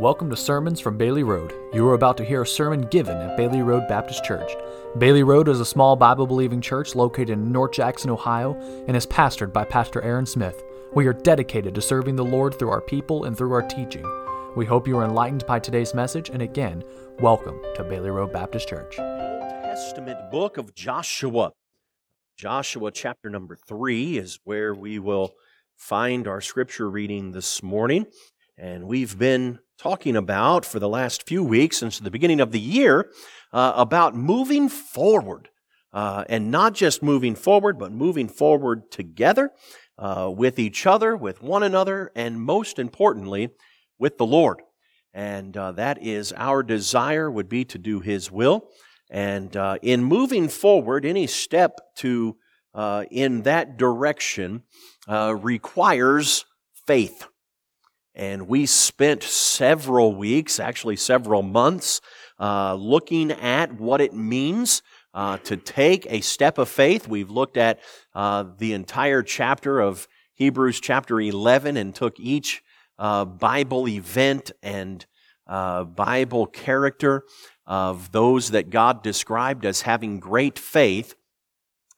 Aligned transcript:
Welcome 0.00 0.30
to 0.30 0.36
Sermons 0.36 0.78
from 0.78 0.96
Bailey 0.96 1.24
Road. 1.24 1.52
You 1.74 1.84
are 1.88 1.94
about 1.94 2.16
to 2.18 2.24
hear 2.24 2.42
a 2.42 2.46
sermon 2.46 2.82
given 2.82 3.16
at 3.16 3.36
Bailey 3.36 3.62
Road 3.62 3.88
Baptist 3.88 4.22
Church. 4.22 4.52
Bailey 4.96 5.24
Road 5.24 5.48
is 5.48 5.58
a 5.58 5.64
small 5.64 5.96
Bible 5.96 6.24
believing 6.24 6.60
church 6.60 6.94
located 6.94 7.30
in 7.30 7.50
North 7.50 7.72
Jackson, 7.72 8.08
Ohio, 8.08 8.54
and 8.86 8.96
is 8.96 9.08
pastored 9.08 9.52
by 9.52 9.64
Pastor 9.64 10.00
Aaron 10.02 10.24
Smith. 10.24 10.62
We 10.94 11.08
are 11.08 11.12
dedicated 11.12 11.74
to 11.74 11.82
serving 11.82 12.14
the 12.14 12.24
Lord 12.24 12.56
through 12.56 12.70
our 12.70 12.80
people 12.80 13.24
and 13.24 13.36
through 13.36 13.52
our 13.52 13.62
teaching. 13.62 14.04
We 14.54 14.66
hope 14.66 14.86
you 14.86 14.96
are 14.98 15.04
enlightened 15.04 15.44
by 15.46 15.58
today's 15.58 15.94
message, 15.94 16.30
and 16.30 16.42
again, 16.42 16.84
welcome 17.18 17.60
to 17.74 17.82
Bailey 17.82 18.10
Road 18.10 18.32
Baptist 18.32 18.68
Church. 18.68 19.00
Old 19.00 19.40
Testament 19.64 20.30
book 20.30 20.58
of 20.58 20.76
Joshua. 20.76 21.50
Joshua 22.36 22.92
chapter 22.92 23.28
number 23.30 23.56
three 23.56 24.16
is 24.16 24.38
where 24.44 24.72
we 24.76 25.00
will 25.00 25.32
find 25.74 26.28
our 26.28 26.40
scripture 26.40 26.88
reading 26.88 27.32
this 27.32 27.64
morning. 27.64 28.06
And 28.56 28.86
we've 28.86 29.18
been 29.18 29.58
talking 29.78 30.16
about 30.16 30.64
for 30.64 30.80
the 30.80 30.88
last 30.88 31.26
few 31.26 31.42
weeks, 31.44 31.78
since 31.78 31.98
the 31.98 32.10
beginning 32.10 32.40
of 32.40 32.52
the 32.52 32.60
year, 32.60 33.10
uh, 33.52 33.72
about 33.76 34.14
moving 34.14 34.68
forward. 34.68 35.48
Uh, 35.90 36.22
and 36.28 36.50
not 36.50 36.74
just 36.74 37.02
moving 37.02 37.34
forward, 37.34 37.78
but 37.78 37.90
moving 37.90 38.28
forward 38.28 38.90
together 38.90 39.50
uh, 39.96 40.30
with 40.30 40.58
each 40.58 40.86
other, 40.86 41.16
with 41.16 41.42
one 41.42 41.62
another, 41.62 42.12
and 42.14 42.38
most 42.38 42.78
importantly, 42.78 43.48
with 43.98 44.18
the 44.18 44.26
Lord. 44.26 44.60
And 45.14 45.56
uh, 45.56 45.72
that 45.72 46.02
is 46.02 46.34
our 46.34 46.62
desire 46.62 47.30
would 47.30 47.48
be 47.48 47.64
to 47.64 47.78
do 47.78 48.00
His 48.00 48.30
will. 48.30 48.68
And 49.10 49.56
uh, 49.56 49.78
in 49.80 50.04
moving 50.04 50.48
forward, 50.48 51.06
any 51.06 51.26
step 51.26 51.80
to 51.96 52.36
uh, 52.74 53.06
in 53.10 53.42
that 53.42 53.78
direction 53.78 54.64
requires 55.08 56.44
faith. 56.86 57.26
And 58.18 58.48
we 58.48 58.66
spent 58.66 59.22
several 59.22 60.12
weeks, 60.12 60.58
actually 60.58 60.96
several 60.96 61.42
months, 61.42 62.00
uh, 62.40 62.74
looking 62.74 63.30
at 63.30 63.80
what 63.80 64.00
it 64.00 64.12
means 64.12 64.82
uh, 65.14 65.38
to 65.38 65.56
take 65.56 66.04
a 66.10 66.20
step 66.20 66.58
of 66.58 66.68
faith. 66.68 67.06
We've 67.06 67.30
looked 67.30 67.56
at 67.56 67.78
uh, 68.16 68.46
the 68.58 68.72
entire 68.72 69.22
chapter 69.22 69.78
of 69.78 70.08
Hebrews 70.34 70.80
chapter 70.80 71.20
11 71.20 71.76
and 71.76 71.94
took 71.94 72.18
each 72.18 72.60
uh, 72.98 73.24
Bible 73.24 73.86
event 73.86 74.50
and 74.64 75.06
uh, 75.46 75.84
Bible 75.84 76.46
character 76.46 77.22
of 77.66 78.10
those 78.10 78.50
that 78.50 78.70
God 78.70 79.04
described 79.04 79.64
as 79.64 79.82
having 79.82 80.18
great 80.18 80.58
faith. 80.58 81.14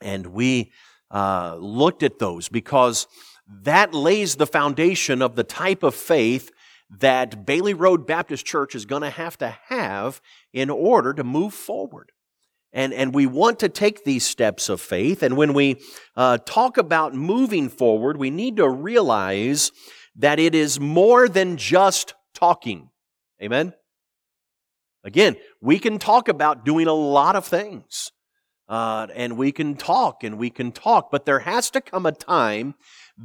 And 0.03 0.27
we 0.27 0.70
uh, 1.11 1.56
looked 1.59 2.03
at 2.03 2.19
those 2.19 2.50
because 2.50 3.06
that 3.51 3.93
lays 3.93 4.37
the 4.37 4.47
foundation 4.47 5.20
of 5.23 5.34
the 5.34 5.45
type 5.45 5.83
of 5.83 5.95
faith 5.95 6.51
that 6.98 7.45
Bailey 7.45 7.75
Road 7.75 8.06
Baptist 8.06 8.47
Church 8.47 8.75
is 8.75 8.84
going 8.84 9.03
to 9.03 9.11
have 9.11 9.37
to 9.39 9.56
have 9.67 10.20
in 10.53 10.70
order 10.70 11.12
to 11.12 11.25
move 11.25 11.55
forward. 11.55 12.12
And, 12.73 12.93
and 12.93 13.12
we 13.12 13.27
want 13.27 13.59
to 13.61 13.69
take 13.69 14.05
these 14.05 14.25
steps 14.25 14.69
of 14.69 14.81
faith. 14.81 15.23
And 15.23 15.37
when 15.37 15.55
we 15.55 15.81
uh, 16.17 16.39
talk 16.39 16.78
about 16.78 17.15
moving 17.15 17.69
forward, 17.69 18.17
we 18.17 18.31
need 18.31 18.56
to 18.56 18.69
realize 18.69 19.73
that 20.17 20.39
it 20.39 20.55
is 20.55 20.78
more 20.78 21.28
than 21.28 21.56
just 21.56 22.15
talking. 22.34 22.91
Amen? 23.43 23.75
Again, 25.03 25.37
we 25.61 25.78
can 25.78 25.98
talk 25.98 26.28
about 26.28 26.65
doing 26.65 26.87
a 26.87 26.93
lot 26.93 27.34
of 27.34 27.45
things. 27.45 28.12
Uh, 28.69 29.09
and 29.17 29.37
we 29.37 29.51
can 29.51 29.75
talk 29.75 30.23
and 30.23 30.39
we 30.39 30.48
can 30.48 30.71
talk, 30.71 31.11
but 31.11 31.25
there 31.25 31.41
has 31.41 31.71
to 31.73 31.81
come 31.81 32.06
a 32.06 32.12
time 32.12 32.75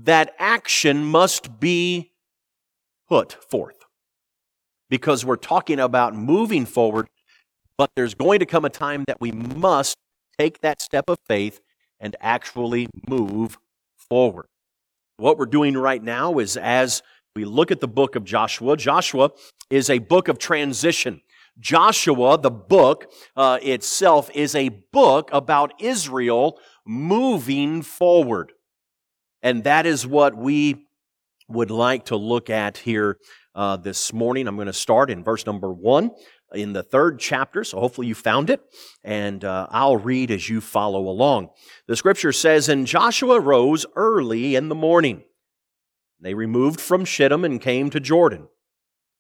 that 0.04 0.36
action 0.38 1.06
must 1.06 1.60
be 1.60 2.12
put 3.08 3.34
forth. 3.50 3.78
Because 4.90 5.26
we're 5.26 5.36
talking 5.36 5.80
about 5.80 6.14
moving 6.16 6.66
forward, 6.66 7.08
but 7.78 7.90
there's 7.96 8.14
going 8.14 8.40
to 8.40 8.46
come 8.46 8.66
a 8.66 8.70
time 8.70 9.04
that 9.08 9.20
we 9.20 9.32
must 9.32 9.96
take 10.38 10.62
that 10.62 10.82
step 10.82 11.06
of 11.10 11.18
faith 11.28 11.60
and 12.00 12.16
actually 12.20 12.88
move 13.08 13.58
forward. 13.96 14.48
What 15.18 15.38
we're 15.38 15.46
doing 15.46 15.76
right 15.76 16.04
now 16.04 16.40
is 16.40 16.58
as 16.58 17.02
we 17.36 17.46
look 17.46 17.72
at 17.72 17.80
the 17.80 17.88
book 17.88 18.16
of 18.16 18.26
Joshua, 18.26 18.78
Joshua 18.78 19.32
is 19.70 19.90
a 19.90 20.00
book 20.00 20.28
of 20.28 20.38
transition. 20.38 21.22
Joshua, 21.58 22.38
the 22.38 22.52
book 22.52 23.12
uh, 23.36 23.60
itself, 23.62 24.30
is 24.34 24.56
a 24.56 24.70
book 24.70 25.30
about 25.32 25.74
Israel 25.80 26.60
moving 26.86 27.82
forward. 27.82 28.52
And 29.46 29.64
that 29.66 29.86
is 29.86 30.08
what 30.08 30.36
we 30.36 30.88
would 31.48 31.70
like 31.70 32.06
to 32.06 32.16
look 32.16 32.50
at 32.50 32.80
here 32.80 33.20
uh, 33.54 33.78
this 33.78 34.12
morning. 34.12 34.48
I'm 34.48 34.56
going 34.56 34.66
to 34.66 34.74
start 34.74 35.12
in 35.12 35.24
verse 35.24 35.46
number 35.46 35.72
one 35.72 36.10
in 36.56 36.74
the 36.74 36.82
third 36.82 37.20
chapter, 37.20 37.64
so 37.64 37.80
hopefully 37.80 38.08
you 38.08 38.16
found 38.16 38.50
it, 38.50 38.60
and 39.04 39.46
uh, 39.46 39.68
I'll 39.70 39.98
read 39.98 40.32
as 40.32 40.50
you 40.50 40.62
follow 40.62 41.08
along. 41.08 41.50
The 41.86 41.96
scripture 41.96 42.32
says, 42.32 42.70
And 42.70 42.88
Joshua 42.88 43.40
rose 43.40 43.86
early 43.96 44.56
in 44.56 44.68
the 44.68 44.74
morning. 44.74 45.22
They 46.20 46.34
removed 46.34 46.82
from 46.82 47.06
Shittim 47.06 47.46
and 47.46 47.62
came 47.62 47.92
to 47.92 48.00
Jordan. 48.00 48.48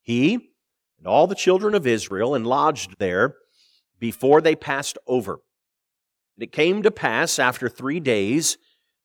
He 0.01 0.33
and 0.97 1.05
all 1.05 1.27
the 1.27 1.35
children 1.35 1.75
of 1.75 1.85
Israel 1.85 2.33
and 2.33 2.47
lodged 2.47 2.95
there 2.97 3.35
before 3.99 4.41
they 4.41 4.55
passed 4.55 4.97
over. 5.05 5.33
And 6.35 6.41
it 6.41 6.51
came 6.51 6.81
to 6.81 6.89
pass 6.89 7.37
after 7.37 7.69
three 7.69 7.99
days 7.99 8.57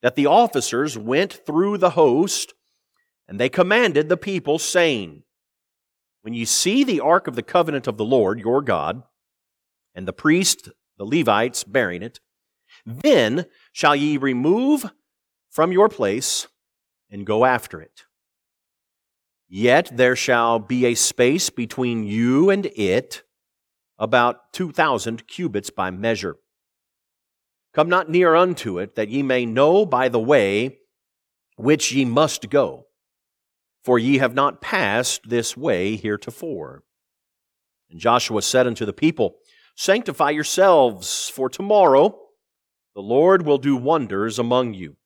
that 0.02 0.14
the 0.14 0.26
officers 0.26 0.96
went 0.96 1.32
through 1.46 1.78
the 1.78 1.90
host 1.90 2.54
and 3.28 3.38
they 3.38 3.48
commanded 3.48 4.08
the 4.08 4.16
people, 4.16 4.58
saying, 4.58 5.22
When 6.22 6.34
you 6.34 6.46
see 6.46 6.82
the 6.82 7.00
ark 7.00 7.28
of 7.28 7.36
the 7.36 7.42
covenant 7.42 7.86
of 7.86 7.96
the 7.96 8.04
Lord 8.04 8.40
your 8.40 8.60
God, 8.60 9.04
and 9.94 10.06
the 10.06 10.12
priest, 10.12 10.68
the 10.98 11.04
Levites, 11.04 11.64
bearing 11.64 12.02
it, 12.02 12.20
then 12.84 13.46
shall 13.72 13.94
ye 13.94 14.16
remove 14.16 14.90
from 15.50 15.72
your 15.72 15.88
place 15.88 16.46
and 17.10 17.26
go 17.26 17.44
after 17.44 17.80
it. 17.80 18.04
Yet 19.48 19.96
there 19.96 20.16
shall 20.16 20.58
be 20.60 20.86
a 20.86 20.94
space 20.94 21.50
between 21.50 22.04
you 22.04 22.50
and 22.50 22.66
it, 22.66 23.24
about 23.98 24.52
two 24.52 24.72
thousand 24.72 25.26
cubits 25.26 25.70
by 25.70 25.90
measure. 25.90 26.36
Come 27.72 27.88
not 27.88 28.10
near 28.10 28.34
unto 28.34 28.78
it, 28.78 28.96
that 28.96 29.08
ye 29.08 29.22
may 29.22 29.46
know 29.46 29.86
by 29.86 30.08
the 30.08 30.18
way 30.18 30.78
which 31.56 31.92
ye 31.92 32.04
must 32.04 32.50
go. 32.50 32.86
For 33.84 33.98
ye 33.98 34.18
have 34.18 34.34
not 34.34 34.60
passed 34.60 35.28
this 35.28 35.56
way 35.56 35.96
heretofore. 35.96 36.82
And 37.90 38.00
Joshua 38.00 38.42
said 38.42 38.66
unto 38.66 38.84
the 38.84 38.92
people, 38.92 39.36
Sanctify 39.76 40.30
yourselves, 40.30 41.28
for 41.28 41.48
tomorrow 41.48 42.18
the 42.94 43.00
Lord 43.00 43.46
will 43.46 43.58
do 43.58 43.76
wonders 43.76 44.38
among 44.38 44.74
you. 44.74 44.96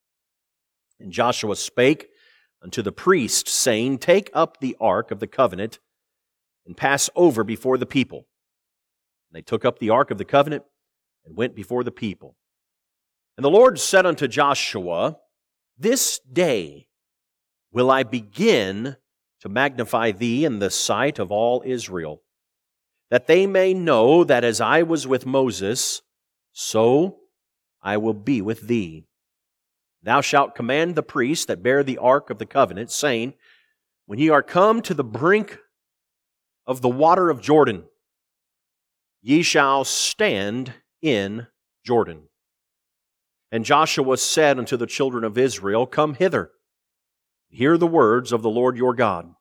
And 0.99 1.13
Joshua 1.13 1.57
spake 1.57 2.09
unto 2.63 2.83
the 2.83 2.93
priest, 2.93 3.47
saying, 3.47 3.99
Take 3.99 4.31
up 4.33 4.59
the 4.59 4.77
ark 4.81 5.11
of 5.11 5.21
the 5.21 5.27
covenant 5.27 5.79
and 6.67 6.77
pass 6.77 7.11
over 7.15 7.45
before 7.45 7.79
the 7.79 7.87
people. 7.87 8.27
And 9.29 9.37
they 9.37 9.43
took 9.43 9.65
up 9.65 9.79
the 9.79 9.91
ark 9.91 10.11
of 10.11 10.19
the 10.19 10.25
covenant 10.25 10.65
and 11.25 11.37
went 11.37 11.55
before 11.55 11.85
the 11.85 11.91
people. 11.91 12.37
And 13.37 13.45
the 13.45 13.51
Lord 13.51 13.81
said 13.81 14.07
unto 14.07 14.29
Joshua, 14.29 15.19
This 15.77 16.21
day 16.21 16.89
will 17.73 17.91
I 17.91 18.05
begin 18.05 18.97
to 19.41 19.49
magnify 19.49 20.13
thee 20.13 20.45
in 20.45 20.59
the 20.59 20.71
sight 20.71 21.19
of 21.19 21.33
all 21.33 21.63
Israel, 21.67 22.23
that 23.11 23.27
they 23.27 23.47
may 23.47 23.75
know 23.75 24.25
that 24.25 24.45
as 24.45 24.61
I 24.61 24.83
was 24.83 25.07
with 25.07 25.27
Moses, 25.27 26.03
so 26.53 27.19
I 27.83 27.97
will 27.97 28.15
be 28.15 28.41
with 28.41 28.69
thee. 28.69 29.05
Thou 30.03 30.21
shalt 30.21 30.55
command 30.55 30.95
the 30.95 31.03
priests 31.03 31.47
that 31.47 31.63
bear 31.63 31.83
the 31.83 31.99
ark 31.99 32.31
of 32.31 32.39
the 32.39 32.47
covenant, 32.47 32.91
saying, 32.91 33.35
When 34.07 34.19
ye 34.19 34.29
are 34.29 34.43
come 34.43 34.81
to 34.83 34.95
the 34.95 35.05
brink 35.05 35.59
of 36.67 36.83
the 36.83 36.89
water 36.89 37.31
of 37.31 37.43
Jordan, 37.43 37.85
ye 39.21 39.43
shall 39.43 39.85
stand 39.85 40.73
in 41.03 41.49
Jordan. 41.85 42.29
And 43.55 43.65
Joshua 43.65 44.17
said 44.17 44.59
unto 44.59 44.77
the 44.77 44.85
children 44.85 45.23
of 45.23 45.39
Israel, 45.39 45.87
Come 45.87 46.15
hither, 46.15 46.51
hear 47.51 47.79
the 47.79 47.87
words 47.87 48.33
of 48.33 48.43
the 48.43 48.51
Lord 48.51 48.77
your 48.77 48.95
God. 48.95 49.33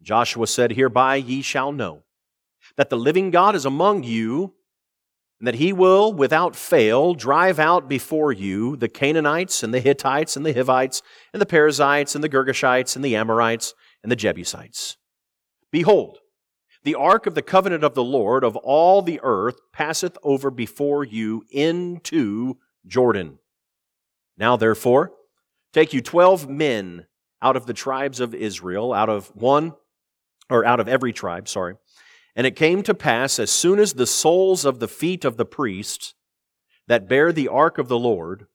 Joshua 0.00 0.46
said, 0.46 0.70
Hereby 0.70 1.16
ye 1.16 1.42
shall 1.42 1.72
know 1.72 2.04
that 2.76 2.90
the 2.90 2.96
living 2.96 3.32
God 3.32 3.56
is 3.56 3.64
among 3.64 4.04
you, 4.04 4.54
and 5.40 5.48
that 5.48 5.56
he 5.56 5.72
will 5.72 6.12
without 6.12 6.54
fail 6.54 7.14
drive 7.14 7.58
out 7.58 7.88
before 7.88 8.30
you 8.30 8.76
the 8.76 8.88
Canaanites, 8.88 9.64
and 9.64 9.74
the 9.74 9.80
Hittites, 9.80 10.36
and 10.36 10.46
the 10.46 10.52
Hivites, 10.52 11.02
and 11.32 11.42
the 11.42 11.46
Perizzites, 11.46 12.14
and 12.14 12.22
the 12.22 12.28
Girgashites, 12.28 12.94
and 12.94 13.04
the 13.04 13.16
Amorites, 13.16 13.74
and 14.04 14.12
the 14.12 14.16
Jebusites. 14.16 14.96
Behold, 15.72 16.18
the 16.84 16.94
ark 16.94 17.26
of 17.26 17.34
the 17.34 17.42
covenant 17.42 17.82
of 17.82 17.94
the 17.94 18.04
Lord 18.04 18.44
of 18.44 18.54
all 18.54 19.02
the 19.02 19.18
earth 19.24 19.58
passeth 19.72 20.16
over 20.22 20.52
before 20.52 21.02
you 21.02 21.42
into 21.50 22.58
Jordan. 22.86 23.38
Now, 24.36 24.56
therefore, 24.56 25.12
take 25.72 25.92
you 25.92 26.00
twelve 26.00 26.48
men 26.48 27.06
out 27.40 27.56
of 27.56 27.66
the 27.66 27.74
tribes 27.74 28.20
of 28.20 28.34
Israel, 28.34 28.92
out 28.92 29.08
of 29.08 29.28
one 29.34 29.74
or 30.48 30.64
out 30.64 30.80
of 30.80 30.88
every 30.88 31.12
tribe, 31.12 31.48
sorry. 31.48 31.74
And 32.34 32.46
it 32.46 32.56
came 32.56 32.82
to 32.84 32.94
pass 32.94 33.38
as 33.38 33.50
soon 33.50 33.78
as 33.78 33.92
the 33.92 34.06
soles 34.06 34.64
of 34.64 34.78
the 34.78 34.88
feet 34.88 35.24
of 35.24 35.36
the 35.36 35.44
priests 35.44 36.14
that 36.88 37.08
bear 37.08 37.32
the 37.32 37.48
ark 37.48 37.78
of 37.78 37.88
the 37.88 37.98
Lord, 37.98 38.46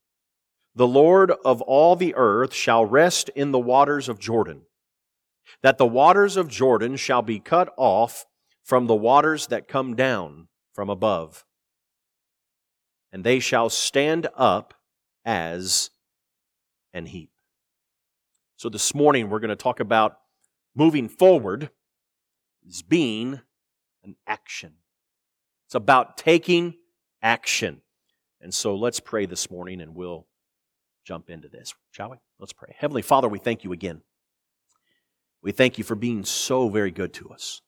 the 0.75 0.87
Lord 0.87 1.31
of 1.43 1.61
all 1.61 1.95
the 1.95 2.13
earth 2.15 2.53
shall 2.53 2.85
rest 2.85 3.29
in 3.29 3.51
the 3.51 3.59
waters 3.59 4.09
of 4.09 4.19
Jordan, 4.19 4.61
that 5.63 5.77
the 5.77 5.87
waters 5.87 6.37
of 6.37 6.49
Jordan 6.49 6.97
shall 6.97 7.21
be 7.21 7.39
cut 7.39 7.73
off 7.77 8.25
from 8.63 8.85
the 8.85 8.95
waters 8.95 9.47
that 9.47 9.67
come 9.67 9.95
down 9.95 10.49
from 10.73 10.89
above, 10.89 11.45
and 13.11 13.23
they 13.23 13.39
shall 13.39 13.69
stand 13.69 14.27
up 14.35 14.73
as 15.25 15.89
an 16.93 17.05
heap. 17.05 17.31
So 18.55 18.69
this 18.69 18.93
morning 18.95 19.29
we're 19.29 19.39
going 19.39 19.49
to 19.49 19.55
talk 19.55 19.79
about 19.79 20.19
moving 20.75 21.09
forward 21.09 21.69
as 22.67 22.81
being 22.81 23.41
an 24.03 24.15
action. 24.25 24.73
It's 25.67 25.75
about 25.75 26.17
taking 26.17 26.75
action. 27.21 27.81
And 28.41 28.53
so 28.53 28.75
let's 28.75 28.99
pray 28.99 29.25
this 29.25 29.49
morning 29.51 29.81
and 29.81 29.95
we'll 29.95 30.27
jump 31.03 31.29
into 31.29 31.49
this, 31.49 31.73
shall 31.91 32.11
we? 32.11 32.17
Let's 32.39 32.53
pray. 32.53 32.75
Heavenly 32.77 33.01
Father, 33.01 33.27
we 33.27 33.39
thank 33.39 33.63
you 33.63 33.73
again. 33.73 34.01
We 35.41 35.51
thank 35.51 35.77
you 35.77 35.83
for 35.83 35.95
being 35.95 36.25
so 36.25 36.69
very 36.69 36.91
good 36.91 37.13
to 37.13 37.29
us. 37.29 37.61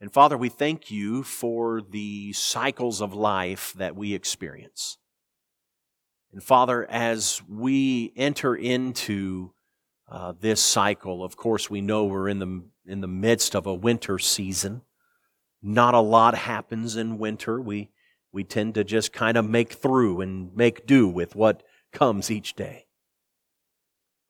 And 0.00 0.12
Father, 0.12 0.36
we 0.36 0.48
thank 0.48 0.90
you 0.90 1.24
for 1.24 1.82
the 1.82 2.32
cycles 2.32 3.00
of 3.00 3.14
life 3.14 3.72
that 3.76 3.96
we 3.96 4.14
experience. 4.14 4.98
And 6.32 6.42
Father, 6.42 6.86
as 6.88 7.42
we 7.48 8.12
enter 8.16 8.54
into 8.54 9.52
uh, 10.10 10.34
this 10.38 10.60
cycle, 10.60 11.24
of 11.24 11.36
course, 11.36 11.68
we 11.68 11.80
know 11.80 12.04
we're 12.04 12.28
in 12.28 12.38
the, 12.38 12.64
in 12.86 13.00
the 13.00 13.08
midst 13.08 13.56
of 13.56 13.66
a 13.66 13.74
winter 13.74 14.18
season. 14.18 14.82
Not 15.62 15.94
a 15.94 16.00
lot 16.00 16.34
happens 16.36 16.96
in 16.96 17.18
winter. 17.18 17.60
We, 17.60 17.90
we 18.32 18.44
tend 18.44 18.74
to 18.74 18.84
just 18.84 19.12
kind 19.12 19.36
of 19.36 19.48
make 19.48 19.72
through 19.72 20.20
and 20.20 20.54
make 20.54 20.86
do 20.86 21.08
with 21.08 21.34
what 21.34 21.64
comes 21.92 22.30
each 22.30 22.54
day. 22.54 22.86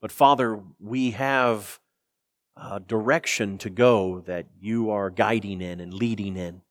But 0.01 0.11
Father, 0.11 0.61
we 0.79 1.11
have 1.11 1.79
a 2.61 2.79
direction 2.79 3.57
to 3.59 3.69
go 3.69 4.21
that 4.21 4.47
you 4.59 4.91
are 4.91 5.09
guiding 5.09 5.61
in 5.61 5.79
and 5.79 5.93
leading 5.93 6.35
in. 6.35 6.61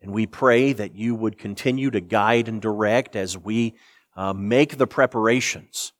And 0.00 0.12
we 0.12 0.26
pray 0.26 0.72
that 0.72 0.94
you 0.94 1.14
would 1.14 1.38
continue 1.38 1.90
to 1.90 2.00
guide 2.00 2.48
and 2.48 2.60
direct 2.62 3.16
as 3.16 3.36
we 3.36 3.74
uh, 4.14 4.32
make 4.32 4.76
the 4.76 4.86
preparations. 4.86 5.92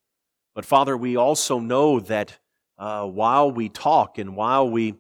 But 0.54 0.64
Father, 0.64 0.96
we 0.96 1.16
also 1.16 1.58
know 1.58 2.00
that 2.00 2.38
uh, 2.78 3.06
while 3.06 3.50
we 3.50 3.68
talk 3.68 4.18
and 4.18 4.36
while 4.36 4.68
we 4.68 4.94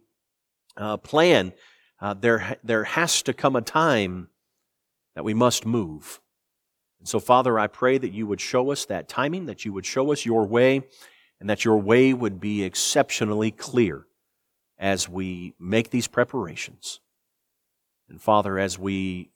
uh, 0.76 0.96
plan, 0.96 1.52
uh, 2.00 2.14
there, 2.14 2.58
there 2.64 2.84
has 2.84 3.22
to 3.22 3.32
come 3.32 3.56
a 3.56 3.62
time 3.62 4.28
that 5.14 5.24
we 5.24 5.34
must 5.34 5.64
move. 5.64 6.20
And 6.98 7.08
so, 7.08 7.20
Father, 7.20 7.58
I 7.58 7.68
pray 7.68 7.98
that 7.98 8.12
you 8.12 8.26
would 8.26 8.40
show 8.40 8.70
us 8.70 8.86
that 8.86 9.08
timing, 9.08 9.46
that 9.46 9.64
you 9.64 9.72
would 9.72 9.86
show 9.86 10.12
us 10.12 10.26
your 10.26 10.46
way, 10.46 10.82
and 11.40 11.48
that 11.50 11.64
your 11.64 11.78
way 11.78 12.12
would 12.12 12.40
be 12.40 12.62
exceptionally 12.62 13.50
clear 13.50 14.06
as 14.78 15.08
we 15.08 15.54
make 15.58 15.90
these 15.90 16.06
preparations. 16.06 17.00
And 18.08 18.20
Father, 18.20 18.58
as 18.58 18.78
we 18.78 19.30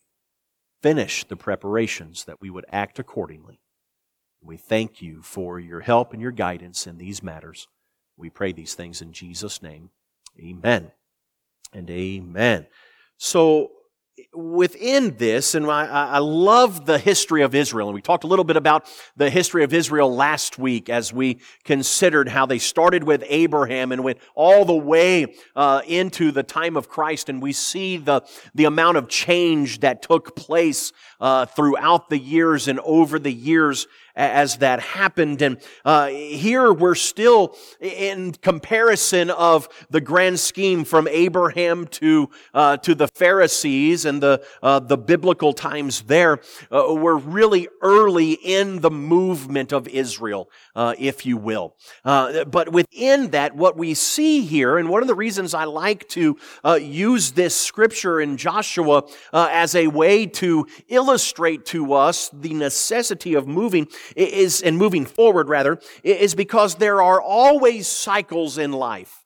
finish 0.82 1.24
the 1.24 1.36
preparations, 1.36 2.24
that 2.24 2.40
we 2.40 2.50
would 2.50 2.66
act 2.70 2.98
accordingly. 2.98 3.60
We 4.42 4.56
thank 4.56 5.02
you 5.02 5.22
for 5.22 5.60
your 5.60 5.80
help 5.80 6.12
and 6.12 6.22
your 6.22 6.30
guidance 6.30 6.86
in 6.86 6.96
these 6.98 7.22
matters. 7.22 7.68
We 8.16 8.30
pray 8.30 8.52
these 8.52 8.74
things 8.74 9.02
in 9.02 9.12
Jesus' 9.12 9.62
name. 9.62 9.90
Amen 10.38 10.92
and 11.72 11.90
amen. 11.90 12.66
So, 13.16 13.70
within 14.32 15.16
this, 15.16 15.54
and 15.54 15.66
I, 15.66 15.86
I, 15.86 16.18
love 16.18 16.86
the 16.86 16.98
history 16.98 17.42
of 17.42 17.54
Israel, 17.54 17.88
and 17.88 17.94
we 17.94 18.02
talked 18.02 18.24
a 18.24 18.26
little 18.26 18.44
bit 18.44 18.56
about 18.56 18.86
the 19.16 19.30
history 19.30 19.64
of 19.64 19.72
Israel 19.72 20.14
last 20.14 20.58
week 20.58 20.88
as 20.88 21.12
we 21.12 21.40
considered 21.64 22.28
how 22.28 22.46
they 22.46 22.58
started 22.58 23.04
with 23.04 23.24
Abraham 23.28 23.92
and 23.92 24.04
went 24.04 24.18
all 24.34 24.64
the 24.64 24.74
way 24.74 25.34
uh, 25.56 25.82
into 25.86 26.30
the 26.32 26.42
time 26.42 26.76
of 26.76 26.88
Christ, 26.88 27.28
and 27.28 27.42
we 27.42 27.52
see 27.52 27.96
the, 27.96 28.22
the 28.54 28.64
amount 28.64 28.96
of 28.96 29.08
change 29.08 29.80
that 29.80 30.02
took 30.02 30.36
place 30.36 30.92
uh, 31.20 31.46
throughout 31.46 32.08
the 32.08 32.18
years 32.18 32.68
and 32.68 32.80
over 32.80 33.18
the 33.18 33.32
years 33.32 33.86
as 34.16 34.58
that 34.58 34.80
happened. 34.80 35.42
And 35.42 35.58
uh, 35.84 36.08
here 36.08 36.72
we're 36.72 36.94
still 36.94 37.56
in 37.80 38.32
comparison 38.32 39.30
of 39.30 39.68
the 39.90 40.00
grand 40.00 40.40
scheme 40.40 40.84
from 40.84 41.08
Abraham 41.08 41.86
to 41.86 42.30
uh, 42.54 42.76
to 42.78 42.94
the 42.94 43.08
Pharisees 43.08 44.04
and 44.04 44.22
the 44.22 44.44
uh, 44.62 44.80
the 44.80 44.98
biblical 44.98 45.52
times. 45.52 46.02
There, 46.02 46.40
uh, 46.70 46.94
we're 46.94 47.16
really 47.16 47.68
early 47.82 48.32
in 48.32 48.80
the 48.80 48.90
movement 48.90 49.72
of 49.72 49.88
Israel, 49.88 50.50
uh, 50.74 50.94
if 50.98 51.26
you 51.26 51.36
will. 51.36 51.76
Uh, 52.04 52.44
but 52.44 52.72
within 52.72 53.30
that, 53.30 53.54
what 53.56 53.76
we 53.76 53.94
see 53.94 54.42
here, 54.42 54.78
and 54.78 54.88
one 54.88 55.02
of 55.02 55.08
the 55.08 55.14
reasons 55.14 55.54
I 55.54 55.64
like 55.64 56.08
to 56.10 56.36
use 56.80 57.32
this 57.32 57.54
scripture 57.54 58.20
in 58.20 58.36
Joshua 58.36 59.04
as 59.32 59.74
a 59.74 59.86
way 59.86 60.26
to 60.26 60.66
illustrate 60.88 61.64
to 61.66 61.94
us 61.94 62.30
the 62.32 62.54
necessity 62.54 63.34
of 63.34 63.46
moving 63.46 63.88
is, 64.16 64.62
and 64.62 64.76
moving 64.76 65.06
forward 65.06 65.48
rather, 65.48 65.80
is 66.02 66.34
because 66.34 66.76
there 66.76 67.02
are 67.02 67.20
always 67.20 67.86
cycles 67.86 68.58
in 68.58 68.72
life. 68.72 69.24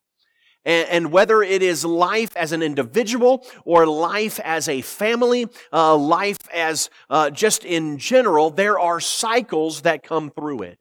And, 0.67 1.13
whether 1.13 1.43
it 1.43 1.63
is 1.63 1.85
life 1.85 2.35
as 2.37 2.53
an 2.53 2.63
individual 2.63 3.47
or 3.67 3.87
life 3.87 4.41
as 4.41 4.67
a 4.67 4.81
family, 4.81 5.47
uh, 5.71 5.95
life 5.95 6.39
as 6.55 6.89
uh, 7.11 7.29
just 7.29 7.67
in 7.67 7.99
general, 7.99 8.49
there 8.49 8.79
are 8.79 8.99
cycles 8.99 9.83
that 9.83 10.03
come 10.03 10.31
through 10.31 10.63
it. 10.63 10.79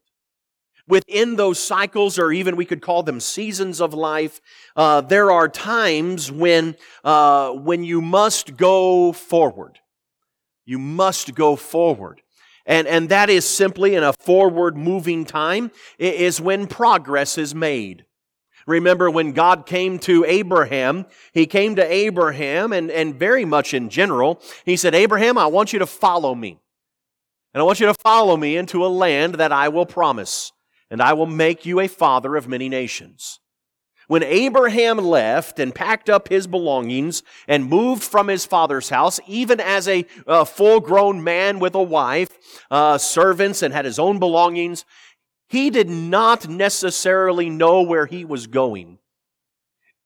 Within 0.88 1.36
those 1.36 1.60
cycles, 1.60 2.18
or 2.18 2.31
even 2.31 2.56
we 2.56 2.66
could 2.66 2.81
call 2.81 3.04
them 3.04 3.19
seasons 3.19 3.81
of 3.81 3.94
life, 3.94 4.39
uh, 4.78 5.01
there 5.01 5.31
are 5.31 5.50
times 5.50 6.31
when 6.31 6.75
uh, 7.04 7.51
when 7.51 7.84
you 7.84 8.01
must 8.01 8.56
go 8.56 9.12
forward. 9.12 9.80
You 10.66 10.80
must 10.80 11.36
go 11.36 11.57
forward. 11.57 12.23
And, 12.65 12.88
and 12.88 13.10
that 13.10 13.30
is 13.30 13.45
simply 13.45 13.95
in 13.95 14.04
a 14.04 14.13
forward 14.13 14.77
moving 14.77 15.25
time, 15.25 15.71
is 15.98 16.39
when 16.39 16.68
progress 16.68 17.38
is 17.38 17.54
made. 17.54 18.06
Remember 18.65 19.10
when 19.10 19.34
God 19.34 19.65
came 19.65 20.00
to 20.00 20.24
Abraham, 20.24 21.05
he 21.34 21.46
came 21.46 21.75
to 21.75 21.93
Abraham 21.93 22.72
and, 22.72 22.89
and 22.89 23.15
very 23.15 23.43
much 23.43 23.74
in 23.74 23.89
general, 23.89 24.41
he 24.63 24.77
said, 24.77 24.96
Abraham, 24.96 25.38
I 25.38 25.48
want 25.48 25.74
you 25.74 25.79
to 25.79 25.86
follow 25.86 26.34
me. 26.34 26.60
And 27.53 27.62
I 27.62 27.65
want 27.65 27.79
you 27.79 27.88
to 27.88 27.93
follow 27.93 28.38
me 28.38 28.55
into 28.55 28.86
a 28.86 28.88
land 28.88 29.36
that 29.36 29.51
I 29.51 29.70
will 29.70 29.86
promise, 29.86 30.51
and 30.89 31.01
I 31.01 31.13
will 31.13 31.27
make 31.27 31.65
you 31.65 31.79
a 31.79 31.88
father 31.88 32.36
of 32.36 32.48
many 32.48 32.70
nations. 32.70 33.39
When 34.07 34.24
Abraham 34.24 34.98
left 34.98 35.60
and 35.60 35.74
packed 35.74 36.10
up 36.10 36.27
his 36.27 36.45
belongings 36.48 37.24
and 37.48 37.65
moved 37.65 38.03
from 38.03 38.27
his 38.27 38.45
father's 38.45 38.89
house, 38.89 39.19
even 39.27 39.60
as 39.60 39.88
a 39.88 40.05
uh, 40.27 40.43
full 40.43 40.79
grown 40.79 41.24
man 41.24 41.60
with 41.60 41.74
a 41.75 41.81
wife, 41.81 42.29
uh, 42.69 42.98
servants, 42.98 43.62
and 43.62 43.74
had 43.74 43.86
his 43.86 44.00
own 44.00 44.19
belongings, 44.19 44.86
he 45.48 45.69
did 45.69 45.89
not 45.89 46.50
necessarily 46.50 47.50
know 47.50 47.81
where 47.81 48.05
he 48.05 48.25
was 48.25 48.48
going, 48.48 48.98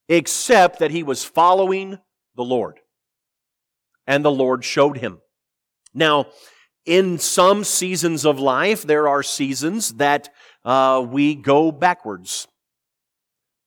except 0.08 0.80
that 0.80 0.92
he 0.92 1.04
was 1.04 1.24
following 1.24 1.98
the 2.36 2.44
Lord. 2.44 2.80
And 4.06 4.24
the 4.24 4.32
Lord 4.32 4.64
showed 4.64 4.98
him. 4.98 5.20
Now, 5.94 6.28
in 6.86 7.18
some 7.18 7.64
seasons 7.64 8.26
of 8.26 8.40
life, 8.40 8.84
there 8.84 9.08
are 9.08 9.24
seasons 9.24 9.96
that 9.96 10.30
uh, 10.64 11.06
we 11.06 11.36
go 11.36 11.72
backwards 11.72 12.48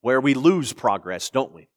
where 0.00 0.20
we 0.20 0.34
lose 0.34 0.72
progress, 0.72 1.30
don't 1.30 1.52
we? 1.52 1.68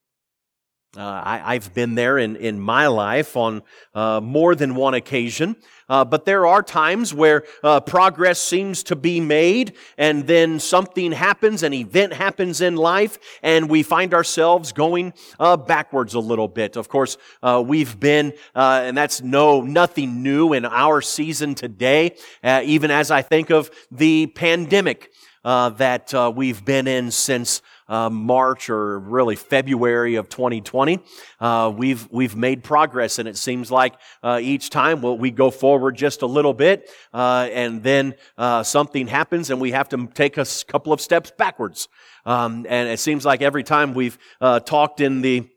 Uh, 0.96 1.22
I, 1.24 1.54
have 1.54 1.74
been 1.74 1.96
there 1.96 2.18
in, 2.18 2.36
in 2.36 2.60
my 2.60 2.86
life 2.86 3.36
on 3.36 3.62
uh, 3.94 4.20
more 4.22 4.54
than 4.54 4.76
one 4.76 4.94
occasion, 4.94 5.56
uh, 5.88 6.04
but 6.04 6.24
there 6.24 6.46
are 6.46 6.62
times 6.62 7.12
where 7.12 7.42
uh, 7.64 7.80
progress 7.80 8.38
seems 8.38 8.84
to 8.84 8.94
be 8.94 9.18
made, 9.18 9.72
and 9.98 10.28
then 10.28 10.60
something 10.60 11.10
happens, 11.10 11.64
an 11.64 11.72
event 11.72 12.12
happens 12.12 12.60
in 12.60 12.76
life, 12.76 13.18
and 13.42 13.68
we 13.68 13.82
find 13.82 14.14
ourselves 14.14 14.70
going 14.70 15.12
uh, 15.40 15.56
backwards 15.56 16.14
a 16.14 16.20
little 16.20 16.48
bit. 16.48 16.76
Of 16.76 16.88
course, 16.88 17.16
uh, 17.42 17.62
we've 17.66 17.98
been, 17.98 18.32
and 18.54 18.96
that's 18.96 19.20
no 19.20 19.62
nothing 19.62 20.22
new 20.22 20.52
in 20.52 20.64
our 20.64 21.00
season 21.00 21.56
today. 21.56 22.14
even 22.44 22.92
as 22.92 23.10
I 23.10 23.22
think 23.22 23.50
of 23.50 23.68
the 23.90 24.28
pandemic 24.28 25.10
that 25.42 26.32
we've 26.36 26.64
been 26.64 26.86
in 26.86 27.10
since 27.10 27.62
uh, 27.88 28.10
March 28.10 28.70
or 28.70 28.98
really 28.98 29.36
February 29.36 30.16
of 30.16 30.28
2020. 30.28 30.98
Uh, 31.40 31.72
we've 31.76 32.08
we've 32.10 32.36
made 32.36 32.64
progress, 32.64 33.18
and 33.18 33.28
it 33.28 33.36
seems 33.36 33.70
like 33.70 33.94
uh, 34.22 34.38
each 34.42 34.70
time 34.70 35.02
well, 35.02 35.16
we 35.16 35.30
go 35.30 35.50
forward 35.50 35.96
just 35.96 36.22
a 36.22 36.26
little 36.26 36.54
bit, 36.54 36.90
uh, 37.12 37.48
and 37.52 37.82
then 37.82 38.14
uh, 38.38 38.62
something 38.62 39.06
happens, 39.06 39.50
and 39.50 39.60
we 39.60 39.72
have 39.72 39.88
to 39.88 40.06
take 40.14 40.36
a 40.38 40.46
couple 40.68 40.92
of 40.92 41.00
steps 41.00 41.32
backwards. 41.36 41.88
Um, 42.26 42.66
and 42.68 42.88
it 42.88 42.98
seems 43.00 43.24
like 43.24 43.42
every 43.42 43.62
time 43.62 43.94
we've 43.94 44.18
uh, 44.40 44.60
talked 44.60 45.00
in 45.00 45.20
the 45.20 45.48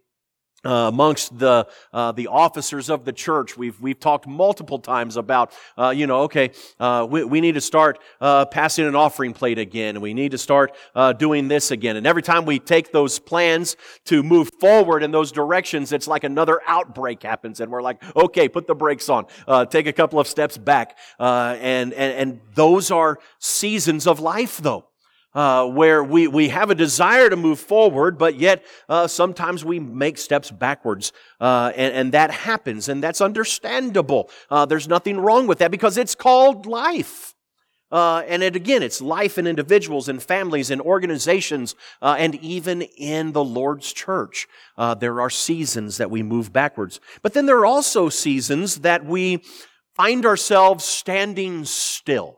uh, 0.65 0.87
amongst 0.87 1.37
the 1.37 1.67
uh, 1.93 2.11
the 2.11 2.27
officers 2.27 2.89
of 2.89 3.05
the 3.05 3.13
church, 3.13 3.55
we've 3.57 3.79
we've 3.79 3.99
talked 3.99 4.25
multiple 4.25 4.79
times 4.79 5.15
about 5.15 5.53
uh, 5.77 5.89
you 5.89 6.07
know 6.07 6.21
okay 6.21 6.51
uh, 6.79 7.07
we, 7.09 7.23
we 7.23 7.41
need 7.41 7.53
to 7.53 7.61
start 7.61 7.99
uh, 8.21 8.43
passing 8.45 8.85
an 8.87 8.95
offering 8.95 9.33
plate 9.33 9.59
again, 9.59 9.95
and 9.95 10.01
we 10.01 10.13
need 10.13 10.31
to 10.31 10.37
start 10.37 10.75
uh, 10.95 11.13
doing 11.13 11.47
this 11.47 11.69
again. 11.69 11.95
And 11.95 12.07
every 12.07 12.23
time 12.23 12.45
we 12.45 12.57
take 12.57 12.91
those 12.91 13.19
plans 13.19 13.77
to 14.05 14.23
move 14.23 14.49
forward 14.59 15.03
in 15.03 15.11
those 15.11 15.31
directions, 15.31 15.91
it's 15.91 16.07
like 16.07 16.23
another 16.23 16.59
outbreak 16.65 17.21
happens, 17.21 17.59
and 17.59 17.71
we're 17.71 17.83
like 17.83 18.03
okay, 18.15 18.49
put 18.49 18.65
the 18.65 18.75
brakes 18.75 19.09
on, 19.09 19.25
take 19.69 19.85
a 19.85 19.93
couple 19.93 20.19
of 20.19 20.27
steps 20.27 20.57
back, 20.57 20.97
and 21.19 21.93
and 21.93 22.13
and 22.13 22.39
those 22.55 22.89
are 22.89 23.19
seasons 23.39 24.07
of 24.07 24.19
life 24.19 24.57
though 24.57 24.87
uh, 25.33 25.67
where 25.67 26.03
we, 26.03 26.27
we 26.27 26.49
have 26.49 26.69
a 26.69 26.75
desire 26.75 27.29
to 27.29 27.35
move 27.35 27.59
forward, 27.59 28.17
but 28.17 28.35
yet 28.35 28.65
uh, 28.89 29.07
sometimes 29.07 29.63
we 29.63 29.79
make 29.79 30.17
steps 30.17 30.49
backwards. 30.49 31.11
Uh, 31.39 31.71
and, 31.75 31.93
and, 31.93 32.11
that 32.11 32.31
happens, 32.31 32.89
and 32.89 33.03
that's 33.03 33.21
understandable. 33.21 34.29
Uh, 34.49 34.65
there's 34.65 34.87
nothing 34.87 35.19
wrong 35.19 35.45
with 35.45 35.59
that 35.59 35.69
because 35.69 35.97
it's 35.97 36.15
called 36.15 36.65
life. 36.65 37.35
Uh, 37.91 38.23
and 38.27 38.41
it, 38.41 38.55
again, 38.55 38.81
it's 38.81 38.99
life 38.99 39.37
in 39.37 39.47
individuals 39.47 40.09
and 40.09 40.21
families 40.21 40.71
and 40.71 40.81
organizations 40.81 41.75
uh, 42.01 42.15
and 42.17 42.35
even 42.35 42.81
in 42.81 43.31
the 43.31 43.43
Lord's 43.43 43.93
church. 43.93 44.47
there 44.99 45.21
are 45.21 45.29
seasons 45.29 45.97
that 45.97 46.09
we 46.09 46.23
move 46.23 46.51
backwards. 46.51 46.99
But 47.21 47.33
then 47.33 47.45
there 47.45 47.59
are 47.59 47.65
also 47.65 48.09
seasons 48.09 48.79
that 48.79 49.05
we 49.05 49.43
find 49.95 50.25
ourselves 50.25 50.83
standing 50.83 51.63
still 51.63 52.36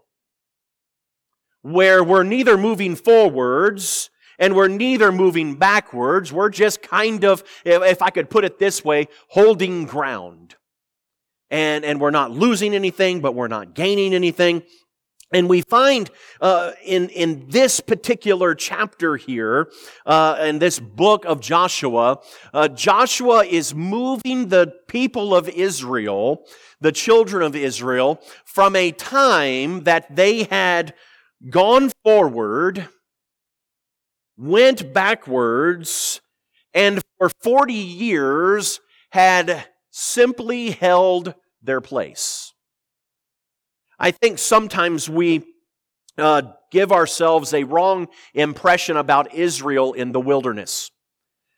where 1.69 2.03
we're 2.03 2.23
neither 2.23 2.57
moving 2.57 2.95
forwards 2.95 4.09
and 4.37 4.55
we're 4.55 4.69
neither 4.69 5.11
moving 5.11 5.55
backwards. 5.55 6.31
We're 6.31 6.49
just 6.49 6.81
kind 6.81 7.23
of, 7.23 7.43
if 7.65 8.01
I 8.01 8.09
could 8.09 8.29
put 8.29 8.45
it 8.45 8.57
this 8.57 8.83
way, 8.83 9.07
holding 9.27 9.85
ground. 9.85 10.55
And, 11.51 11.83
and 11.83 11.99
we're 11.99 12.11
not 12.11 12.31
losing 12.31 12.73
anything, 12.73 13.21
but 13.21 13.35
we're 13.35 13.47
not 13.47 13.73
gaining 13.73 14.13
anything. 14.13 14.63
And 15.31 15.47
we 15.47 15.61
find 15.61 16.09
uh, 16.41 16.71
in 16.83 17.09
in 17.09 17.45
this 17.49 17.81
particular 17.81 18.55
chapter 18.55 19.15
here, 19.15 19.71
uh, 20.07 20.37
in 20.41 20.57
this 20.57 20.79
book 20.79 21.23
of 21.25 21.39
Joshua, 21.39 22.19
uh, 22.51 22.67
Joshua 22.67 23.45
is 23.45 23.75
moving 23.75 24.47
the 24.47 24.73
people 24.87 25.35
of 25.35 25.47
Israel, 25.47 26.47
the 26.81 26.91
children 26.91 27.43
of 27.43 27.55
Israel, 27.55 28.19
from 28.43 28.75
a 28.75 28.91
time 28.91 29.83
that 29.83 30.15
they 30.15 30.45
had 30.45 30.95
gone 31.47 31.91
forward, 32.03 32.89
went 34.37 34.93
backwards, 34.93 36.21
and 36.73 37.01
for 37.17 37.29
40 37.41 37.73
years 37.73 38.79
had 39.11 39.65
simply 39.91 40.71
held 40.71 41.33
their 41.61 41.81
place. 41.81 42.53
I 43.97 44.11
think 44.11 44.39
sometimes 44.39 45.09
we 45.09 45.43
uh, 46.17 46.43
give 46.71 46.91
ourselves 46.91 47.53
a 47.53 47.63
wrong 47.63 48.07
impression 48.33 48.97
about 48.97 49.33
Israel 49.33 49.93
in 49.93 50.11
the 50.11 50.21
wilderness. 50.21 50.91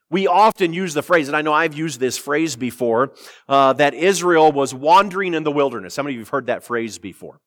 We 0.09 0.27
often 0.27 0.73
use 0.73 0.93
the 0.93 1.03
phrase, 1.03 1.27
and 1.27 1.37
I 1.37 1.41
know 1.41 1.53
I've 1.53 1.73
used 1.73 1.99
this 1.99 2.17
phrase 2.17 2.55
before, 2.55 3.13
uh, 3.47 3.73
that 3.73 3.93
Israel 3.93 4.51
was 4.51 4.73
wandering 4.73 5.33
in 5.33 5.43
the 5.43 5.51
wilderness. 5.51 5.95
How 5.95 6.03
many 6.03 6.15
of 6.15 6.17
you 6.17 6.21
have 6.21 6.29
heard 6.29 6.47
that 6.47 6.63
phrase 6.63 6.97
before? 6.97 7.39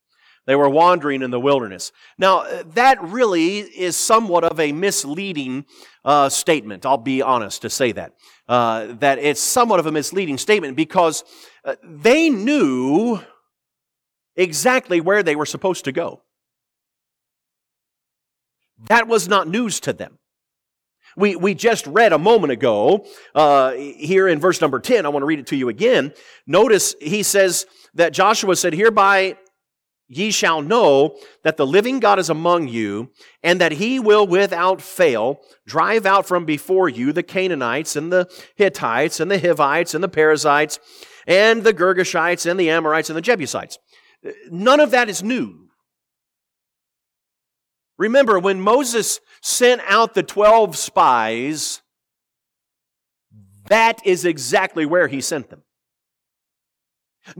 They 0.46 0.56
were 0.56 0.68
wandering 0.68 1.22
in 1.22 1.30
the 1.30 1.40
wilderness. 1.40 1.90
Now, 2.18 2.40
uh, 2.40 2.64
that 2.74 3.02
really 3.02 3.58
is 3.60 3.96
somewhat 3.96 4.44
of 4.44 4.60
a 4.60 4.72
misleading 4.72 5.64
uh, 6.04 6.28
statement. 6.28 6.84
I'll 6.84 6.98
be 6.98 7.22
honest 7.22 7.62
to 7.62 7.70
say 7.70 7.92
that. 7.92 8.12
Uh, 8.46 8.92
that 9.00 9.18
it's 9.18 9.40
somewhat 9.40 9.80
of 9.80 9.86
a 9.86 9.92
misleading 9.92 10.36
statement 10.36 10.76
because 10.76 11.24
uh, 11.64 11.76
they 11.82 12.28
knew 12.28 13.20
exactly 14.36 15.00
where 15.00 15.22
they 15.22 15.34
were 15.34 15.46
supposed 15.46 15.84
to 15.86 15.92
go. 15.92 16.22
That 18.88 19.08
was 19.08 19.28
not 19.28 19.48
news 19.48 19.80
to 19.80 19.94
them. 19.94 20.18
We, 21.16 21.36
we 21.36 21.54
just 21.54 21.86
read 21.86 22.12
a 22.12 22.18
moment 22.18 22.52
ago, 22.52 23.06
uh, 23.34 23.72
here 23.72 24.26
in 24.26 24.40
verse 24.40 24.60
number 24.60 24.80
10, 24.80 25.06
I 25.06 25.10
want 25.10 25.22
to 25.22 25.26
read 25.26 25.38
it 25.38 25.46
to 25.48 25.56
you 25.56 25.68
again. 25.68 26.12
Notice 26.46 26.96
he 27.00 27.22
says 27.22 27.66
that 27.94 28.12
Joshua 28.12 28.56
said, 28.56 28.74
Hereby 28.74 29.36
ye 30.08 30.30
shall 30.30 30.62
know 30.62 31.16
that 31.42 31.56
the 31.56 31.66
living 31.66 31.98
God 31.98 32.18
is 32.18 32.30
among 32.30 32.68
you, 32.68 33.10
and 33.42 33.60
that 33.60 33.72
he 33.72 33.98
will 33.98 34.26
without 34.26 34.80
fail 34.80 35.40
drive 35.66 36.06
out 36.06 36.26
from 36.26 36.44
before 36.44 36.88
you 36.88 37.12
the 37.12 37.22
Canaanites, 37.22 37.96
and 37.96 38.12
the 38.12 38.30
Hittites, 38.54 39.20
and 39.20 39.30
the 39.30 39.38
Hivites, 39.38 39.94
and 39.94 40.04
the 40.04 40.08
Perizzites, 40.08 40.78
and 41.26 41.64
the 41.64 41.74
Girgashites, 41.74 42.48
and 42.48 42.60
the 42.60 42.70
Amorites, 42.70 43.10
and 43.10 43.16
the 43.16 43.22
Jebusites. 43.22 43.78
None 44.50 44.80
of 44.80 44.90
that 44.92 45.08
is 45.08 45.22
new. 45.22 45.68
Remember, 47.98 48.38
when 48.38 48.60
Moses 48.60 49.20
sent 49.40 49.80
out 49.86 50.14
the 50.14 50.22
12 50.22 50.76
spies, 50.76 51.82
that 53.68 54.00
is 54.04 54.24
exactly 54.24 54.86
where 54.86 55.08
he 55.08 55.20
sent 55.20 55.50
them. 55.50 55.63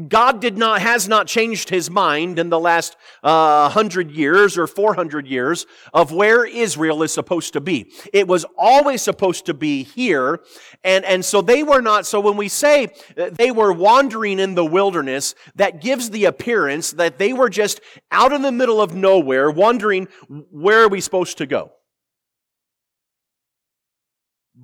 God 0.09 0.41
did 0.41 0.57
not, 0.57 0.81
has 0.81 1.09
not 1.09 1.27
changed 1.27 1.69
his 1.69 1.91
mind 1.91 2.39
in 2.39 2.49
the 2.49 2.59
last 2.59 2.97
uh, 3.23 3.69
hundred 3.69 4.11
years 4.11 4.57
or 4.57 4.67
400 4.67 5.27
years 5.27 5.67
of 5.93 6.11
where 6.11 6.47
Israel 6.47 7.03
is 7.03 7.13
supposed 7.13 7.53
to 7.53 7.61
be. 7.61 7.93
It 8.13 8.27
was 8.27 8.47
always 8.57 9.03
supposed 9.03 9.47
to 9.47 9.55
be 9.55 9.83
here. 9.83 10.41
And, 10.83 11.05
and 11.05 11.25
so 11.25 11.43
they 11.43 11.63
were 11.63 11.83
not, 11.83 12.07
so 12.07 12.19
when 12.21 12.37
we 12.37 12.49
say 12.49 12.95
they 13.17 13.51
were 13.51 13.73
wandering 13.73 14.39
in 14.39 14.55
the 14.55 14.65
wilderness, 14.65 15.35
that 15.57 15.83
gives 15.83 16.11
the 16.11 16.25
appearance 16.25 16.93
that 16.93 17.19
they 17.19 17.33
were 17.33 17.51
just 17.51 17.81
out 18.11 18.33
in 18.33 18.43
the 18.43 18.53
middle 18.53 18.81
of 18.81 18.95
nowhere, 18.95 19.51
wondering 19.51 20.09
where 20.51 20.85
are 20.85 20.89
we 20.89 21.01
supposed 21.01 21.39
to 21.39 21.47
go? 21.47 21.73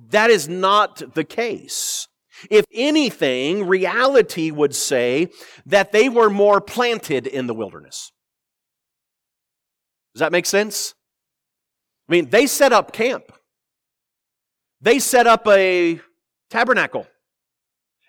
That 0.09 0.29
is 0.29 0.49
not 0.49 1.13
the 1.13 1.23
case. 1.23 2.07
If 2.49 2.65
anything, 2.73 3.67
reality 3.67 4.51
would 4.51 4.75
say 4.75 5.29
that 5.65 5.91
they 5.91 6.09
were 6.09 6.29
more 6.29 6.61
planted 6.61 7.27
in 7.27 7.47
the 7.47 7.53
wilderness. 7.53 8.11
Does 10.13 10.19
that 10.19 10.31
make 10.31 10.45
sense? 10.45 10.93
I 12.09 12.11
mean, 12.11 12.29
they 12.29 12.47
set 12.47 12.73
up 12.73 12.91
camp. 12.91 13.31
They 14.81 14.99
set 14.99 15.27
up 15.27 15.47
a 15.47 16.01
tabernacle. 16.49 17.07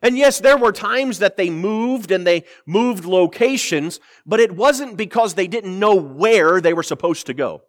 And 0.03 0.19
yes, 0.19 0.41
there 0.41 0.59
were 0.59 0.73
times 0.73 1.21
that 1.21 1.37
they 1.37 1.49
moved 1.49 2.11
and 2.11 2.27
they 2.27 2.45
moved 2.67 3.05
locations, 3.05 4.01
but 4.27 4.41
it 4.41 4.53
wasn't 4.53 4.97
because 4.97 5.35
they 5.35 5.47
didn't 5.47 5.79
know 5.79 5.95
where 5.95 6.61
they 6.61 6.73
were 6.73 6.83
supposed 6.83 7.27
to 7.27 7.35
go. 7.35 7.63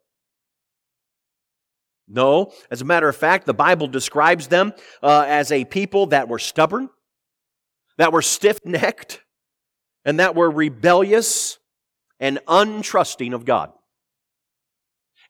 No, 2.08 2.52
as 2.70 2.82
a 2.82 2.86
matter 2.86 3.08
of 3.08 3.16
fact, 3.16 3.46
the 3.46 3.54
Bible 3.54 3.88
describes 3.88 4.48
them 4.48 4.74
uh, 5.02 5.26
as 5.28 5.52
a 5.52 5.66
people 5.66 6.08
that 6.08 6.28
were 6.28 6.40
stubborn, 6.40 6.90
that 7.98 8.12
were 8.12 8.22
stiff 8.22 8.60
necked, 8.66 9.22
and 10.04 10.20
that 10.20 10.36
were 10.36 10.52
rebellious 10.52 11.60
and 12.20 12.40
untrusting 12.48 13.34
of 13.34 13.46
God. 13.46 13.72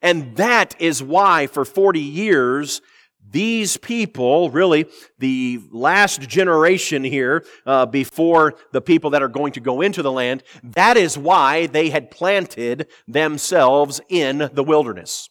And 0.02 0.36
that 0.36 0.76
is 0.80 1.02
why 1.02 1.48
for 1.48 1.64
40 1.64 2.00
years, 2.00 2.82
these 3.30 3.78
people, 3.78 4.50
really 4.50 4.86
the 5.18 5.62
last 5.72 6.22
generation 6.22 7.04
here 7.04 7.46
uh, 7.66 7.86
before 7.86 8.56
the 8.72 8.82
people 8.82 9.12
that 9.12 9.24
are 9.24 9.30
going 9.30 9.54
to 9.54 9.62
go 9.62 9.82
into 9.82 10.02
the 10.02 10.12
land, 10.12 10.44
that 10.62 10.98
is 10.98 11.18
why 11.18 11.68
they 11.68 11.90
had 11.90 12.12
planted 12.12 12.88
themselves 13.08 14.02
in 14.10 14.50
the 14.54 14.64
wilderness. 14.64 15.30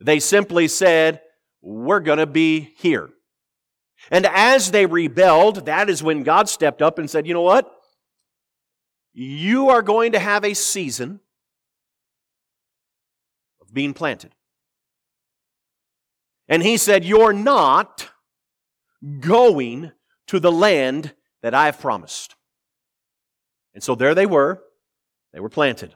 They 0.00 0.20
simply 0.20 0.68
said, 0.68 1.20
We're 1.62 2.00
going 2.00 2.18
to 2.18 2.26
be 2.26 2.74
here. 2.76 3.10
And 4.10 4.26
as 4.26 4.70
they 4.70 4.86
rebelled, 4.86 5.66
that 5.66 5.88
is 5.88 6.02
when 6.02 6.22
God 6.22 6.48
stepped 6.48 6.82
up 6.82 6.98
and 6.98 7.08
said, 7.08 7.26
You 7.26 7.34
know 7.34 7.42
what? 7.42 7.70
You 9.12 9.70
are 9.70 9.82
going 9.82 10.12
to 10.12 10.18
have 10.18 10.44
a 10.44 10.54
season 10.54 11.20
of 13.60 13.72
being 13.72 13.94
planted. 13.94 14.32
And 16.48 16.62
He 16.62 16.76
said, 16.76 17.04
You're 17.04 17.32
not 17.32 18.10
going 19.20 19.92
to 20.26 20.40
the 20.40 20.52
land 20.52 21.14
that 21.42 21.54
I 21.54 21.66
have 21.66 21.80
promised. 21.80 22.34
And 23.74 23.82
so 23.82 23.94
there 23.94 24.14
they 24.14 24.26
were. 24.26 24.62
They 25.32 25.40
were 25.40 25.50
planted. 25.50 25.94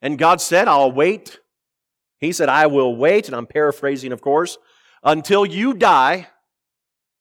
And 0.00 0.18
God 0.18 0.40
said, 0.40 0.68
I'll 0.68 0.92
wait 0.92 1.38
He 2.22 2.30
said, 2.30 2.48
I 2.48 2.68
will 2.68 2.94
wait, 2.94 3.26
and 3.26 3.34
I'm 3.34 3.48
paraphrasing, 3.48 4.12
of 4.12 4.20
course, 4.20 4.56
until 5.02 5.44
you 5.44 5.74
die 5.74 6.28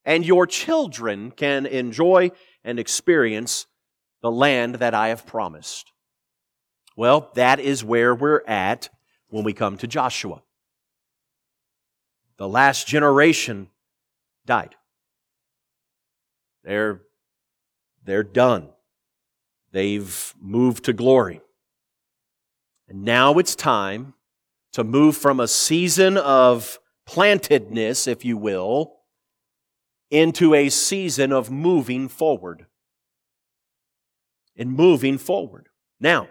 and 0.05 0.23
your 0.23 0.45
children 0.45 1.31
can 1.31 1.65
enjoy 1.65 2.29
and 2.63 2.77
experience 2.77 3.65
the 4.21 4.29
land 4.29 4.75
that 4.75 4.93
I 4.93 5.07
have 5.07 5.25
promised. 5.25 5.91
Well, 6.95 7.31
that 7.33 7.59
is 7.59 7.83
where 7.83 8.13
we're 8.13 8.43
at 8.45 8.89
when 9.29 9.43
we 9.43 9.53
come 9.53 9.75
to 9.79 9.87
Joshua. 9.87 10.43
The 12.37 12.47
last 12.47 12.87
generation 12.87 13.69
died. 14.45 14.75
They're, 16.63 17.01
they're 18.05 18.21
done. 18.21 18.69
They've 19.71 20.35
moved 20.39 20.85
to 20.85 20.93
glory. 20.93 21.41
And 22.87 23.03
now 23.03 23.39
it's 23.39 23.55
time 23.55 24.13
to 24.73 24.83
move 24.83 25.17
from 25.17 25.39
a 25.39 25.47
season 25.47 26.17
of 26.17 26.79
plantedness, 27.07 28.07
if 28.07 28.23
you 28.23 28.37
will, 28.37 28.93
into 30.09 30.53
a 30.53 30.69
season 30.69 31.31
of 31.31 31.51
moving 31.51 32.07
forward. 32.07 32.67
And 34.55 34.73
moving 34.73 35.17
forward. 35.17 35.69
Now, 35.99 36.27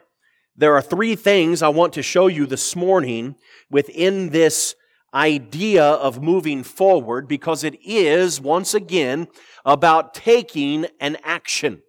there 0.57 0.75
are 0.75 0.83
three 0.83 1.17
things 1.17 1.63
I 1.63 1.69
want 1.69 1.95
to 1.95 2.03
show 2.03 2.27
you 2.27 2.47
this 2.47 2.77
morning 2.77 3.37
within 3.71 4.31
this 4.31 4.75
idea 5.13 5.85
of 5.85 6.23
moving 6.23 6.63
forward 6.63 7.27
because 7.27 7.65
it 7.65 7.79
is, 7.83 8.41
once 8.41 8.75
again, 8.75 9.29
about 9.65 10.15
taking 10.15 10.87
an 11.01 11.17
action. 11.25 11.83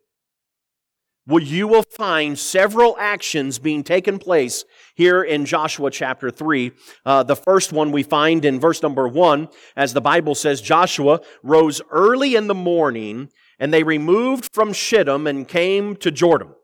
Well, 1.28 1.44
you 1.44 1.68
will 1.68 1.84
find 1.84 2.38
several 2.38 2.98
actions 2.98 3.60
being 3.60 3.84
taken 3.84 4.18
place 4.18 4.66
here 4.96 5.22
in 5.22 5.46
Joshua 5.46 5.92
chapter 5.92 6.32
3. 6.32 6.72
Uh, 7.06 7.22
the 7.22 7.36
first 7.36 7.72
one 7.72 7.92
we 7.92 8.02
find 8.02 8.44
in 8.44 8.60
verse 8.60 8.82
number 8.82 9.08
1, 9.08 9.48
as 9.76 9.94
the 9.94 10.02
Bible 10.02 10.34
says, 10.34 10.62
Joshua 10.62 11.22
rose 11.44 11.80
early 11.92 12.36
in 12.36 12.48
the 12.48 12.56
morning, 12.56 13.30
and 13.60 13.72
they 13.72 13.84
removed 13.84 14.50
from 14.52 14.74
Shittim 14.74 15.28
and 15.28 15.48
came 15.48 15.96
to 15.98 16.10
Jordan. 16.10 16.56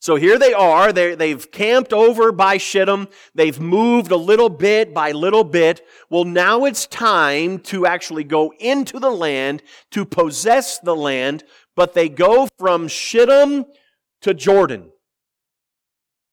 So 0.00 0.14
here 0.14 0.38
they 0.38 0.52
are. 0.52 0.92
they 0.92 1.30
have 1.30 1.50
camped 1.50 1.92
over 1.92 2.30
by 2.30 2.56
Shittim. 2.56 3.08
They've 3.34 3.58
moved 3.58 4.12
a 4.12 4.16
little 4.16 4.48
bit 4.48 4.94
by 4.94 5.10
little 5.10 5.42
bit. 5.42 5.84
Well, 6.08 6.24
now 6.24 6.64
it's 6.64 6.86
time 6.86 7.58
to 7.60 7.84
actually 7.84 8.22
go 8.22 8.52
into 8.60 9.00
the 9.00 9.10
land, 9.10 9.62
to 9.90 10.04
possess 10.04 10.78
the 10.78 10.94
land, 10.94 11.42
but 11.78 11.94
they 11.94 12.08
go 12.08 12.48
from 12.58 12.88
Shittim 12.88 13.64
to 14.22 14.34
Jordan. 14.34 14.90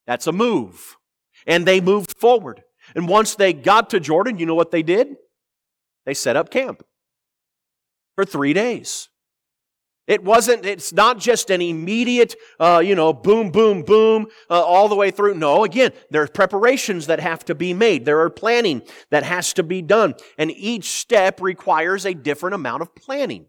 That's 0.08 0.25
a 0.25 0.32
move. 0.32 0.98
And 1.46 1.68
they 1.68 1.80
moved 1.80 2.18
forward. 2.18 2.64
And 2.96 3.08
once 3.08 3.36
they 3.36 3.54
got 3.54 3.92
to 3.92 4.00
Jordan, 4.00 4.40
you 4.40 4.48
know 4.48 4.56
what 4.56 4.72
they 4.72 4.82
did? 4.82 5.18
They 6.08 6.16
set 6.16 6.36
up 6.36 6.50
camp 6.50 6.84
for 8.16 8.25
three 8.25 8.54
days. 8.54 9.10
It 10.08 10.24
wasn't, 10.24 10.66
it's 10.66 10.92
not 10.92 11.20
just 11.20 11.52
an 11.52 11.62
immediate, 11.62 12.34
uh, 12.60 12.82
you 12.84 12.96
know, 12.96 13.14
boom, 13.14 13.52
boom, 13.52 13.84
boom, 13.84 14.25
uh, 14.50 14.64
all 14.64 14.90
the 14.90 14.96
way 14.96 15.12
through. 15.12 15.36
No, 15.36 15.64
again, 15.64 15.92
there 16.10 16.24
are 16.24 16.28
preparations 16.28 17.06
that 17.06 17.20
have 17.20 17.46
to 17.46 17.54
be 17.54 17.72
made. 17.72 18.06
There 18.06 18.22
are 18.22 18.32
planning 18.32 18.82
that 19.12 19.22
has 19.22 19.54
to 19.54 19.64
be 19.64 19.84
done. 19.84 20.16
And 20.40 20.50
each 20.50 20.90
step 20.90 21.40
requires 21.40 22.04
a 22.04 22.16
different 22.16 22.56
amount 22.56 22.82
of 22.82 22.96
planning. 22.96 23.46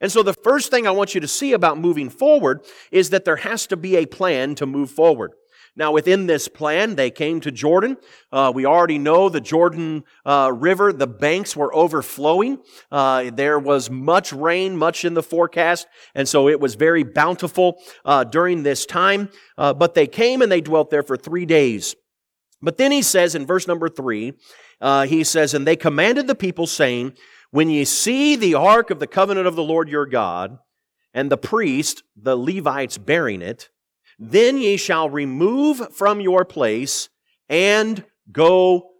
And 0.00 0.10
so 0.10 0.22
the 0.22 0.34
first 0.34 0.70
thing 0.70 0.86
I 0.86 0.92
want 0.92 1.14
you 1.14 1.20
to 1.20 1.28
see 1.28 1.52
about 1.52 1.78
moving 1.78 2.10
forward 2.10 2.64
is 2.90 3.10
that 3.10 3.24
there 3.24 3.36
has 3.36 3.66
to 3.68 3.76
be 3.76 3.96
a 3.96 4.06
plan 4.06 4.54
to 4.56 4.66
move 4.66 4.90
forward. 4.90 5.32
Now, 5.78 5.92
within 5.92 6.26
this 6.26 6.48
plan, 6.48 6.96
they 6.96 7.08
came 7.08 7.40
to 7.40 7.52
Jordan. 7.52 7.98
Uh, 8.32 8.50
we 8.52 8.66
already 8.66 8.98
know 8.98 9.28
the 9.28 9.40
Jordan 9.40 10.02
uh, 10.26 10.50
River, 10.52 10.92
the 10.92 11.06
banks 11.06 11.54
were 11.54 11.72
overflowing. 11.72 12.58
Uh, 12.90 13.30
there 13.32 13.60
was 13.60 13.88
much 13.88 14.32
rain, 14.32 14.76
much 14.76 15.04
in 15.04 15.14
the 15.14 15.22
forecast, 15.22 15.86
and 16.16 16.28
so 16.28 16.48
it 16.48 16.58
was 16.58 16.74
very 16.74 17.04
bountiful 17.04 17.80
uh, 18.04 18.24
during 18.24 18.64
this 18.64 18.86
time. 18.86 19.30
Uh, 19.56 19.72
but 19.72 19.94
they 19.94 20.08
came 20.08 20.42
and 20.42 20.50
they 20.50 20.60
dwelt 20.60 20.90
there 20.90 21.04
for 21.04 21.16
three 21.16 21.46
days. 21.46 21.94
But 22.60 22.76
then 22.76 22.90
he 22.90 23.02
says 23.02 23.36
in 23.36 23.46
verse 23.46 23.68
number 23.68 23.88
three, 23.88 24.32
uh, 24.80 25.06
he 25.06 25.22
says, 25.22 25.54
And 25.54 25.64
they 25.64 25.76
commanded 25.76 26.26
the 26.26 26.34
people, 26.34 26.66
saying, 26.66 27.12
when 27.50 27.70
ye 27.70 27.84
see 27.84 28.36
the 28.36 28.54
ark 28.54 28.90
of 28.90 28.98
the 28.98 29.06
covenant 29.06 29.46
of 29.46 29.56
the 29.56 29.62
Lord 29.62 29.88
your 29.88 30.06
God, 30.06 30.58
and 31.14 31.30
the 31.30 31.38
priest, 31.38 32.02
the 32.16 32.36
Levites, 32.36 32.98
bearing 32.98 33.42
it, 33.42 33.70
then 34.18 34.58
ye 34.58 34.76
shall 34.76 35.08
remove 35.08 35.94
from 35.94 36.20
your 36.20 36.44
place 36.44 37.08
and 37.48 38.04
go 38.30 38.90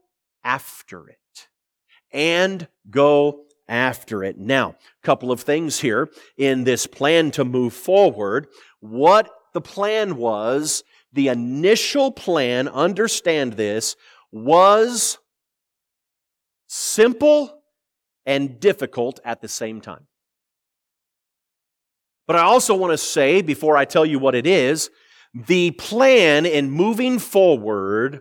after 0.42 1.08
it. 1.08 1.18
And 2.10 2.68
go 2.88 3.44
after 3.68 4.24
it. 4.24 4.38
Now, 4.38 4.70
a 4.70 5.06
couple 5.06 5.30
of 5.30 5.42
things 5.42 5.80
here 5.80 6.08
in 6.36 6.64
this 6.64 6.86
plan 6.86 7.30
to 7.32 7.44
move 7.44 7.74
forward. 7.74 8.46
What 8.80 9.30
the 9.52 9.60
plan 9.60 10.16
was, 10.16 10.82
the 11.12 11.28
initial 11.28 12.10
plan, 12.10 12.68
understand 12.68 13.54
this, 13.54 13.94
was 14.32 15.18
simple 16.66 17.57
and 18.28 18.60
difficult 18.60 19.18
at 19.24 19.40
the 19.40 19.48
same 19.48 19.80
time. 19.80 20.06
But 22.26 22.36
I 22.36 22.42
also 22.42 22.76
want 22.76 22.92
to 22.92 22.98
say, 22.98 23.40
before 23.40 23.74
I 23.74 23.86
tell 23.86 24.04
you 24.04 24.18
what 24.18 24.34
it 24.34 24.46
is, 24.46 24.90
the 25.34 25.70
plan 25.70 26.44
in 26.44 26.70
moving 26.70 27.18
forward 27.18 28.20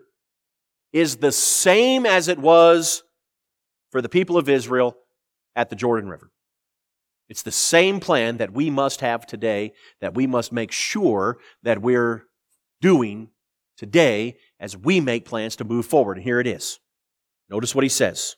is 0.93 1.17
the 1.17 1.33
same 1.33 2.05
as 2.05 2.29
it 2.29 2.39
was 2.39 3.03
for 3.91 4.01
the 4.01 4.07
people 4.07 4.37
of 4.37 4.47
Israel 4.47 4.95
at 5.57 5.69
the 5.69 5.75
Jordan 5.75 6.09
River. 6.09 6.31
It's 7.27 7.43
the 7.43 7.51
same 7.51 7.99
plan 7.99 8.37
that 8.37 8.53
we 8.53 8.69
must 8.69 9.01
have 9.01 9.27
today, 9.27 9.73
that 9.99 10.15
we 10.15 10.25
must 10.25 10.53
make 10.53 10.71
sure 10.71 11.37
that 11.63 11.81
we're 11.81 12.23
doing 12.79 13.31
today 13.77 14.37
as 14.57 14.77
we 14.77 15.01
make 15.01 15.25
plans 15.25 15.57
to 15.57 15.65
move 15.65 15.85
forward. 15.85 16.15
And 16.15 16.23
here 16.23 16.39
it 16.39 16.47
is. 16.47 16.79
Notice 17.49 17.75
what 17.75 17.83
he 17.83 17.89
says. 17.89 18.37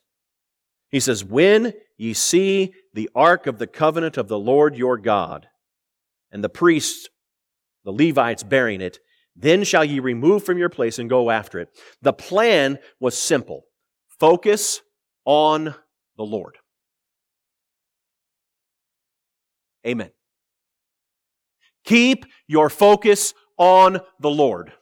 He 0.89 0.99
says, 0.99 1.23
When 1.23 1.73
ye 1.97 2.13
see 2.13 2.73
the 2.93 3.09
ark 3.15 3.47
of 3.47 3.59
the 3.59 3.67
covenant 3.67 4.17
of 4.17 4.27
the 4.27 4.39
Lord 4.39 4.75
your 4.75 4.97
God, 4.97 5.47
and 6.31 6.43
the 6.43 6.49
priests, 6.49 7.09
the 7.83 7.91
Levites, 7.91 8.43
bearing 8.43 8.81
it, 8.81 8.99
then 9.35 9.63
shall 9.63 9.85
ye 9.85 9.99
remove 9.99 10.43
from 10.43 10.57
your 10.57 10.69
place 10.69 10.99
and 10.99 11.09
go 11.09 11.29
after 11.31 11.59
it. 11.59 11.69
The 12.01 12.13
plan 12.13 12.77
was 12.99 13.17
simple 13.17 13.65
focus 14.19 14.81
on 15.25 15.75
the 16.17 16.23
Lord. 16.23 16.57
Amen. 19.87 20.11
Keep 21.85 22.25
your 22.47 22.69
focus 22.69 23.33
on 23.57 24.01
the 24.19 24.29
Lord. 24.29 24.73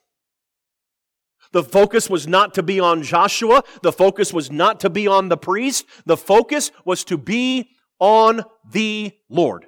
The 1.57 1.63
focus 1.63 2.07
was 2.07 2.27
not 2.27 2.53
to 2.53 2.61
be 2.61 2.79
on 2.79 3.01
Joshua. 3.01 3.63
The 3.81 3.91
focus 3.91 4.31
was 4.31 4.51
not 4.51 4.79
to 4.81 4.91
be 4.91 5.07
on 5.07 5.27
the 5.27 5.37
priest. 5.37 5.87
The 6.05 6.15
focus 6.15 6.69
was 6.85 7.03
to 7.05 7.17
be 7.17 7.71
on 7.99 8.43
the 8.69 9.13
Lord. 9.27 9.65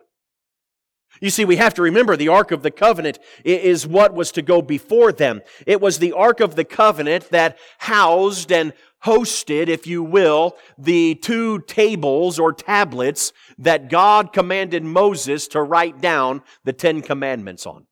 You 1.19 1.32
see, 1.32 1.45
we 1.45 1.56
have 1.56 1.73
to 1.73 1.82
remember 1.82 2.15
the 2.15 2.28
Ark 2.28 2.52
of 2.52 2.62
the 2.62 2.69
Covenant 2.69 3.17
is 3.43 3.88
what 3.88 4.13
was 4.13 4.32
to 4.34 4.43
go 4.43 4.62
before 4.62 5.12
them. 5.12 5.41
It 5.65 5.82
was 5.82 5.97
the 5.97 6.13
Ark 6.13 6.41
of 6.41 6.54
the 6.56 6.63
Covenant 6.63 7.32
that 7.32 7.58
housed 7.80 8.52
and 8.52 8.73
hosted, 9.04 9.67
if 9.67 9.88
you 9.88 10.04
will, 10.04 10.58
the 10.78 11.15
two 11.15 11.62
tables 11.62 12.38
or 12.38 12.54
tablets 12.54 13.34
that 13.58 13.89
God 13.89 14.32
commanded 14.32 14.84
Moses 14.84 15.47
to 15.47 15.63
write 15.63 15.99
down 15.99 16.43
the 16.63 16.73
Ten 16.73 17.02
Commandments 17.02 17.65
on. 17.65 17.88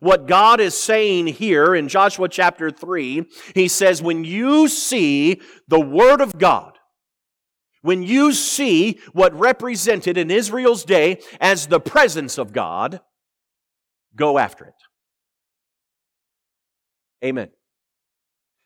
What 0.00 0.26
God 0.26 0.60
is 0.60 0.76
saying 0.76 1.26
here 1.28 1.74
in 1.74 1.88
Joshua 1.88 2.28
chapter 2.28 2.70
3, 2.70 3.24
he 3.54 3.68
says, 3.68 4.02
when 4.02 4.24
you 4.24 4.68
see 4.68 5.40
the 5.66 5.80
Word 5.80 6.20
of 6.20 6.38
God, 6.38 6.78
when 7.82 8.02
you 8.02 8.32
see 8.32 9.00
what 9.12 9.38
represented 9.38 10.16
in 10.16 10.30
Israel's 10.30 10.84
day 10.84 11.20
as 11.40 11.66
the 11.66 11.80
presence 11.80 12.38
of 12.38 12.52
God, 12.52 13.00
go 14.14 14.38
after 14.38 14.64
it. 14.64 14.74
Amen. 17.24 17.50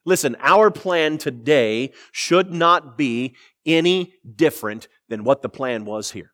Listen, 0.04 0.36
our 0.40 0.70
plan 0.70 1.16
today 1.16 1.92
should 2.10 2.52
not 2.52 2.98
be 2.98 3.36
any 3.64 4.14
different 4.34 4.88
than 5.08 5.24
what 5.24 5.42
the 5.42 5.48
plan 5.48 5.84
was 5.84 6.10
here. 6.10 6.32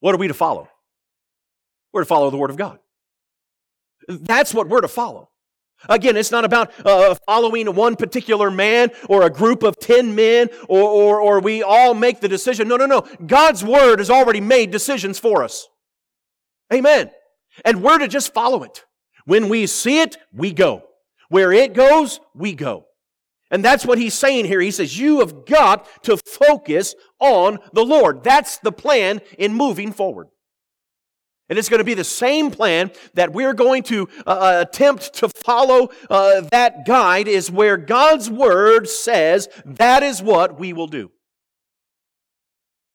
What 0.00 0.14
are 0.14 0.18
we 0.18 0.28
to 0.28 0.34
follow? 0.34 0.68
We're 1.92 2.02
to 2.02 2.06
follow 2.06 2.30
the 2.30 2.36
Word 2.36 2.50
of 2.50 2.56
God. 2.56 2.78
That's 4.10 4.52
what 4.52 4.68
we're 4.68 4.80
to 4.80 4.88
follow. 4.88 5.30
Again, 5.88 6.16
it's 6.16 6.30
not 6.30 6.44
about 6.44 6.72
uh, 6.84 7.14
following 7.26 7.74
one 7.74 7.96
particular 7.96 8.50
man 8.50 8.90
or 9.08 9.22
a 9.22 9.30
group 9.30 9.62
of 9.62 9.78
10 9.78 10.14
men 10.14 10.50
or, 10.68 10.82
or, 10.82 11.20
or 11.20 11.40
we 11.40 11.62
all 11.62 11.94
make 11.94 12.20
the 12.20 12.28
decision. 12.28 12.68
No, 12.68 12.76
no, 12.76 12.86
no. 12.86 13.06
God's 13.26 13.64
word 13.64 13.98
has 13.98 14.10
already 14.10 14.42
made 14.42 14.70
decisions 14.70 15.18
for 15.18 15.42
us. 15.42 15.68
Amen. 16.72 17.10
And 17.64 17.82
we're 17.82 17.98
to 17.98 18.08
just 18.08 18.34
follow 18.34 18.62
it. 18.62 18.84
When 19.24 19.48
we 19.48 19.66
see 19.66 20.00
it, 20.00 20.18
we 20.32 20.52
go. 20.52 20.82
Where 21.28 21.52
it 21.52 21.72
goes, 21.72 22.20
we 22.34 22.54
go. 22.54 22.86
And 23.50 23.64
that's 23.64 23.86
what 23.86 23.98
he's 23.98 24.14
saying 24.14 24.44
here. 24.44 24.60
He 24.60 24.70
says, 24.70 24.98
You 24.98 25.20
have 25.20 25.46
got 25.46 25.86
to 26.04 26.16
focus 26.18 26.94
on 27.18 27.58
the 27.72 27.84
Lord. 27.84 28.22
That's 28.22 28.58
the 28.58 28.72
plan 28.72 29.20
in 29.38 29.54
moving 29.54 29.92
forward. 29.92 30.28
And 31.50 31.58
it's 31.58 31.68
going 31.68 31.78
to 31.78 31.84
be 31.84 31.94
the 31.94 32.04
same 32.04 32.52
plan 32.52 32.92
that 33.14 33.32
we're 33.32 33.54
going 33.54 33.82
to 33.84 34.08
uh, 34.24 34.30
uh, 34.30 34.64
attempt 34.66 35.12
to 35.14 35.28
follow 35.28 35.90
uh, 36.08 36.42
that 36.52 36.86
guide, 36.86 37.26
is 37.26 37.50
where 37.50 37.76
God's 37.76 38.30
Word 38.30 38.88
says 38.88 39.48
that 39.66 40.04
is 40.04 40.22
what 40.22 40.60
we 40.60 40.72
will 40.72 40.86
do. 40.86 41.10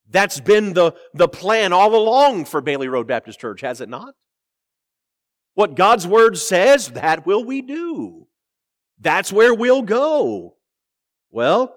That's 0.10 0.40
been 0.40 0.72
the, 0.72 0.94
the 1.14 1.28
plan 1.28 1.74
all 1.74 1.94
along 1.96 2.46
for 2.46 2.62
Bailey 2.62 2.88
Road 2.88 3.08
Baptist 3.08 3.42
Church, 3.42 3.60
has 3.60 3.82
it 3.82 3.90
not? 3.90 4.14
What 5.56 5.76
God's 5.76 6.08
Word 6.08 6.38
says, 6.38 6.92
that 6.92 7.26
will 7.26 7.44
we 7.44 7.62
do. 7.62 8.28
That's 9.02 9.34
where 9.34 9.54
we'll 9.54 9.82
go. 9.82 10.56
Well, 11.30 11.76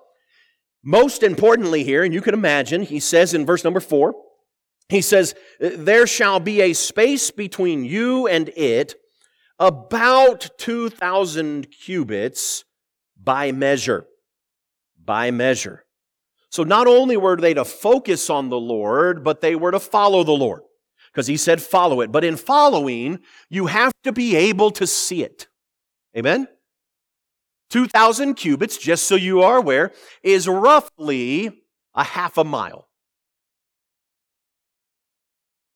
most 0.84 1.24
importantly 1.24 1.82
here, 1.82 2.04
and 2.04 2.14
you 2.14 2.20
can 2.20 2.34
imagine, 2.34 2.82
he 2.82 3.00
says 3.00 3.34
in 3.34 3.44
verse 3.44 3.64
number 3.64 3.80
four, 3.80 4.14
he 4.88 5.00
says, 5.02 5.34
There 5.60 6.06
shall 6.06 6.40
be 6.40 6.60
a 6.62 6.72
space 6.72 7.30
between 7.30 7.84
you 7.84 8.26
and 8.26 8.48
it 8.50 8.94
about 9.58 10.50
2,000 10.58 11.70
cubits 11.70 12.64
by 13.22 13.52
measure. 13.52 14.06
By 15.02 15.30
measure. 15.30 15.84
So 16.50 16.62
not 16.62 16.86
only 16.86 17.16
were 17.16 17.36
they 17.36 17.54
to 17.54 17.64
focus 17.64 18.30
on 18.30 18.48
the 18.48 18.58
Lord, 18.58 19.22
but 19.22 19.40
they 19.40 19.54
were 19.54 19.72
to 19.72 19.80
follow 19.80 20.24
the 20.24 20.32
Lord. 20.32 20.62
Because 21.12 21.26
he 21.26 21.36
said 21.36 21.60
follow 21.60 22.00
it. 22.00 22.12
But 22.12 22.24
in 22.24 22.36
following, 22.36 23.20
you 23.48 23.66
have 23.66 23.92
to 24.04 24.12
be 24.12 24.36
able 24.36 24.70
to 24.72 24.86
see 24.86 25.22
it. 25.22 25.48
Amen? 26.16 26.48
2,000 27.70 28.34
cubits, 28.34 28.78
just 28.78 29.06
so 29.06 29.14
you 29.14 29.42
are 29.42 29.58
aware, 29.58 29.92
is 30.22 30.48
roughly 30.48 31.50
a 31.94 32.04
half 32.04 32.38
a 32.38 32.44
mile. 32.44 32.87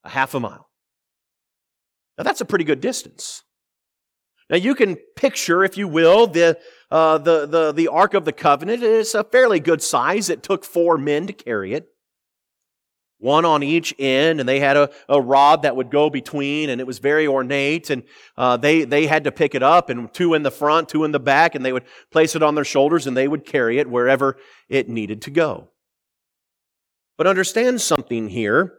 A 0.03 0.09
half 0.09 0.33
a 0.33 0.39
mile. 0.39 0.69
Now 2.17 2.23
that's 2.23 2.41
a 2.41 2.45
pretty 2.45 2.65
good 2.65 2.81
distance. 2.81 3.43
Now 4.49 4.57
you 4.57 4.75
can 4.75 4.97
picture, 5.15 5.63
if 5.63 5.77
you 5.77 5.87
will, 5.87 6.27
the, 6.27 6.59
uh, 6.91 7.17
the, 7.17 7.45
the, 7.45 7.71
the 7.71 7.87
Ark 7.87 8.13
of 8.13 8.25
the 8.25 8.33
Covenant. 8.33 8.83
It's 8.83 9.15
a 9.15 9.23
fairly 9.23 9.59
good 9.59 9.81
size. 9.81 10.29
It 10.29 10.43
took 10.43 10.65
four 10.65 10.97
men 10.97 11.27
to 11.27 11.33
carry 11.33 11.73
it 11.73 11.87
one 13.23 13.45
on 13.45 13.63
each 13.63 13.95
end, 13.97 14.41
and 14.41 14.49
they 14.49 14.59
had 14.59 14.75
a, 14.75 14.89
a 15.07 15.19
rod 15.19 15.61
that 15.61 15.77
would 15.77 15.89
go 15.89 16.09
between, 16.09 16.69
and 16.69 16.81
it 16.81 16.85
was 16.85 16.99
very 16.99 17.25
ornate, 17.25 17.89
and 17.89 18.03
uh, 18.35 18.57
they, 18.57 18.83
they 18.83 19.07
had 19.07 19.23
to 19.23 19.31
pick 19.31 19.55
it 19.55 19.63
up, 19.63 19.89
and 19.89 20.13
two 20.13 20.33
in 20.33 20.43
the 20.43 20.51
front, 20.51 20.89
two 20.89 21.05
in 21.05 21.13
the 21.13 21.21
back, 21.21 21.55
and 21.55 21.63
they 21.63 21.71
would 21.71 21.85
place 22.11 22.35
it 22.35 22.43
on 22.43 22.53
their 22.53 22.65
shoulders, 22.65 23.07
and 23.07 23.15
they 23.15 23.27
would 23.27 23.45
carry 23.45 23.79
it 23.79 23.89
wherever 23.89 24.35
it 24.67 24.89
needed 24.89 25.21
to 25.21 25.31
go. 25.31 25.69
But 27.17 27.25
understand 27.25 27.79
something 27.79 28.27
here, 28.27 28.73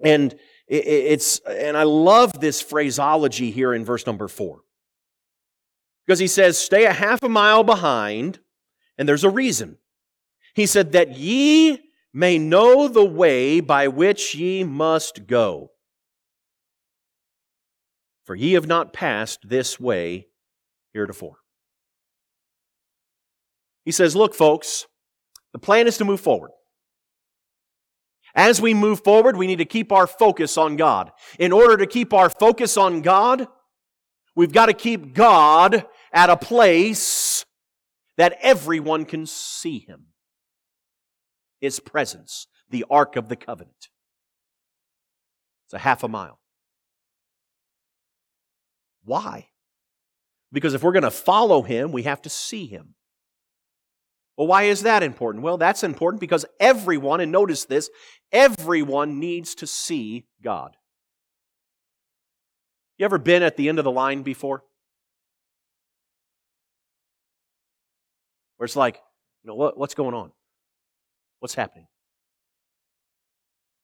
and 0.00 0.34
it's, 0.66 1.38
and 1.40 1.76
I 1.76 1.84
love 1.84 2.40
this 2.40 2.60
phraseology 2.60 3.50
here 3.50 3.72
in 3.72 3.84
verse 3.84 4.06
number 4.06 4.28
four. 4.28 4.60
Because 6.06 6.18
he 6.18 6.26
says, 6.26 6.58
stay 6.58 6.84
a 6.84 6.92
half 6.92 7.22
a 7.22 7.28
mile 7.28 7.64
behind, 7.64 8.40
and 8.98 9.08
there's 9.08 9.24
a 9.24 9.30
reason. 9.30 9.78
He 10.54 10.66
said, 10.66 10.92
that 10.92 11.16
ye 11.16 11.90
may 12.12 12.38
know 12.38 12.88
the 12.88 13.04
way 13.04 13.60
by 13.60 13.88
which 13.88 14.34
ye 14.34 14.64
must 14.64 15.26
go. 15.26 15.72
For 18.24 18.34
ye 18.34 18.54
have 18.54 18.66
not 18.66 18.92
passed 18.92 19.48
this 19.48 19.78
way 19.78 20.26
heretofore. 20.92 21.36
He 23.84 23.92
says, 23.92 24.16
Look, 24.16 24.34
folks, 24.34 24.86
the 25.52 25.60
plan 25.60 25.86
is 25.86 25.98
to 25.98 26.04
move 26.04 26.20
forward. 26.20 26.50
As 28.36 28.60
we 28.60 28.74
move 28.74 29.02
forward, 29.02 29.36
we 29.36 29.46
need 29.46 29.58
to 29.58 29.64
keep 29.64 29.90
our 29.90 30.06
focus 30.06 30.58
on 30.58 30.76
God. 30.76 31.10
In 31.38 31.52
order 31.52 31.78
to 31.78 31.86
keep 31.86 32.12
our 32.12 32.28
focus 32.28 32.76
on 32.76 33.00
God, 33.00 33.48
we've 34.36 34.52
got 34.52 34.66
to 34.66 34.74
keep 34.74 35.14
God 35.14 35.86
at 36.12 36.28
a 36.28 36.36
place 36.36 37.46
that 38.18 38.36
everyone 38.42 39.06
can 39.06 39.24
see 39.24 39.78
Him. 39.78 40.08
His 41.60 41.80
presence, 41.80 42.46
the 42.68 42.84
Ark 42.90 43.16
of 43.16 43.30
the 43.30 43.36
Covenant. 43.36 43.88
It's 45.66 45.74
a 45.74 45.78
half 45.78 46.04
a 46.04 46.08
mile. 46.08 46.38
Why? 49.04 49.48
Because 50.52 50.74
if 50.74 50.82
we're 50.82 50.92
going 50.92 51.02
to 51.02 51.10
follow 51.10 51.62
him, 51.62 51.90
we 51.92 52.02
have 52.02 52.22
to 52.22 52.28
see 52.28 52.66
him. 52.66 52.94
Well, 54.36 54.46
why 54.46 54.64
is 54.64 54.82
that 54.82 55.02
important? 55.02 55.42
Well, 55.42 55.56
that's 55.56 55.82
important 55.82 56.20
because 56.20 56.44
everyone, 56.60 57.20
and 57.20 57.32
notice 57.32 57.64
this, 57.64 57.88
everyone 58.30 59.18
needs 59.18 59.54
to 59.56 59.66
see 59.66 60.26
God. 60.42 60.76
You 62.98 63.04
ever 63.04 63.18
been 63.18 63.42
at 63.42 63.56
the 63.56 63.68
end 63.68 63.78
of 63.78 63.84
the 63.84 63.90
line 63.90 64.22
before? 64.22 64.62
Where 68.56 68.64
it's 68.64 68.76
like, 68.76 69.00
you 69.42 69.48
know, 69.48 69.54
what, 69.54 69.78
what's 69.78 69.94
going 69.94 70.14
on? 70.14 70.32
What's 71.40 71.54
happening? 71.54 71.86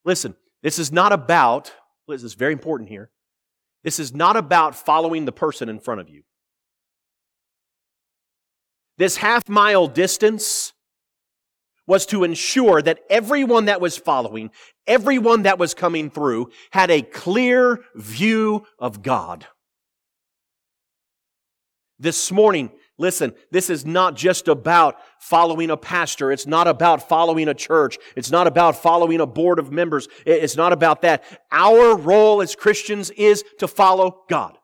Listen, 0.04 0.34
this 0.62 0.78
is 0.78 0.90
not 0.90 1.12
about, 1.12 1.72
this 2.08 2.22
is 2.22 2.34
very 2.34 2.52
important 2.52 2.88
here. 2.88 3.10
This 3.84 3.98
is 3.98 4.14
not 4.14 4.36
about 4.36 4.74
following 4.74 5.24
the 5.24 5.32
person 5.32 5.68
in 5.68 5.78
front 5.78 6.00
of 6.00 6.08
you. 6.08 6.22
This 9.02 9.16
half 9.16 9.48
mile 9.48 9.88
distance 9.88 10.74
was 11.88 12.06
to 12.06 12.22
ensure 12.22 12.80
that 12.80 13.00
everyone 13.10 13.64
that 13.64 13.80
was 13.80 13.98
following, 13.98 14.52
everyone 14.86 15.42
that 15.42 15.58
was 15.58 15.74
coming 15.74 16.08
through, 16.08 16.50
had 16.70 16.88
a 16.88 17.02
clear 17.02 17.80
view 17.96 18.64
of 18.78 19.02
God. 19.02 19.44
This 21.98 22.30
morning, 22.30 22.70
Listen, 22.98 23.34
this 23.50 23.68
is 23.68 23.84
not 23.84 24.14
just 24.14 24.46
about 24.46 24.96
following 25.18 25.70
a 25.70 25.76
pastor. 25.76 26.30
It's 26.30 26.46
not 26.46 26.68
about 26.68 27.08
following 27.08 27.48
a 27.48 27.54
church. 27.54 27.98
It's 28.14 28.30
not 28.30 28.46
about 28.46 28.76
following 28.80 29.20
a 29.20 29.26
board 29.26 29.58
of 29.58 29.72
members. 29.72 30.06
It's 30.24 30.56
not 30.56 30.72
about 30.72 31.02
that. 31.02 31.24
Our 31.50 31.96
role 31.96 32.42
as 32.42 32.54
Christians 32.54 33.10
is 33.10 33.42
to 33.58 33.66
follow 33.66 34.22
God. 34.28 34.56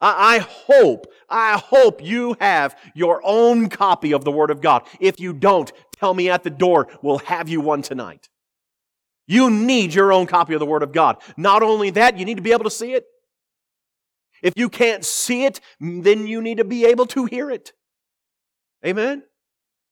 I 0.00 0.38
hope, 0.38 1.06
I 1.28 1.56
hope 1.56 2.02
you 2.02 2.36
have 2.40 2.76
your 2.94 3.20
own 3.24 3.68
copy 3.68 4.12
of 4.12 4.24
the 4.24 4.32
Word 4.32 4.50
of 4.50 4.60
God. 4.60 4.86
If 5.00 5.20
you 5.20 5.32
don't, 5.32 5.72
tell 5.96 6.12
me 6.12 6.28
at 6.28 6.42
the 6.42 6.50
door. 6.50 6.88
We'll 7.02 7.18
have 7.18 7.48
you 7.48 7.60
one 7.60 7.82
tonight. 7.82 8.28
You 9.26 9.50
need 9.50 9.94
your 9.94 10.12
own 10.12 10.26
copy 10.26 10.52
of 10.54 10.60
the 10.60 10.66
Word 10.66 10.82
of 10.82 10.92
God. 10.92 11.16
Not 11.36 11.62
only 11.62 11.90
that, 11.90 12.18
you 12.18 12.24
need 12.24 12.36
to 12.36 12.42
be 12.42 12.52
able 12.52 12.64
to 12.64 12.70
see 12.70 12.92
it. 12.92 13.06
If 14.42 14.52
you 14.56 14.68
can't 14.68 15.04
see 15.04 15.46
it, 15.46 15.60
then 15.80 16.26
you 16.26 16.42
need 16.42 16.58
to 16.58 16.64
be 16.64 16.84
able 16.84 17.06
to 17.06 17.24
hear 17.24 17.50
it. 17.50 17.72
Amen? 18.84 19.22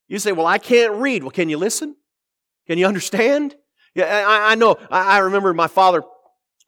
You 0.08 0.18
say, 0.18 0.32
well, 0.32 0.46
I 0.46 0.58
can't 0.58 0.94
read. 0.94 1.22
Well, 1.22 1.30
can 1.30 1.48
you 1.48 1.56
listen? 1.56 1.96
Can 2.66 2.76
you 2.76 2.86
understand? 2.86 3.56
Yeah, 3.94 4.24
I, 4.28 4.52
I 4.52 4.54
know. 4.54 4.76
I, 4.90 5.16
I, 5.16 5.18
remember 5.18 5.52
my 5.54 5.68
father 5.68 6.02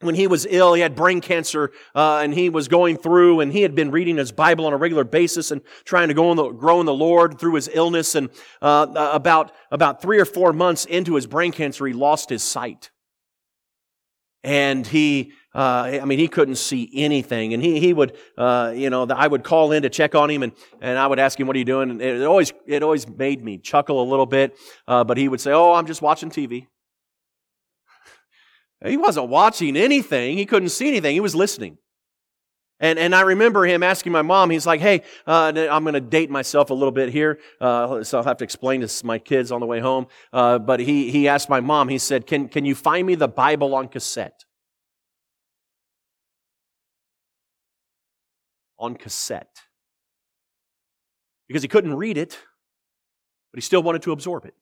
when 0.01 0.15
he 0.15 0.27
was 0.27 0.47
ill, 0.49 0.75
he 0.75 0.83
had 0.83 0.95
brain 0.95 1.21
cancer, 1.21 1.71
uh, 1.95 2.21
and 2.23 2.35
he 2.35 2.51
was 2.51 2.69
going 2.69 2.97
through, 2.97 3.41
and 3.41 3.53
he 3.53 3.63
had 3.63 3.75
been 3.75 3.91
reading 3.91 4.17
his 4.17 4.33
Bible 4.33 4.67
on 4.67 4.73
a 4.73 4.77
regular 4.77 5.05
basis 5.05 5.51
and 5.51 5.63
trying 5.85 6.09
to 6.09 6.15
go 6.15 6.31
in 6.31 6.37
the, 6.37 6.51
grow 6.51 6.81
in 6.81 6.87
the 6.87 6.95
Lord 6.95 7.39
through 7.39 7.55
his 7.55 7.71
illness. 7.73 8.15
And 8.15 8.31
uh, 8.61 9.11
about 9.13 9.53
about 9.71 10.03
three 10.03 10.19
or 10.19 10.25
four 10.25 10.53
months 10.53 10.85
into 10.85 11.15
his 11.15 11.27
brain 11.27 11.53
cancer, 11.53 11.87
he 11.87 11.93
lost 11.93 12.29
his 12.29 12.43
sight, 12.43 12.91
and 14.43 14.87
he 14.87 15.33
uh, 15.55 16.01
I 16.03 16.05
mean, 16.05 16.19
he 16.19 16.27
couldn't 16.27 16.57
see 16.57 16.91
anything. 16.95 17.55
And 17.55 17.63
he, 17.63 17.79
he 17.79 17.93
would, 17.93 18.17
uh, 18.37 18.73
you 18.75 18.91
know, 18.91 19.07
I 19.07 19.27
would 19.29 19.45
call 19.45 19.71
in 19.71 19.85
to 19.85 19.89
check 19.89 20.17
on 20.17 20.29
him 20.29 20.43
and, 20.43 20.53
and 20.81 20.99
I 20.99 21.07
would 21.07 21.21
ask 21.21 21.39
him, 21.39 21.47
what 21.47 21.55
are 21.55 21.61
you 21.61 21.65
doing? 21.65 21.91
And 21.91 22.03
it 22.03 22.25
always, 22.25 22.53
it 22.67 22.83
always 22.83 23.09
made 23.09 23.45
me 23.45 23.59
chuckle 23.59 24.03
a 24.03 24.07
little 24.09 24.27
bit. 24.27 24.57
Uh, 24.89 25.05
but 25.05 25.17
he 25.17 25.29
would 25.29 25.41
say, 25.41 25.53
oh, 25.53 25.73
I'm 25.73 25.87
just 25.87 26.03
watching 26.03 26.29
TV. 26.29 26.67
He 28.85 28.97
wasn't 28.97 29.29
watching 29.29 29.77
anything. 29.77 30.37
He 30.37 30.47
couldn't 30.47 30.71
see 30.71 30.89
anything. 30.89 31.15
He 31.15 31.21
was 31.21 31.35
listening. 31.35 31.79
And, 32.81 32.99
and 32.99 33.15
I 33.15 33.23
remember 33.23 33.65
him 33.65 33.83
asking 33.83 34.13
my 34.13 34.23
mom, 34.23 34.51
he's 34.51 34.67
like, 34.67 34.81
hey, 34.81 35.03
uh, 35.27 35.53
I'm 35.71 35.85
going 35.85 35.95
to 35.95 36.01
date 36.01 36.29
myself 36.29 36.71
a 36.71 36.75
little 36.75 36.93
bit 36.93 37.11
here, 37.11 37.39
uh, 37.61 38.03
so 38.03 38.19
I'll 38.19 38.25
have 38.25 38.39
to 38.39 38.45
explain 38.45 38.81
this 38.81 39.01
to 39.01 39.07
my 39.07 39.19
kids 39.19 39.53
on 39.53 39.61
the 39.61 39.67
way 39.67 39.81
home. 39.81 40.09
Uh, 40.33 40.59
but 40.59 40.81
he, 40.81 41.11
he 41.11 41.29
asked 41.29 41.49
my 41.49 41.61
mom, 41.61 41.89
he 41.89 41.99
said, 41.99 42.27
can, 42.27 42.49
can 42.49 42.65
you 42.65 42.75
find 42.75 43.07
me 43.07 43.15
the 43.15 43.29
Bible 43.29 43.75
on 43.75 43.89
cassette? 43.89 44.45
on 48.79 48.95
cassette 48.95 49.63
because 51.49 51.63
he 51.63 51.69
couldn't 51.69 51.95
read 51.95 52.19
it, 52.19 52.39
but 53.53 53.59
he 53.59 53.61
still 53.61 53.83
wanted 53.83 54.03
to 54.03 54.13
absorb 54.13 54.45
it. 54.45 54.55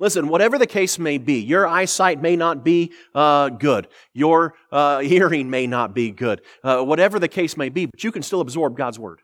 Listen, 0.00 0.28
whatever 0.28 0.58
the 0.58 0.66
case 0.66 0.98
may 0.98 1.18
be, 1.18 1.34
your 1.40 1.66
eyesight 1.66 2.22
may 2.22 2.34
not 2.34 2.64
be 2.64 2.92
uh, 3.14 3.50
good. 3.50 3.86
Your 4.14 4.54
uh, 4.72 4.98
hearing 5.00 5.50
may 5.50 5.66
not 5.66 5.94
be 5.94 6.10
good. 6.10 6.40
Uh, 6.64 6.82
whatever 6.82 7.18
the 7.18 7.28
case 7.28 7.56
may 7.56 7.68
be, 7.68 7.86
but 7.86 8.02
you 8.02 8.10
can 8.10 8.22
still 8.22 8.40
absorb 8.40 8.76
God's 8.76 8.98
Word. 8.98 9.20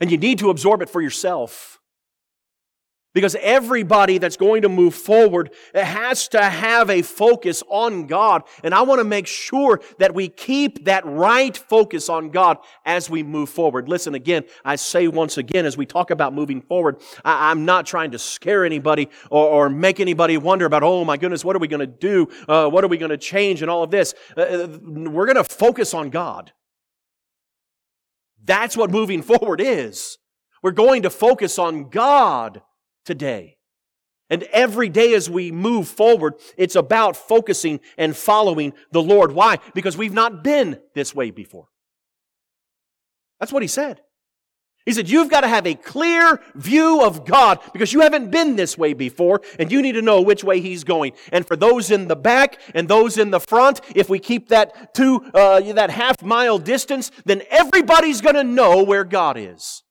And 0.00 0.10
you 0.10 0.18
need 0.18 0.38
to 0.40 0.50
absorb 0.50 0.82
it 0.82 0.90
for 0.90 1.00
yourself. 1.00 1.80
Because 3.14 3.36
everybody 3.40 4.18
that's 4.18 4.36
going 4.36 4.62
to 4.62 4.68
move 4.68 4.92
forward 4.92 5.52
has 5.72 6.26
to 6.28 6.42
have 6.42 6.90
a 6.90 7.00
focus 7.00 7.62
on 7.68 8.08
God. 8.08 8.42
And 8.64 8.74
I 8.74 8.82
want 8.82 8.98
to 8.98 9.04
make 9.04 9.28
sure 9.28 9.80
that 9.98 10.14
we 10.14 10.28
keep 10.28 10.84
that 10.86 11.06
right 11.06 11.56
focus 11.56 12.08
on 12.08 12.30
God 12.30 12.58
as 12.84 13.08
we 13.08 13.22
move 13.22 13.48
forward. 13.48 13.88
Listen 13.88 14.14
again, 14.14 14.44
I 14.64 14.74
say 14.74 15.06
once 15.06 15.38
again, 15.38 15.64
as 15.64 15.76
we 15.76 15.86
talk 15.86 16.10
about 16.10 16.34
moving 16.34 16.60
forward, 16.60 17.00
I, 17.24 17.52
am 17.52 17.64
not 17.64 17.86
trying 17.86 18.10
to 18.10 18.18
scare 18.18 18.64
anybody 18.64 19.08
or, 19.30 19.46
or, 19.46 19.70
make 19.70 20.00
anybody 20.00 20.36
wonder 20.36 20.66
about, 20.66 20.82
oh 20.82 21.04
my 21.04 21.16
goodness, 21.16 21.44
what 21.44 21.54
are 21.54 21.60
we 21.60 21.68
going 21.68 21.80
to 21.80 21.86
do? 21.86 22.28
Uh, 22.48 22.68
what 22.68 22.82
are 22.82 22.88
we 22.88 22.96
going 22.96 23.10
to 23.10 23.16
change 23.16 23.62
and 23.62 23.70
all 23.70 23.84
of 23.84 23.90
this? 23.90 24.14
Uh, 24.36 24.40
uh 24.40 24.78
we're 24.82 25.26
going 25.26 25.36
to 25.36 25.44
focus 25.44 25.94
on 25.94 26.10
God. 26.10 26.52
That's 28.44 28.76
what 28.76 28.90
moving 28.90 29.22
forward 29.22 29.60
is. 29.60 30.18
We're 30.62 30.72
going 30.72 31.02
to 31.02 31.10
focus 31.10 31.58
on 31.58 31.90
God 31.90 32.62
today. 33.04 33.58
And 34.30 34.44
every 34.44 34.88
day 34.88 35.14
as 35.14 35.28
we 35.28 35.52
move 35.52 35.86
forward, 35.86 36.34
it's 36.56 36.76
about 36.76 37.16
focusing 37.16 37.80
and 37.98 38.16
following 38.16 38.72
the 38.90 39.02
Lord. 39.02 39.32
Why? 39.32 39.58
Because 39.74 39.96
we've 39.96 40.14
not 40.14 40.42
been 40.42 40.80
this 40.94 41.14
way 41.14 41.30
before. 41.30 41.68
That's 43.38 43.52
what 43.52 43.62
he 43.62 43.68
said. 43.68 44.00
He 44.86 44.92
said, 44.92 45.08
You've 45.08 45.30
got 45.30 45.42
to 45.42 45.48
have 45.48 45.66
a 45.66 45.74
clear 45.74 46.40
view 46.54 47.02
of 47.02 47.24
God 47.24 47.58
because 47.72 47.92
you 47.92 48.00
haven't 48.00 48.30
been 48.30 48.56
this 48.56 48.76
way 48.76 48.92
before 48.92 49.40
and 49.58 49.72
you 49.72 49.80
need 49.80 49.92
to 49.92 50.02
know 50.02 50.20
which 50.20 50.44
way 50.44 50.60
He's 50.60 50.84
going. 50.84 51.12
And 51.32 51.46
for 51.46 51.56
those 51.56 51.90
in 51.90 52.08
the 52.08 52.16
back 52.16 52.60
and 52.74 52.88
those 52.88 53.16
in 53.16 53.30
the 53.30 53.40
front, 53.40 53.80
if 53.94 54.08
we 54.10 54.18
keep 54.18 54.48
that 54.48 54.94
two, 54.94 55.24
uh, 55.32 55.60
that 55.72 55.90
half 55.90 56.22
mile 56.22 56.58
distance, 56.58 57.10
then 57.24 57.42
everybody's 57.50 58.20
going 58.20 58.34
to 58.34 58.44
know 58.44 58.82
where 58.82 59.04
God 59.04 59.38
is. 59.38 59.83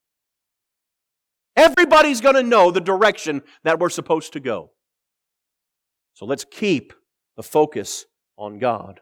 Everybody's 1.55 2.21
going 2.21 2.35
to 2.35 2.43
know 2.43 2.71
the 2.71 2.81
direction 2.81 3.41
that 3.63 3.79
we're 3.79 3.89
supposed 3.89 4.33
to 4.33 4.39
go. 4.39 4.71
So 6.13 6.25
let's 6.25 6.45
keep 6.45 6.93
the 7.35 7.43
focus 7.43 8.05
on 8.37 8.59
God. 8.59 8.99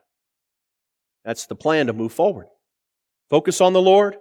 That's 1.23 1.45
the 1.45 1.55
plan 1.55 1.87
to 1.87 1.93
move 1.93 2.13
forward. 2.13 2.47
Focus 3.29 3.61
on 3.61 3.73
the 3.73 3.81
Lord, 3.81 4.17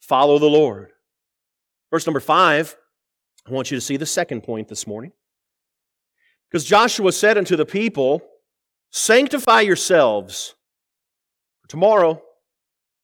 follow 0.00 0.38
the 0.38 0.46
Lord. 0.46 0.90
Verse 1.90 2.06
number 2.06 2.20
five, 2.20 2.76
I 3.46 3.50
want 3.50 3.70
you 3.70 3.76
to 3.76 3.80
see 3.80 3.96
the 3.96 4.06
second 4.06 4.42
point 4.42 4.68
this 4.68 4.86
morning. 4.86 5.12
Because 6.50 6.64
Joshua 6.64 7.12
said 7.12 7.36
unto 7.36 7.56
the 7.56 7.66
people, 7.66 8.22
Sanctify 8.90 9.62
yourselves, 9.62 10.54
for 11.60 11.68
tomorrow 11.68 12.22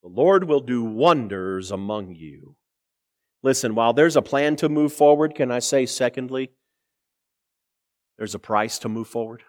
the 0.02 0.08
Lord 0.08 0.44
will 0.44 0.60
do 0.60 0.84
wonders 0.84 1.72
among 1.72 2.14
you. 2.14 2.54
Listen, 3.42 3.74
while 3.74 3.92
there's 3.92 4.16
a 4.16 4.22
plan 4.22 4.56
to 4.56 4.68
move 4.68 4.92
forward, 4.92 5.34
can 5.34 5.50
I 5.50 5.60
say, 5.60 5.86
secondly, 5.86 6.50
there's 8.18 8.34
a 8.34 8.38
price 8.38 8.78
to 8.80 8.88
move 8.88 9.08
forward? 9.08 9.42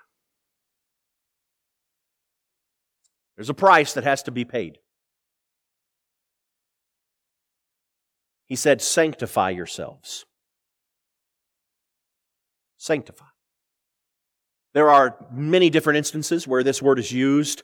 There's 3.35 3.49
a 3.49 3.53
price 3.53 3.93
that 3.93 4.03
has 4.03 4.23
to 4.23 4.31
be 4.31 4.45
paid. 4.45 4.77
He 8.45 8.55
said, 8.55 8.81
Sanctify 8.81 9.51
yourselves. 9.51 10.25
Sanctify. 12.77 13.25
There 14.73 14.89
are 14.89 15.17
many 15.31 15.69
different 15.69 15.97
instances 15.97 16.47
where 16.47 16.63
this 16.63 16.81
word 16.81 16.99
is 16.99 17.11
used 17.11 17.63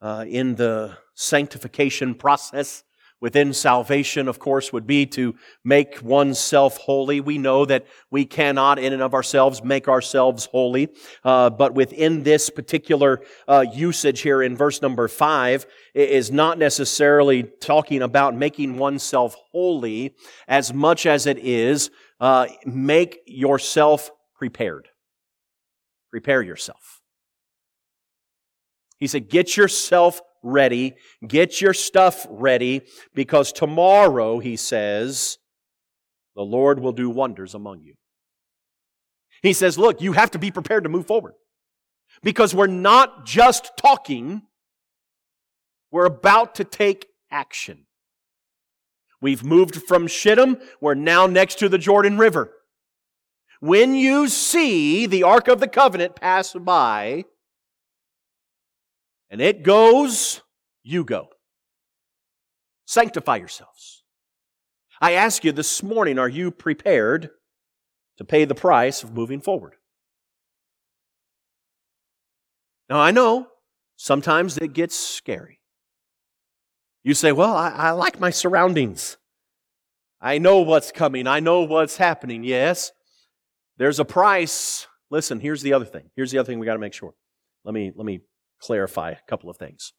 uh, 0.00 0.24
in 0.28 0.54
the 0.54 0.96
sanctification 1.14 2.14
process 2.14 2.84
within 3.20 3.52
salvation, 3.52 4.28
of 4.28 4.38
course, 4.38 4.72
would 4.72 4.86
be 4.86 5.06
to 5.06 5.34
make 5.64 6.02
oneself 6.02 6.76
holy. 6.78 7.20
We 7.20 7.38
know 7.38 7.64
that 7.64 7.86
we 8.10 8.24
cannot, 8.24 8.78
in 8.78 8.92
and 8.92 9.02
of 9.02 9.14
ourselves, 9.14 9.62
make 9.62 9.88
ourselves 9.88 10.46
holy. 10.46 10.88
Uh, 11.24 11.50
but 11.50 11.74
within 11.74 12.22
this 12.22 12.50
particular 12.50 13.20
uh, 13.46 13.64
usage 13.72 14.20
here 14.20 14.42
in 14.42 14.56
verse 14.56 14.82
number 14.82 15.08
five, 15.08 15.66
is 15.94 16.30
not 16.30 16.58
necessarily 16.58 17.42
talking 17.42 18.02
about 18.02 18.36
making 18.36 18.76
oneself 18.78 19.34
holy 19.50 20.14
as 20.46 20.72
much 20.72 21.06
as 21.06 21.26
it 21.26 21.38
is 21.38 21.90
uh, 22.20 22.46
make 22.64 23.20
yourself 23.26 24.10
prepared. 24.36 24.88
Prepare 26.10 26.42
yourself. 26.42 26.97
He 28.98 29.06
said, 29.06 29.28
get 29.28 29.56
yourself 29.56 30.20
ready. 30.42 30.94
Get 31.26 31.60
your 31.60 31.74
stuff 31.74 32.26
ready 32.30 32.82
because 33.14 33.52
tomorrow, 33.52 34.38
he 34.38 34.56
says, 34.56 35.38
the 36.34 36.42
Lord 36.42 36.80
will 36.80 36.92
do 36.92 37.10
wonders 37.10 37.54
among 37.54 37.82
you. 37.82 37.94
He 39.42 39.52
says, 39.52 39.78
look, 39.78 40.00
you 40.00 40.12
have 40.12 40.32
to 40.32 40.38
be 40.38 40.50
prepared 40.50 40.84
to 40.84 40.88
move 40.88 41.06
forward 41.06 41.34
because 42.22 42.54
we're 42.54 42.66
not 42.66 43.24
just 43.24 43.72
talking, 43.76 44.42
we're 45.90 46.06
about 46.06 46.56
to 46.56 46.64
take 46.64 47.06
action. 47.30 47.86
We've 49.20 49.44
moved 49.44 49.76
from 49.76 50.06
Shittim, 50.06 50.58
we're 50.80 50.94
now 50.94 51.26
next 51.26 51.58
to 51.60 51.68
the 51.68 51.78
Jordan 51.78 52.18
River. 52.18 52.52
When 53.60 53.94
you 53.94 54.28
see 54.28 55.06
the 55.06 55.24
Ark 55.24 55.48
of 55.48 55.58
the 55.58 55.68
Covenant 55.68 56.14
pass 56.14 56.52
by, 56.52 57.24
and 59.30 59.40
it 59.40 59.62
goes, 59.62 60.42
you 60.82 61.04
go. 61.04 61.28
Sanctify 62.86 63.36
yourselves. 63.36 64.02
I 65.00 65.12
ask 65.12 65.44
you 65.44 65.52
this 65.52 65.82
morning, 65.82 66.18
are 66.18 66.28
you 66.28 66.50
prepared 66.50 67.30
to 68.16 68.24
pay 68.24 68.44
the 68.44 68.54
price 68.54 69.02
of 69.02 69.12
moving 69.12 69.40
forward? 69.40 69.74
Now, 72.88 72.98
I 72.98 73.10
know 73.10 73.48
sometimes 73.96 74.56
it 74.56 74.72
gets 74.72 74.96
scary. 74.96 75.60
You 77.04 77.14
say, 77.14 77.32
Well, 77.32 77.54
I, 77.54 77.68
I, 77.68 77.90
like 77.92 78.18
my 78.18 78.30
surroundings. 78.30 79.18
I 80.20 80.38
know 80.38 80.60
what's 80.60 80.90
coming. 80.90 81.26
I 81.26 81.40
know 81.40 81.62
what's 81.62 81.96
happening. 81.96 82.42
Yes, 82.42 82.92
there's 83.76 84.00
a 84.00 84.04
price. 84.04 84.86
Listen, 85.10 85.38
here's 85.38 85.62
the 85.62 85.74
other 85.74 85.84
thing. 85.84 86.10
Here's 86.16 86.30
the 86.32 86.38
other 86.38 86.46
thing 86.46 86.58
we 86.58 86.66
got 86.66 86.72
to 86.72 86.80
make 86.80 86.92
sure. 86.92 87.14
Let 87.64 87.74
me, 87.74 87.92
let 87.94 88.04
me 88.04 88.20
clarify 88.60 89.12
a 89.12 89.28
couple 89.28 89.50
of 89.50 89.56
things. 89.56 89.92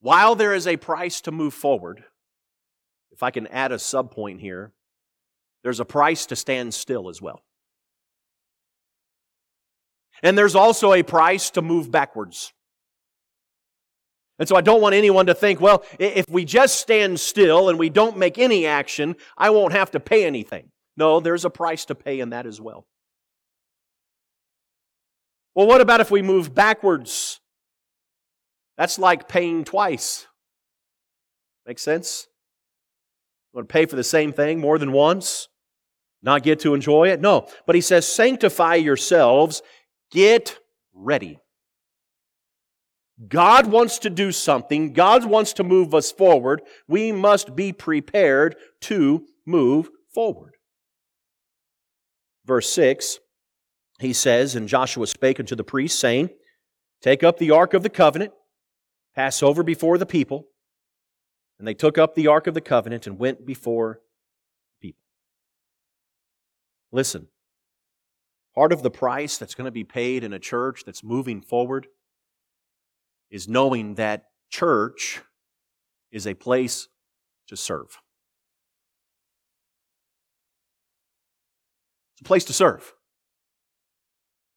While 0.00 0.34
there 0.34 0.54
is 0.54 0.66
a 0.66 0.76
price 0.76 1.20
to 1.22 1.32
move 1.32 1.54
forward, 1.54 2.04
if 3.10 3.22
I 3.22 3.30
can 3.30 3.46
add 3.46 3.72
a 3.72 3.76
subpoint 3.76 4.40
here, 4.40 4.72
there's 5.62 5.80
a 5.80 5.84
price 5.84 6.26
to 6.26 6.36
stand 6.36 6.74
still 6.74 7.08
as 7.08 7.22
well. 7.22 7.42
And 10.22 10.36
there's 10.36 10.54
also 10.54 10.92
a 10.92 11.02
price 11.02 11.50
to 11.50 11.62
move 11.62 11.90
backwards. 11.90 12.52
And 14.38 14.48
so 14.48 14.56
I 14.56 14.60
don't 14.60 14.80
want 14.80 14.94
anyone 14.94 15.26
to 15.26 15.34
think, 15.34 15.60
well, 15.60 15.84
if 15.98 16.28
we 16.28 16.44
just 16.44 16.80
stand 16.80 17.20
still 17.20 17.68
and 17.68 17.78
we 17.78 17.88
don't 17.88 18.16
make 18.16 18.38
any 18.38 18.66
action, 18.66 19.16
I 19.38 19.50
won't 19.50 19.72
have 19.72 19.92
to 19.92 20.00
pay 20.00 20.24
anything. 20.24 20.70
No, 20.96 21.20
there's 21.20 21.44
a 21.44 21.50
price 21.50 21.84
to 21.86 21.94
pay 21.94 22.20
in 22.20 22.30
that 22.30 22.46
as 22.46 22.60
well. 22.60 22.86
Well, 25.54 25.66
what 25.66 25.80
about 25.80 26.00
if 26.00 26.10
we 26.10 26.22
move 26.22 26.54
backwards? 26.54 27.40
That's 28.76 28.98
like 28.98 29.28
paying 29.28 29.64
twice. 29.64 30.26
Make 31.66 31.78
sense? 31.78 32.26
You 33.52 33.58
want 33.58 33.68
to 33.68 33.72
pay 33.72 33.86
for 33.86 33.96
the 33.96 34.04
same 34.04 34.32
thing 34.32 34.60
more 34.60 34.78
than 34.78 34.92
once? 34.92 35.48
Not 36.22 36.42
get 36.42 36.60
to 36.60 36.74
enjoy 36.74 37.08
it? 37.10 37.20
No. 37.20 37.46
But 37.66 37.76
he 37.76 37.80
says, 37.80 38.06
sanctify 38.06 38.76
yourselves, 38.76 39.62
get 40.10 40.58
ready. 40.92 41.38
God 43.28 43.66
wants 43.66 44.00
to 44.00 44.10
do 44.10 44.32
something. 44.32 44.92
God 44.92 45.24
wants 45.24 45.52
to 45.54 45.64
move 45.64 45.94
us 45.94 46.10
forward. 46.10 46.62
We 46.88 47.12
must 47.12 47.54
be 47.54 47.72
prepared 47.72 48.56
to 48.82 49.24
move 49.46 49.88
forward. 50.12 50.54
Verse 52.44 52.68
6 52.70 53.20
he 53.98 54.12
says, 54.12 54.54
And 54.54 54.68
Joshua 54.68 55.06
spake 55.06 55.40
unto 55.40 55.54
the 55.54 55.64
priests, 55.64 55.98
saying, 55.98 56.30
Take 57.00 57.22
up 57.22 57.38
the 57.38 57.50
ark 57.50 57.74
of 57.74 57.82
the 57.82 57.90
covenant, 57.90 58.32
pass 59.14 59.42
over 59.42 59.62
before 59.62 59.98
the 59.98 60.06
people. 60.06 60.46
And 61.58 61.68
they 61.68 61.74
took 61.74 61.98
up 61.98 62.14
the 62.14 62.26
ark 62.26 62.46
of 62.46 62.54
the 62.54 62.60
covenant 62.60 63.06
and 63.06 63.18
went 63.18 63.46
before 63.46 64.00
the 64.80 64.88
people. 64.88 65.02
Listen, 66.90 67.28
part 68.54 68.72
of 68.72 68.82
the 68.82 68.90
price 68.90 69.38
that's 69.38 69.54
going 69.54 69.66
to 69.66 69.70
be 69.70 69.84
paid 69.84 70.24
in 70.24 70.32
a 70.32 70.38
church 70.38 70.84
that's 70.84 71.04
moving 71.04 71.40
forward 71.40 71.86
is 73.30 73.48
knowing 73.48 73.94
that 73.94 74.24
church 74.50 75.22
is 76.10 76.26
a 76.26 76.34
place 76.34 76.88
to 77.48 77.56
serve. 77.56 77.98
It's 82.14 82.20
a 82.20 82.24
place 82.24 82.44
to 82.44 82.52
serve. 82.52 82.94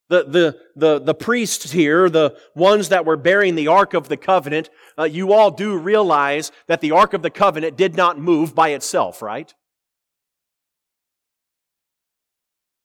The, 0.10 0.24
the, 0.24 0.60
the, 0.76 1.00
the 1.00 1.13
priests 1.13 1.72
here, 1.72 2.10
the 2.10 2.38
ones 2.56 2.89
that 2.89 3.06
were 3.06 3.17
bearing 3.17 3.56
the 3.56 3.67
Ark 3.67 3.93
of 3.93 4.08
the 4.08 4.15
Covenant, 4.15 4.70
uh, 4.98 5.04
you 5.04 5.34
all 5.34 5.52
do 5.52 5.78
realize 5.78 6.52
that 6.67 6.80
the 6.80 6.91
Ark 6.91 7.13
of 7.13 7.22
the 7.22 7.30
Covenant 7.30 7.76
did 7.76 7.96
not 7.96 8.17
move 8.17 8.56
by 8.56 8.70
itself, 8.70 9.22
right? 9.22 9.54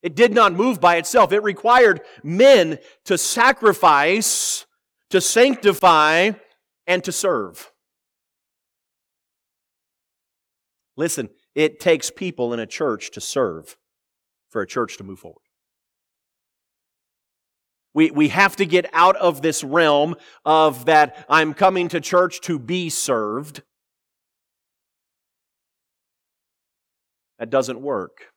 It 0.03 0.17
did 0.17 0.35
not 0.35 0.53
move 0.53 0.81
by 0.81 0.97
itself. 0.97 1.31
It 1.33 1.45
required 1.45 2.01
men 2.25 2.79
to 3.05 3.17
sacrifice, 3.17 4.67
to 5.11 5.21
sanctify, 5.21 6.33
and 6.89 7.05
to 7.05 7.13
serve. 7.13 7.71
Listen, 10.97 11.31
it 11.55 11.79
takes 11.79 12.11
people 12.11 12.53
in 12.53 12.59
a 12.59 12.67
church 12.67 13.13
to 13.13 13.21
serve 13.21 13.77
for 14.49 14.61
a 14.61 14.67
church 14.67 14.97
to 14.99 15.05
move 15.05 15.21
forward. 15.21 15.43
We, 17.95 18.11
we 18.11 18.29
have 18.29 18.57
to 18.57 18.67
get 18.67 18.89
out 18.93 19.17
of 19.17 19.43
this 19.43 19.63
realm 19.63 20.17
of 20.45 20.87
that 20.87 21.25
I'm 21.29 21.53
coming 21.53 21.89
to 21.89 22.01
church 22.01 22.41
to 22.43 22.59
be 22.59 22.89
served. 22.89 23.63
That 27.39 27.51
doesn't 27.51 27.81
work. 27.81 28.33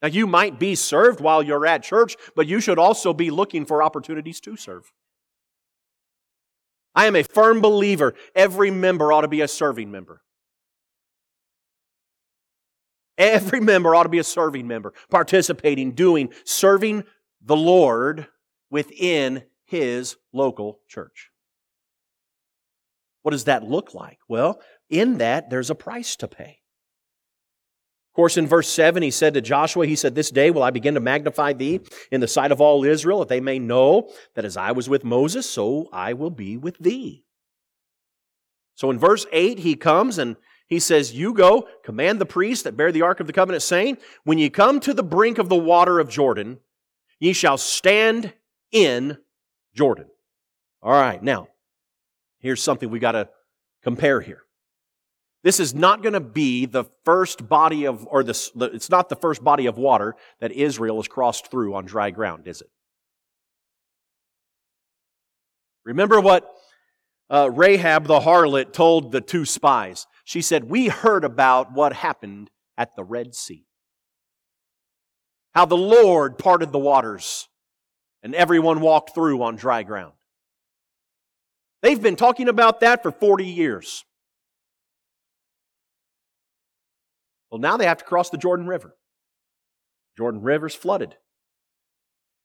Now, 0.00 0.08
you 0.08 0.26
might 0.26 0.58
be 0.58 0.76
served 0.76 1.20
while 1.20 1.42
you're 1.42 1.66
at 1.66 1.82
church, 1.82 2.16
but 2.36 2.46
you 2.46 2.60
should 2.60 2.78
also 2.78 3.12
be 3.12 3.30
looking 3.30 3.66
for 3.66 3.82
opportunities 3.82 4.40
to 4.42 4.56
serve. 4.56 4.92
I 6.94 7.06
am 7.06 7.16
a 7.16 7.24
firm 7.24 7.60
believer 7.60 8.14
every 8.34 8.70
member 8.70 9.12
ought 9.12 9.22
to 9.22 9.28
be 9.28 9.40
a 9.40 9.48
serving 9.48 9.90
member. 9.90 10.22
Every 13.18 13.58
member 13.58 13.96
ought 13.96 14.04
to 14.04 14.08
be 14.08 14.20
a 14.20 14.24
serving 14.24 14.68
member, 14.68 14.92
participating, 15.10 15.90
doing, 15.90 16.32
serving 16.44 17.04
the 17.40 17.56
Lord 17.56 18.26
within 18.70 19.44
his 19.64 20.16
local 20.32 20.80
church. 20.88 21.30
What 23.22 23.32
does 23.32 23.44
that 23.44 23.64
look 23.64 23.94
like? 23.94 24.18
Well, 24.28 24.60
in 24.88 25.18
that, 25.18 25.50
there's 25.50 25.70
a 25.70 25.74
price 25.74 26.16
to 26.16 26.28
pay. 26.28 26.60
Of 28.10 28.14
course, 28.14 28.36
in 28.36 28.46
verse 28.46 28.68
7, 28.68 29.02
he 29.02 29.10
said 29.10 29.34
to 29.34 29.40
Joshua, 29.40 29.86
He 29.86 29.94
said, 29.94 30.14
This 30.14 30.30
day 30.30 30.50
will 30.50 30.62
I 30.62 30.70
begin 30.70 30.94
to 30.94 31.00
magnify 31.00 31.52
thee 31.52 31.80
in 32.10 32.20
the 32.20 32.26
sight 32.26 32.50
of 32.50 32.60
all 32.60 32.84
Israel, 32.84 33.20
that 33.20 33.28
they 33.28 33.40
may 33.40 33.58
know 33.58 34.10
that 34.34 34.44
as 34.44 34.56
I 34.56 34.72
was 34.72 34.88
with 34.88 35.04
Moses, 35.04 35.48
so 35.48 35.88
I 35.92 36.14
will 36.14 36.30
be 36.30 36.56
with 36.56 36.78
thee. 36.78 37.24
So 38.74 38.90
in 38.90 38.98
verse 38.98 39.26
8, 39.30 39.58
he 39.58 39.74
comes 39.74 40.18
and 40.18 40.36
he 40.66 40.78
says, 40.78 41.12
You 41.12 41.32
go, 41.32 41.68
command 41.84 42.20
the 42.20 42.26
priests 42.26 42.64
that 42.64 42.76
bear 42.76 42.92
the 42.92 43.02
ark 43.02 43.20
of 43.20 43.26
the 43.26 43.32
covenant, 43.32 43.62
saying, 43.62 43.98
When 44.24 44.38
ye 44.38 44.50
come 44.50 44.80
to 44.80 44.94
the 44.94 45.02
brink 45.02 45.38
of 45.38 45.48
the 45.48 45.56
water 45.56 45.98
of 45.98 46.08
Jordan, 46.08 46.60
ye 47.20 47.32
shall 47.32 47.58
stand 47.58 48.32
in 48.70 49.18
Jordan. 49.74 50.06
All 50.82 50.92
right, 50.92 51.22
now, 51.22 51.48
here's 52.38 52.62
something 52.62 52.90
we 52.90 52.98
got 52.98 53.12
to 53.12 53.28
compare 53.82 54.20
here. 54.20 54.42
This 55.44 55.60
is 55.60 55.74
not 55.74 56.02
going 56.02 56.14
to 56.14 56.20
be 56.20 56.66
the 56.66 56.84
first 57.04 57.48
body 57.48 57.86
of, 57.86 58.06
or 58.10 58.24
this, 58.24 58.50
it's 58.56 58.90
not 58.90 59.08
the 59.08 59.16
first 59.16 59.42
body 59.42 59.66
of 59.66 59.78
water 59.78 60.14
that 60.40 60.52
Israel 60.52 60.96
has 60.96 61.08
crossed 61.08 61.50
through 61.50 61.74
on 61.74 61.84
dry 61.86 62.10
ground, 62.10 62.46
is 62.46 62.60
it? 62.60 62.68
Remember 65.84 66.20
what 66.20 66.52
uh, 67.30 67.50
Rahab 67.50 68.06
the 68.06 68.20
harlot 68.20 68.72
told 68.72 69.12
the 69.12 69.20
two 69.20 69.44
spies? 69.44 70.06
She 70.24 70.42
said, 70.42 70.64
We 70.64 70.88
heard 70.88 71.24
about 71.24 71.72
what 71.72 71.94
happened 71.94 72.50
at 72.76 72.94
the 72.94 73.04
Red 73.04 73.34
Sea 73.34 73.67
how 75.58 75.64
the 75.64 75.76
Lord 75.76 76.38
parted 76.38 76.70
the 76.70 76.78
waters 76.78 77.48
and 78.22 78.32
everyone 78.32 78.80
walked 78.80 79.12
through 79.12 79.42
on 79.42 79.56
dry 79.56 79.82
ground. 79.82 80.12
They've 81.82 82.00
been 82.00 82.14
talking 82.14 82.48
about 82.48 82.78
that 82.78 83.02
for 83.02 83.10
40 83.10 83.44
years. 83.44 84.04
Well, 87.50 87.58
now 87.58 87.76
they 87.76 87.86
have 87.86 87.98
to 87.98 88.04
cross 88.04 88.30
the 88.30 88.38
Jordan 88.38 88.68
River. 88.68 88.94
Jordan 90.16 90.42
River's 90.42 90.76
flooded. 90.76 91.16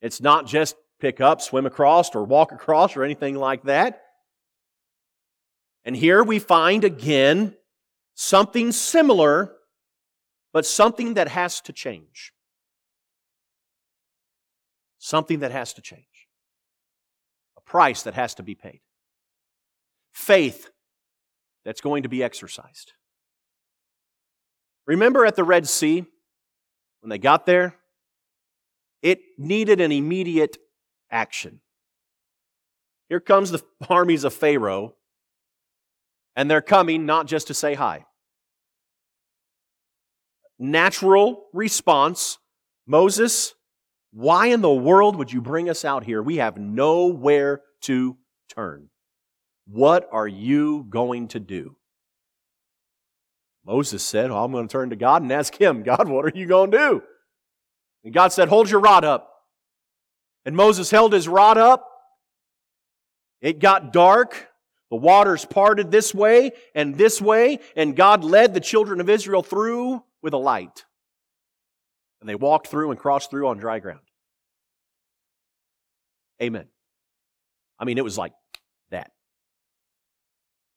It's 0.01 0.19
not 0.19 0.47
just 0.47 0.75
pick 0.99 1.21
up, 1.21 1.39
swim 1.39 1.67
across, 1.67 2.15
or 2.15 2.23
walk 2.23 2.51
across, 2.51 2.97
or 2.97 3.03
anything 3.03 3.35
like 3.35 3.61
that. 3.65 4.01
And 5.85 5.95
here 5.95 6.23
we 6.23 6.39
find 6.39 6.83
again 6.83 7.55
something 8.15 8.71
similar, 8.71 9.53
but 10.51 10.65
something 10.65 11.13
that 11.13 11.27
has 11.27 11.61
to 11.61 11.73
change. 11.73 12.32
Something 15.03 15.39
that 15.39 15.51
has 15.51 15.73
to 15.73 15.81
change. 15.81 16.29
A 17.57 17.61
price 17.61 18.03
that 18.03 18.13
has 18.13 18.35
to 18.35 18.43
be 18.43 18.55
paid. 18.55 18.79
Faith 20.13 20.69
that's 21.65 21.81
going 21.81 22.03
to 22.03 22.09
be 22.09 22.23
exercised. 22.23 22.93
Remember 24.87 25.25
at 25.25 25.35
the 25.35 25.43
Red 25.43 25.67
Sea, 25.67 26.05
when 27.01 27.09
they 27.09 27.17
got 27.17 27.45
there, 27.45 27.75
it 29.01 29.19
needed 29.37 29.81
an 29.81 29.91
immediate 29.91 30.55
action. 31.11 31.59
Here 33.09 33.19
comes 33.19 33.51
the 33.51 33.61
armies 33.89 34.23
of 34.23 34.33
Pharaoh, 34.33 34.95
and 36.33 36.49
they're 36.49 36.61
coming 36.61 37.05
not 37.05 37.27
just 37.27 37.47
to 37.47 37.53
say 37.53 37.73
hi. 37.73 38.05
Natural 40.57 41.47
response 41.51 42.37
Moses 42.87 43.53
why 44.13 44.47
in 44.47 44.61
the 44.61 44.73
world 44.73 45.15
would 45.15 45.33
you 45.33 45.41
bring 45.41 45.69
us 45.69 45.83
out 45.83 46.03
here? 46.03 46.21
We 46.21 46.37
have 46.37 46.57
nowhere 46.57 47.61
to 47.81 48.15
turn. 48.53 48.89
What 49.65 50.07
are 50.11 50.27
you 50.27 50.85
going 50.87 51.29
to 51.29 51.39
do? 51.39 51.75
Moses 53.65 54.03
said, 54.03 54.29
well, 54.29 54.45
I'm 54.45 54.51
going 54.51 54.67
to 54.67 54.71
turn 54.71 54.91
to 54.91 54.95
God 54.95 55.23
and 55.23 55.31
ask 55.31 55.59
him, 55.59 55.81
God, 55.83 56.07
what 56.07 56.25
are 56.25 56.37
you 56.37 56.45
going 56.45 56.71
to 56.71 56.77
do? 56.77 57.03
And 58.03 58.13
God 58.13 58.33
said, 58.33 58.49
Hold 58.49 58.69
your 58.69 58.81
rod 58.81 59.05
up. 59.05 59.29
And 60.45 60.55
Moses 60.55 60.91
held 60.91 61.13
his 61.13 61.27
rod 61.27 61.57
up. 61.57 61.89
It 63.41 63.59
got 63.59 63.93
dark. 63.93 64.49
The 64.89 64.97
waters 64.97 65.43
parted 65.45 65.89
this 65.89 66.13
way 66.13 66.51
and 66.75 66.95
this 66.95 67.19
way, 67.19 67.59
and 67.75 67.95
God 67.95 68.23
led 68.23 68.53
the 68.53 68.59
children 68.59 69.01
of 69.01 69.09
Israel 69.09 69.41
through 69.41 70.03
with 70.21 70.33
a 70.33 70.37
light. 70.37 70.85
And 72.23 72.29
they 72.29 72.35
walked 72.35 72.67
through 72.67 72.89
and 72.89 72.97
crossed 72.97 73.29
through 73.29 73.49
on 73.49 73.57
dry 73.57 73.79
ground. 73.79 73.99
Amen. 76.41 76.67
I 77.77 77.83
mean, 77.83 77.97
it 77.97 78.03
was 78.05 78.17
like 78.17 78.31
that. 78.91 79.11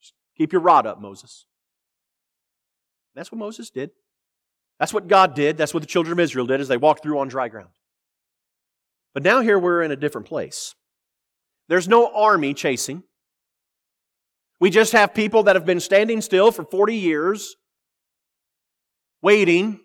Just 0.01 0.13
keep 0.37 0.53
your 0.53 0.61
rod 0.61 0.89
up, 0.89 1.01
Moses. 1.01 1.47
That's 3.15 3.31
what 3.31 3.39
Moses 3.39 3.71
did. 3.71 3.91
That's 4.81 4.93
what 4.93 5.07
God 5.07 5.37
did. 5.37 5.57
That's 5.57 5.73
what 5.73 5.85
the 5.85 5.87
children 5.87 6.15
of 6.15 6.19
Israel 6.19 6.47
did 6.47 6.61
as 6.61 6.67
they 6.67 6.77
walked 6.77 7.05
through 7.05 7.21
on 7.21 7.29
dry 7.29 7.47
ground. 7.47 7.71
But 9.15 9.23
now 9.23 9.41
here 9.41 9.57
we're 9.57 9.85
in 9.85 9.93
a 9.93 9.97
different 9.97 10.27
place. 10.27 10.75
There's 11.69 11.87
no 11.87 12.13
army 12.13 12.55
chasing. 12.55 13.05
We 14.59 14.71
just 14.71 14.95
have 14.95 15.15
people 15.15 15.45
that 15.45 15.55
have 15.55 15.65
been 15.65 15.79
standing 15.79 16.21
still 16.23 16.51
for 16.51 16.65
40 16.65 16.97
years, 16.97 17.55
waiting, 19.23 19.79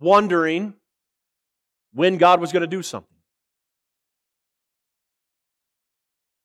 wondering 0.00 0.74
when 1.92 2.18
God 2.18 2.40
was 2.40 2.52
going 2.52 2.60
to 2.62 2.66
do 2.66 2.82
something. 2.82 3.08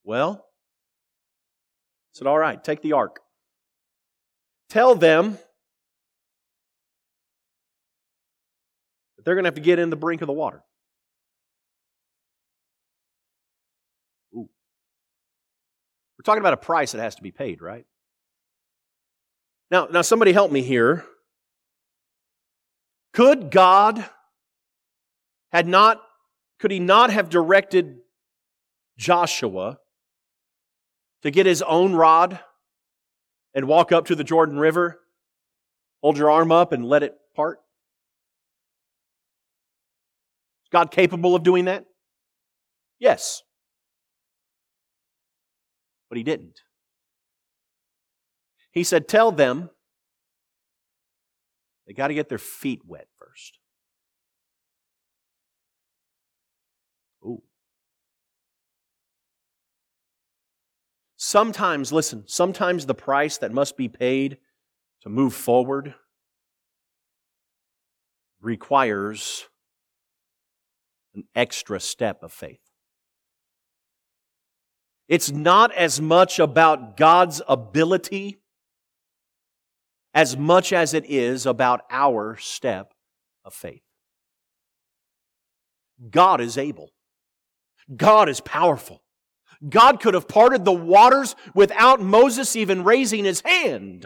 Well, 0.04 0.46
I 0.46 2.12
said, 2.13 2.28
All 2.28 2.38
right, 2.38 2.62
take 2.63 2.82
the 2.82 2.94
ark. 2.94 3.20
Tell 4.70 4.96
them 4.96 5.38
that 9.18 9.26
they're 9.26 9.36
going 9.36 9.44
to 9.44 9.48
have 9.48 9.56
to 9.56 9.62
get 9.62 9.80
in 9.80 9.89
the 9.89 9.96
brink 9.96 10.22
of 10.22 10.28
the 10.28 10.34
water. 10.34 10.63
Ooh. 14.36 14.50
We're 16.18 16.24
talking 16.24 16.42
about 16.42 16.54
a 16.54 16.58
price 16.58 16.94
that 16.94 17.02
has 17.02 17.16
to 17.16 17.22
be 17.22 17.32
paid, 17.32 17.62
right? 17.62 17.86
Now, 19.70 19.88
now 19.92 20.02
somebody 20.02 20.34
help 20.34 20.52
me 20.52 20.62
here. 20.62 21.06
Could 23.13 23.52
God 23.52 24.04
had 25.52 25.67
not 25.67 26.02
could 26.60 26.71
he 26.71 26.80
not 26.80 27.09
have 27.11 27.30
directed 27.30 27.97
Joshua 28.97 29.80
to 31.22 31.32
get 31.32 31.45
his 31.45 31.61
own 31.61 31.93
rod 31.93 32.39
and 33.53 33.68
walk 33.68 33.91
up 33.91 34.05
to 34.05 34.16
the 34.16 34.24
Jordan 34.24 34.57
River, 34.57 34.99
hold 36.01 36.18
your 36.18 36.32
arm 36.32 36.51
up 36.51 36.72
and 36.72 36.86
let 36.86 37.03
it 37.03 37.16
part? 37.36 37.59
Is 40.64 40.70
God 40.72 40.89
capable 40.89 41.36
of 41.36 41.43
doing 41.43 41.66
that? 41.66 41.86
Yes. 42.97 43.43
But 46.09 46.18
he 46.18 46.24
didn't. 46.24 46.61
He 48.72 48.84
said, 48.84 49.07
Tell 49.07 49.32
them 49.32 49.70
they 51.86 51.94
got 51.94 52.08
to 52.08 52.14
get 52.14 52.30
their 52.30 52.38
feet 52.38 52.82
wet 52.86 53.08
first. 53.18 53.60
Ooh. 57.26 57.44
Sometimes, 61.18 61.92
listen, 61.92 62.24
sometimes 62.28 62.86
the 62.86 62.94
price 62.94 63.38
that 63.38 63.52
must 63.52 63.78
be 63.78 63.88
paid 63.88 64.38
to 65.02 65.10
move 65.10 65.34
forward 65.34 65.96
requires 68.42 69.48
an 71.16 71.24
extra 71.36 71.80
step 71.80 72.24
of 72.24 72.32
faith. 72.32 72.60
It's 75.08 75.32
not 75.32 75.74
as 75.74 76.02
much 76.02 76.40
about 76.40 76.98
God's 76.98 77.42
ability 77.48 78.40
as 80.14 80.38
much 80.38 80.72
as 80.72 80.93
it 80.93 81.05
is 81.05 81.45
about 81.45 81.82
our 81.89 82.38
step 82.38 82.93
of 83.43 83.53
faith. 83.53 83.82
God 86.09 86.41
is 86.41 86.57
able. 86.57 86.91
God 87.95 88.30
is 88.30 88.39
powerful. 88.39 89.01
God 89.68 89.99
could 89.99 90.14
have 90.14 90.28
parted 90.28 90.66
the 90.66 90.72
waters 90.72 91.36
without 91.53 92.01
Moses 92.01 92.55
even 92.55 92.84
raising 92.84 93.24
his 93.24 93.41
hand. 93.41 94.05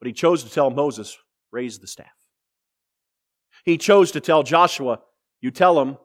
But 0.00 0.06
he 0.06 0.12
chose 0.12 0.44
to 0.44 0.50
tell 0.50 0.70
Moses, 0.70 1.16
raise 1.50 1.78
the 1.78 1.86
staff. 1.86 2.06
He 3.64 3.76
chose 3.76 4.12
to 4.12 4.20
tell 4.20 4.42
Joshua, 4.44 5.00
you 5.40 5.50
tell 5.50 5.74
them 5.74 5.98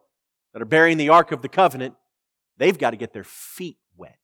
that 0.54 0.62
are 0.62 0.66
bearing 0.66 0.98
the 0.98 1.10
Ark 1.10 1.32
of 1.32 1.42
the 1.42 1.50
Covenant, 1.50 1.96
they've 2.58 2.78
got 2.78 2.92
to 2.92 2.98
get 2.98 3.14
their 3.14 3.24
feet 3.24 3.78
wet. 3.96 4.18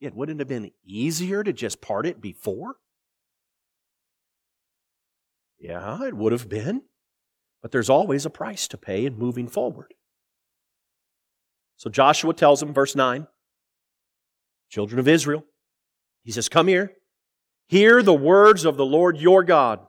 It 0.00 0.14
wouldn't 0.14 0.38
have 0.38 0.48
been 0.48 0.70
easier 0.84 1.44
to 1.44 1.52
just 1.52 1.80
part 1.80 2.06
it 2.06 2.20
before? 2.20 2.76
Yeah, 5.58 6.04
it 6.04 6.14
would 6.14 6.32
have 6.32 6.48
been. 6.48 6.82
But 7.62 7.72
there's 7.72 7.90
always 7.90 8.24
a 8.24 8.30
price 8.30 8.66
to 8.68 8.78
pay 8.78 9.04
in 9.04 9.18
moving 9.18 9.46
forward. 9.46 9.92
So 11.76 11.90
Joshua 11.90 12.34
tells 12.34 12.60
them, 12.60 12.72
verse 12.72 12.96
9, 12.96 13.26
children 14.70 14.98
of 14.98 15.08
Israel, 15.08 15.44
he 16.22 16.32
says, 16.32 16.48
Come 16.48 16.68
here, 16.68 16.92
hear 17.68 18.02
the 18.02 18.14
words 18.14 18.64
of 18.64 18.76
the 18.76 18.84
Lord 18.84 19.18
your 19.18 19.42
God. 19.42 19.80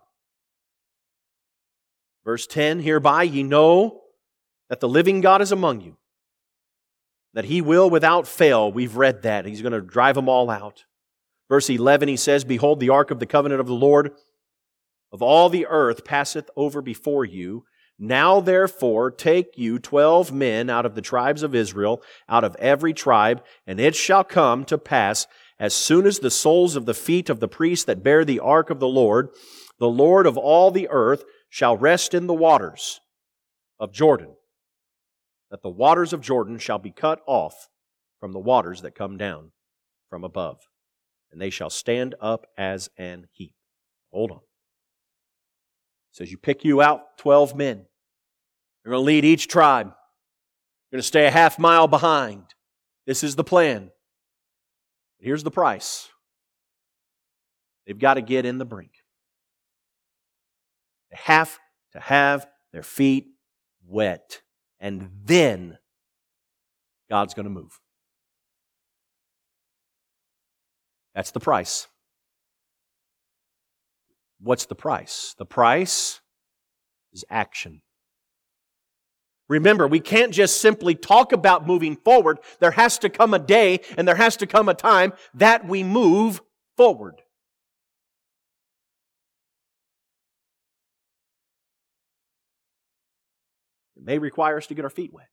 Verse 2.23 2.47
10 2.47 2.81
Hereby 2.81 3.23
ye 3.23 3.43
know 3.43 4.01
that 4.69 4.79
the 4.79 4.89
living 4.89 5.21
God 5.21 5.41
is 5.41 5.51
among 5.51 5.81
you, 5.81 5.97
that 7.33 7.45
he 7.45 7.61
will 7.61 7.89
without 7.89 8.27
fail. 8.27 8.71
We've 8.71 8.95
read 8.95 9.21
that. 9.23 9.45
He's 9.45 9.61
going 9.61 9.71
to 9.71 9.81
drive 9.81 10.15
them 10.15 10.29
all 10.29 10.49
out. 10.49 10.85
Verse 11.49 11.69
11, 11.69 12.07
he 12.07 12.17
says, 12.17 12.43
Behold, 12.43 12.79
the 12.79 12.89
ark 12.89 13.11
of 13.11 13.19
the 13.19 13.25
covenant 13.25 13.61
of 13.61 13.67
the 13.67 13.73
Lord 13.73 14.11
of 15.11 15.21
all 15.21 15.49
the 15.49 15.67
earth 15.67 16.05
passeth 16.05 16.49
over 16.55 16.81
before 16.81 17.25
you. 17.25 17.65
Now 17.99 18.39
therefore 18.39 19.11
take 19.11 19.57
you 19.57 19.77
twelve 19.77 20.31
men 20.31 20.69
out 20.69 20.85
of 20.85 20.95
the 20.95 21.01
tribes 21.01 21.43
of 21.43 21.53
Israel, 21.53 22.01
out 22.27 22.43
of 22.43 22.55
every 22.55 22.93
tribe, 22.93 23.43
and 23.67 23.79
it 23.79 23.95
shall 23.95 24.23
come 24.23 24.65
to 24.65 24.77
pass 24.77 25.27
as 25.59 25.75
soon 25.75 26.07
as 26.07 26.19
the 26.19 26.31
soles 26.31 26.75
of 26.75 26.87
the 26.87 26.95
feet 26.95 27.29
of 27.29 27.39
the 27.39 27.47
priests 27.47 27.85
that 27.85 28.03
bear 28.03 28.25
the 28.25 28.39
ark 28.39 28.71
of 28.71 28.79
the 28.79 28.87
Lord, 28.87 29.29
the 29.77 29.89
Lord 29.89 30.25
of 30.25 30.37
all 30.37 30.71
the 30.71 30.87
earth, 30.89 31.23
shall 31.49 31.77
rest 31.77 32.13
in 32.13 32.25
the 32.25 32.33
waters 32.33 33.01
of 33.79 33.91
Jordan, 33.91 34.35
that 35.51 35.61
the 35.61 35.69
waters 35.69 36.13
of 36.13 36.21
Jordan 36.21 36.57
shall 36.57 36.79
be 36.79 36.91
cut 36.91 37.21
off 37.27 37.69
from 38.19 38.31
the 38.31 38.39
waters 38.39 38.81
that 38.81 38.95
come 38.95 39.17
down 39.17 39.51
from 40.09 40.23
above, 40.23 40.59
and 41.31 41.39
they 41.39 41.49
shall 41.49 41.69
stand 41.69 42.15
up 42.19 42.47
as 42.57 42.89
an 42.97 43.27
heap. 43.31 43.53
Hold 44.11 44.31
on. 44.31 44.37
It 44.37 46.15
says, 46.15 46.31
You 46.31 46.37
pick 46.37 46.63
you 46.63 46.81
out 46.81 47.17
12 47.17 47.55
men. 47.55 47.85
You're 48.83 48.93
going 48.93 49.01
to 49.01 49.05
lead 49.05 49.25
each 49.25 49.47
tribe. 49.47 49.87
You're 49.87 50.97
going 50.97 51.01
to 51.01 51.07
stay 51.07 51.27
a 51.27 51.31
half 51.31 51.59
mile 51.59 51.87
behind. 51.87 52.43
This 53.05 53.23
is 53.23 53.35
the 53.35 53.43
plan. 53.43 53.91
Here's 55.19 55.43
the 55.43 55.51
price. 55.51 56.09
They've 57.85 57.97
got 57.97 58.15
to 58.15 58.21
get 58.21 58.45
in 58.45 58.57
the 58.57 58.65
brink. 58.65 58.91
They 61.11 61.17
have 61.23 61.59
to 61.93 61.99
have 61.99 62.47
their 62.71 62.83
feet 62.83 63.27
wet. 63.85 64.41
And 64.81 65.09
then 65.23 65.77
God's 67.09 67.33
going 67.33 67.45
to 67.45 67.49
move. 67.49 67.79
That's 71.15 71.31
the 71.31 71.39
price. 71.39 71.87
What's 74.41 74.65
the 74.65 74.75
price? 74.75 75.35
The 75.37 75.45
price 75.45 76.19
is 77.13 77.23
action. 77.29 77.81
Remember, 79.47 79.85
we 79.85 79.99
can't 79.99 80.33
just 80.33 80.61
simply 80.61 80.95
talk 80.95 81.31
about 81.33 81.67
moving 81.67 81.97
forward. 81.97 82.39
There 82.59 82.71
has 82.71 82.97
to 82.99 83.09
come 83.09 83.33
a 83.33 83.39
day 83.39 83.81
and 83.97 84.07
there 84.07 84.15
has 84.15 84.37
to 84.37 84.47
come 84.47 84.67
a 84.67 84.73
time 84.73 85.13
that 85.33 85.67
we 85.67 85.83
move 85.83 86.41
forward. 86.77 87.21
It 94.01 94.05
may 94.05 94.17
require 94.17 94.57
us 94.57 94.65
to 94.67 94.73
get 94.73 94.83
our 94.83 94.89
feet 94.89 95.13
wet. 95.13 95.27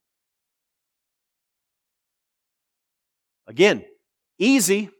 Again, 3.46 3.82
easy. 4.38 4.90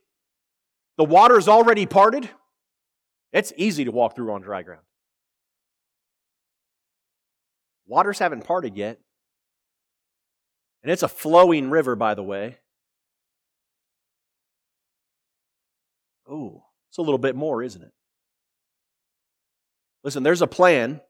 The 0.97 1.05
water 1.05 1.37
is 1.37 1.49
already 1.49 1.85
parted. 1.85 2.31
It's 3.31 3.53
easy 3.59 3.85
to 3.85 3.93
walk 3.93 4.17
through 4.17 4.33
on 4.33 4.41
dry 4.41 4.63
ground. 4.63 4.85
Waters 7.87 8.19
haven't 8.19 8.45
parted 8.45 8.75
yet. 8.75 8.99
And 10.83 10.91
it's 10.91 11.03
a 11.03 11.09
flowing 11.09 11.69
river, 11.69 11.95
by 11.95 12.15
the 12.15 12.23
way. 12.23 12.57
Oh, 16.27 16.65
it's 16.89 16.99
a 16.99 17.03
little 17.03 17.19
bit 17.19 17.37
more, 17.37 17.63
isn't 17.63 17.83
it? 17.83 17.93
Listen, 20.05 20.23
there's 20.23 20.43
a 20.43 20.47
plan 20.47 21.03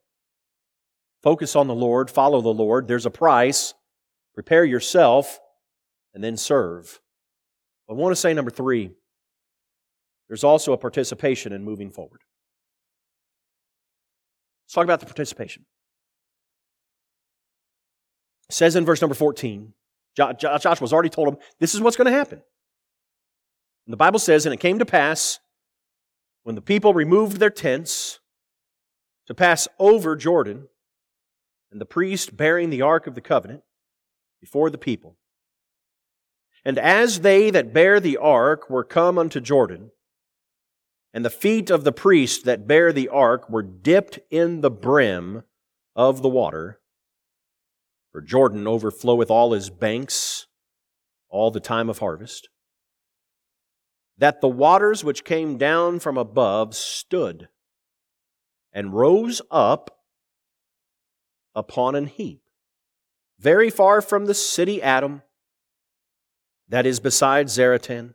Focus 1.23 1.57
on 1.57 1.67
the 1.67 1.75
Lord, 1.75 2.11
follow 2.11 2.41
the 2.41 2.49
Lord. 2.49 2.89
There's 2.89 3.07
a 3.07 3.11
price. 3.11 3.75
Prepare 4.35 4.65
yourself 4.65 5.41
and 6.15 6.23
then 6.23 6.37
serve. 6.37 7.01
I 7.91 7.95
want 7.95 8.13
to 8.13 8.17
say 8.17 8.35
number 8.35 8.51
three, 8.51 8.93
there's 10.29 10.45
also 10.45 10.73
a 10.73 10.79
participation 10.79 11.53
in 11.53 11.65
moving 11.65 11.91
forward. 11.91 12.21
Let's 14.65 14.75
talk 14.75 14.85
about 14.85 15.01
the 15.01 15.07
participation. 15.07 15.65
It 18.49 18.55
says 18.55 18.77
in 18.77 18.85
verse 18.85 19.01
number 19.01 19.15
14, 19.15 19.73
Joshua's 20.15 20.93
already 20.93 21.09
told 21.09 21.29
him, 21.29 21.37
this 21.59 21.75
is 21.75 21.81
what's 21.81 21.97
going 21.97 22.11
to 22.11 22.17
happen. 22.17 22.43
And 23.87 23.93
the 23.93 23.97
Bible 23.97 24.19
says, 24.19 24.45
And 24.45 24.53
it 24.53 24.61
came 24.61 24.79
to 24.79 24.87
pass 24.87 25.39
when 26.43 26.55
the 26.55 26.61
people 26.61 26.93
removed 26.93 27.39
their 27.39 27.51
tents 27.51 28.21
to 29.27 29.35
pass 29.35 29.67
over 29.79 30.15
Jordan, 30.15 30.69
and 31.71 31.81
the 31.81 31.87
priest 31.87 32.37
bearing 32.37 32.71
the 32.71 32.83
ark 32.83 33.07
of 33.07 33.15
the 33.15 33.21
covenant 33.21 33.63
before 34.41 34.71
the 34.71 34.79
people. 34.79 35.17
And 36.65 36.79
as 36.79 37.21
they 37.21 37.51
that 37.51 37.73
bear 37.73 38.01
the 38.01 38.17
ark 38.17 38.69
were 38.69 38.85
come 38.85 39.19
unto 39.19 39.41
Jordan, 39.41 39.91
and 41.15 41.25
the 41.25 41.31
feet 41.31 41.71
of 41.71 41.85
the 41.85 41.93
priest 41.93 42.45
that 42.45 42.67
bear 42.67 42.93
the 42.93 43.09
ark 43.09 43.49
were 43.49 43.63
dipped 43.63 44.19
in 44.31 44.61
the 44.61 44.71
brim 44.71 45.45
of 45.97 46.23
the 46.23 46.29
water, 46.29 46.81
for 48.13 48.21
Jordan 48.21 48.65
overfloweth 48.65 49.31
all 49.31 49.53
his 49.53 49.71
banks 49.71 50.47
all 51.29 51.51
the 51.51 51.61
time 51.61 51.89
of 51.89 51.99
harvest, 51.99 52.49
that 54.17 54.41
the 54.41 54.49
waters 54.49 55.05
which 55.05 55.25
came 55.25 55.59
down 55.59 56.01
from 56.01 56.19
above 56.19 56.75
stood 56.75 57.49
and 58.73 58.95
rose 58.95 59.41
up 59.51 59.98
upon 61.59 61.97
an 61.97 62.07
heap, 62.07 62.41
very 63.41 63.69
far 63.69 64.01
from 64.01 64.27
the 64.27 64.35
city 64.35 64.81
Adam, 64.81 65.23
that 66.69 66.87
is 66.87 67.01
beside 67.01 67.49
Zaretan. 67.49 68.15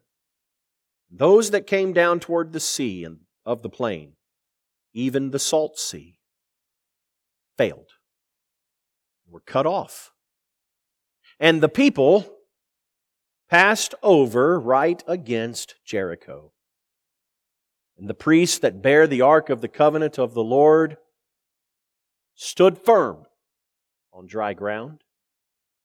Those 1.11 1.51
that 1.51 1.67
came 1.67 1.91
down 1.91 2.21
toward 2.21 2.53
the 2.53 2.61
sea 2.61 3.03
and 3.03 3.19
of 3.45 3.61
the 3.61 3.69
plain, 3.69 4.13
even 4.93 5.31
the 5.31 5.39
salt 5.39 5.77
sea, 5.77 6.19
failed, 7.57 7.89
were 9.27 9.41
cut 9.41 9.65
off. 9.65 10.13
And 11.37 11.61
the 11.61 11.69
people 11.69 12.37
passed 13.49 13.93
over 14.01 14.57
right 14.57 15.03
against 15.05 15.75
Jericho. 15.85 16.53
And 17.97 18.09
the 18.09 18.13
priests 18.13 18.59
that 18.59 18.81
bear 18.81 19.05
the 19.05 19.21
ark 19.21 19.49
of 19.49 19.59
the 19.59 19.67
covenant 19.67 20.17
of 20.17 20.33
the 20.33 20.43
Lord 20.43 20.95
stood 22.35 22.77
firm 22.77 23.25
on 24.13 24.27
dry 24.27 24.53
ground 24.53 25.03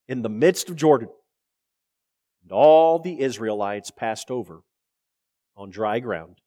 in 0.07 0.21
the 0.21 0.29
midst 0.29 0.69
of 0.69 0.75
Jordan. 0.75 1.09
And 2.43 2.51
all 2.51 2.99
the 2.99 3.19
Israelites 3.19 3.91
passed 3.91 4.31
over 4.31 4.61
on 5.55 5.69
dry 5.69 5.99
ground 5.99 6.41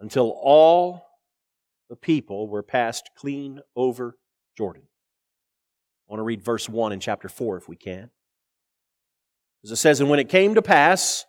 until 0.00 0.30
all 0.40 1.06
the 1.88 1.96
people 1.96 2.48
were 2.48 2.62
passed 2.62 3.10
clean 3.16 3.60
over 3.74 4.16
Jordan. 4.56 4.82
I 6.08 6.12
want 6.12 6.20
to 6.20 6.24
read 6.24 6.42
verse 6.42 6.68
1 6.68 6.92
in 6.92 7.00
chapter 7.00 7.28
4 7.28 7.56
if 7.56 7.68
we 7.68 7.76
can. 7.76 8.10
As 9.62 9.70
it 9.70 9.76
says, 9.76 10.00
And 10.00 10.10
when 10.10 10.18
it 10.18 10.28
came 10.28 10.54
to 10.54 10.62
pass, 10.62 11.24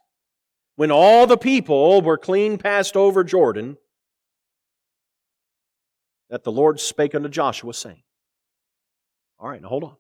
when 0.76 0.91
all 0.91 1.26
the 1.26 1.38
people 1.38 2.01
were 2.01 2.17
clean 2.17 2.57
passed 2.57 2.97
over 2.97 3.23
Jordan, 3.23 3.78
that 6.30 6.43
the 6.43 6.51
Lord 6.51 6.80
spake 6.80 7.15
unto 7.15 7.30
Joshua, 7.30 7.73
saying, 7.73 8.03
All 9.40 9.50
right, 9.50 9.62
now 9.62 9.68
hold 9.68 9.84
on. 9.84 9.96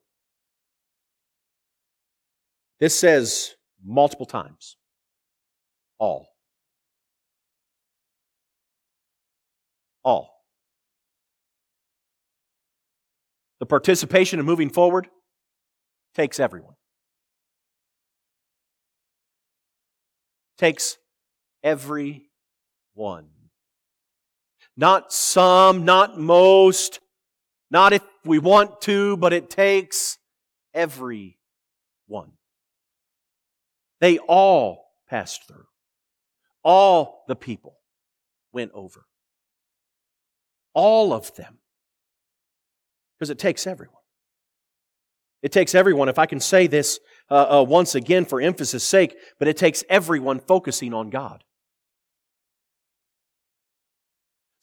This 2.79 2.97
says 2.97 3.55
multiple 3.83 4.25
times, 4.25 4.77
all. 5.97 6.27
All. 10.03 10.35
The 13.59 13.65
participation 13.65 14.39
in 14.39 14.45
moving 14.45 14.69
forward 14.69 15.07
takes 16.13 16.39
everyone. 16.39 16.75
Takes 20.57 20.97
everyone. 21.63 22.21
Not 24.77 25.11
some, 25.11 25.85
not 25.85 26.19
most, 26.19 26.99
not 27.71 27.93
if 27.93 28.03
we 28.25 28.39
want 28.39 28.81
to, 28.81 29.17
but 29.17 29.33
it 29.33 29.49
takes 29.49 30.17
everyone. 30.73 31.33
They 34.01 34.17
all 34.17 34.85
passed 35.09 35.47
through. 35.47 35.65
All 36.63 37.23
the 37.27 37.35
people 37.35 37.77
went 38.51 38.71
over. 38.73 39.05
All 40.73 41.13
of 41.13 41.33
them. 41.35 41.59
Because 43.17 43.29
it 43.29 43.39
takes 43.39 43.65
everyone. 43.65 43.95
It 45.41 45.51
takes 45.51 45.75
everyone, 45.75 46.09
if 46.09 46.17
I 46.17 46.25
can 46.25 46.39
say 46.39 46.65
this 46.65 46.99
uh, 47.29 47.59
uh, 47.59 47.63
once 47.63 47.93
again 47.93 48.25
for 48.25 48.41
emphasis' 48.41 48.83
sake, 48.83 49.15
but 49.37 49.47
it 49.47 49.57
takes 49.57 49.83
everyone 49.89 50.39
focusing 50.39 50.93
on 50.93 51.11
God. 51.11 51.43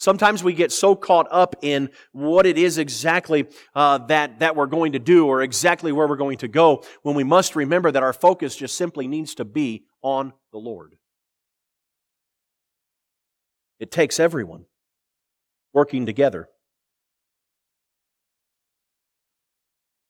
Sometimes 0.02 0.42
we 0.42 0.52
get 0.52 0.72
so 0.72 0.96
caught 0.96 1.28
up 1.30 1.54
in 1.62 1.88
what 2.10 2.44
it 2.44 2.58
is 2.58 2.76
exactly 2.76 3.46
uh, 3.72 3.98
that, 3.98 4.40
that 4.40 4.56
we're 4.56 4.66
going 4.66 4.94
to 4.94 4.98
do 4.98 5.28
or 5.28 5.42
exactly 5.42 5.92
where 5.92 6.08
we're 6.08 6.16
going 6.16 6.38
to 6.38 6.48
go 6.48 6.82
when 7.02 7.14
we 7.14 7.22
must 7.22 7.54
remember 7.54 7.88
that 7.88 8.02
our 8.02 8.12
focus 8.12 8.56
just 8.56 8.76
simply 8.76 9.06
needs 9.06 9.36
to 9.36 9.44
be 9.44 9.84
on 10.02 10.32
the 10.50 10.58
Lord. 10.58 10.96
It 13.78 13.92
takes 13.92 14.18
everyone 14.18 14.64
working 15.72 16.04
together. 16.04 16.48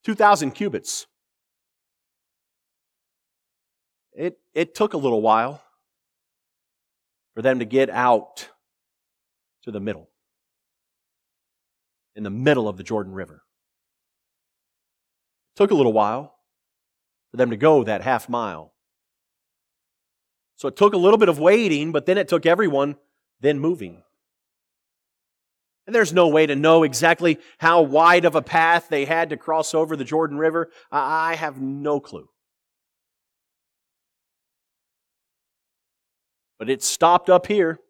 2,000 0.04 0.52
cubits. 0.52 1.06
It, 4.14 4.38
it 4.54 4.74
took 4.74 4.94
a 4.94 4.98
little 4.98 5.20
while 5.20 5.62
for 7.34 7.42
them 7.42 7.58
to 7.58 7.66
get 7.66 7.90
out 7.90 8.48
to 9.64 9.70
the 9.70 9.80
middle, 9.80 10.08
in 12.14 12.22
the 12.22 12.30
middle 12.30 12.68
of 12.68 12.76
the 12.76 12.82
Jordan 12.82 13.12
River. 13.12 13.42
It 15.54 15.58
took 15.58 15.70
a 15.70 15.74
little 15.74 15.92
while 15.92 16.34
for 17.30 17.36
them 17.36 17.50
to 17.50 17.56
go 17.56 17.84
that 17.84 18.02
half 18.02 18.28
mile. 18.28 18.72
So 20.56 20.68
it 20.68 20.76
took 20.76 20.94
a 20.94 20.98
little 20.98 21.18
bit 21.18 21.28
of 21.28 21.38
waiting, 21.38 21.92
but 21.92 22.06
then 22.06 22.18
it 22.18 22.28
took 22.28 22.46
everyone 22.46 22.96
then 23.40 23.58
moving. 23.58 24.02
And 25.86 25.94
there's 25.94 26.12
no 26.12 26.28
way 26.28 26.46
to 26.46 26.54
know 26.54 26.84
exactly 26.84 27.38
how 27.58 27.82
wide 27.82 28.24
of 28.24 28.36
a 28.36 28.42
path 28.42 28.86
they 28.88 29.04
had 29.04 29.30
to 29.30 29.36
cross 29.36 29.74
over 29.74 29.96
the 29.96 30.04
Jordan 30.04 30.38
River. 30.38 30.70
I 30.92 31.34
have 31.34 31.60
no 31.60 31.98
clue. 31.98 32.28
But 36.58 36.70
it 36.70 36.84
stopped 36.84 37.28
up 37.28 37.48
here. 37.48 37.80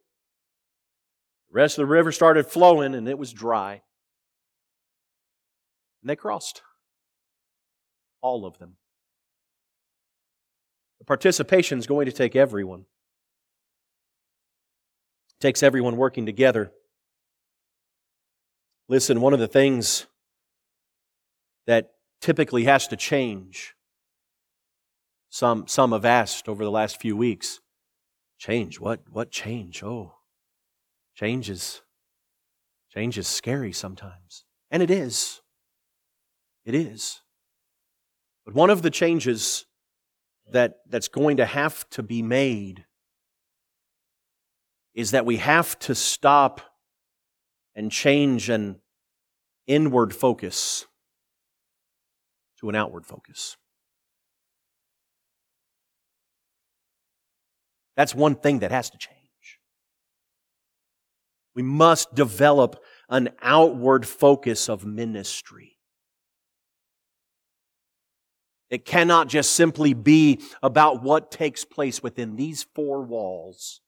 The 1.52 1.56
rest 1.56 1.76
of 1.76 1.82
the 1.82 1.92
river 1.92 2.10
started 2.12 2.46
flowing 2.46 2.94
and 2.94 3.06
it 3.06 3.18
was 3.18 3.30
dry. 3.30 3.82
And 6.00 6.08
they 6.08 6.16
crossed. 6.16 6.62
All 8.22 8.46
of 8.46 8.58
them. 8.58 8.76
The 10.98 11.04
participation 11.04 11.78
is 11.78 11.86
going 11.86 12.06
to 12.06 12.12
take 12.12 12.34
everyone. 12.34 12.86
It 15.30 15.42
takes 15.42 15.62
everyone 15.62 15.98
working 15.98 16.24
together. 16.24 16.72
Listen, 18.88 19.20
one 19.20 19.34
of 19.34 19.40
the 19.40 19.48
things 19.48 20.06
that 21.66 21.90
typically 22.22 22.64
has 22.64 22.88
to 22.88 22.96
change, 22.96 23.74
some, 25.28 25.66
some 25.66 25.92
have 25.92 26.04
asked 26.06 26.48
over 26.48 26.64
the 26.64 26.70
last 26.70 26.98
few 26.98 27.14
weeks, 27.14 27.60
change, 28.38 28.80
what, 28.80 29.00
what 29.10 29.30
change? 29.30 29.82
Oh, 29.82 30.14
Change 31.14 31.50
is, 31.50 31.82
change 32.92 33.18
is 33.18 33.28
scary 33.28 33.72
sometimes. 33.72 34.44
And 34.70 34.82
it 34.82 34.90
is. 34.90 35.40
It 36.64 36.74
is. 36.74 37.20
But 38.44 38.54
one 38.54 38.70
of 38.70 38.82
the 38.82 38.90
changes 38.90 39.66
that, 40.50 40.78
that's 40.88 41.08
going 41.08 41.36
to 41.36 41.46
have 41.46 41.88
to 41.90 42.02
be 42.02 42.22
made 42.22 42.84
is 44.94 45.12
that 45.12 45.24
we 45.24 45.36
have 45.38 45.78
to 45.80 45.94
stop 45.94 46.60
and 47.74 47.90
change 47.90 48.48
an 48.48 48.80
inward 49.66 50.14
focus 50.14 50.86
to 52.60 52.68
an 52.68 52.74
outward 52.74 53.06
focus. 53.06 53.56
That's 57.96 58.14
one 58.14 58.34
thing 58.34 58.60
that 58.60 58.70
has 58.70 58.90
to 58.90 58.98
change. 58.98 59.21
We 61.54 61.62
must 61.62 62.14
develop 62.14 62.82
an 63.08 63.30
outward 63.42 64.06
focus 64.06 64.68
of 64.68 64.86
ministry. 64.86 65.76
It 68.70 68.86
cannot 68.86 69.28
just 69.28 69.50
simply 69.50 69.92
be 69.92 70.40
about 70.62 71.02
what 71.02 71.30
takes 71.30 71.62
place 71.62 72.02
within 72.02 72.36
these 72.36 72.66
four 72.74 73.02
walls. 73.02 73.82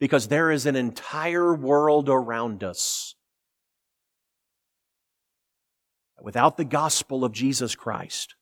Because 0.00 0.26
there 0.26 0.50
is 0.50 0.66
an 0.66 0.74
entire 0.74 1.54
world 1.54 2.08
around 2.08 2.64
us. 2.64 3.14
Without 6.20 6.56
the 6.56 6.64
gospel 6.64 7.24
of 7.24 7.30
Jesus 7.30 7.76
Christ, 7.76 8.34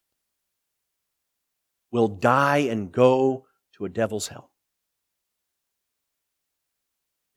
will 1.91 2.07
die 2.07 2.57
and 2.69 2.91
go 2.91 3.45
to 3.75 3.85
a 3.85 3.89
devil's 3.89 4.27
hell. 4.29 4.49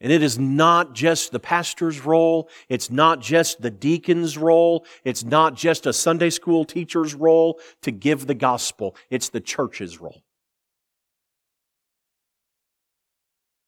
And 0.00 0.10
it 0.10 0.22
is 0.22 0.38
not 0.38 0.94
just 0.94 1.30
the 1.30 1.38
pastor's 1.38 2.04
role. 2.04 2.48
It's 2.68 2.90
not 2.90 3.20
just 3.20 3.60
the 3.60 3.70
deacon's 3.70 4.38
role. 4.38 4.86
It's 5.04 5.22
not 5.22 5.54
just 5.54 5.86
a 5.86 5.92
Sunday 5.92 6.30
school 6.30 6.64
teacher's 6.64 7.14
role 7.14 7.60
to 7.82 7.90
give 7.90 8.26
the 8.26 8.34
gospel. 8.34 8.96
It's 9.10 9.28
the 9.28 9.40
church's 9.40 10.00
role. 10.00 10.22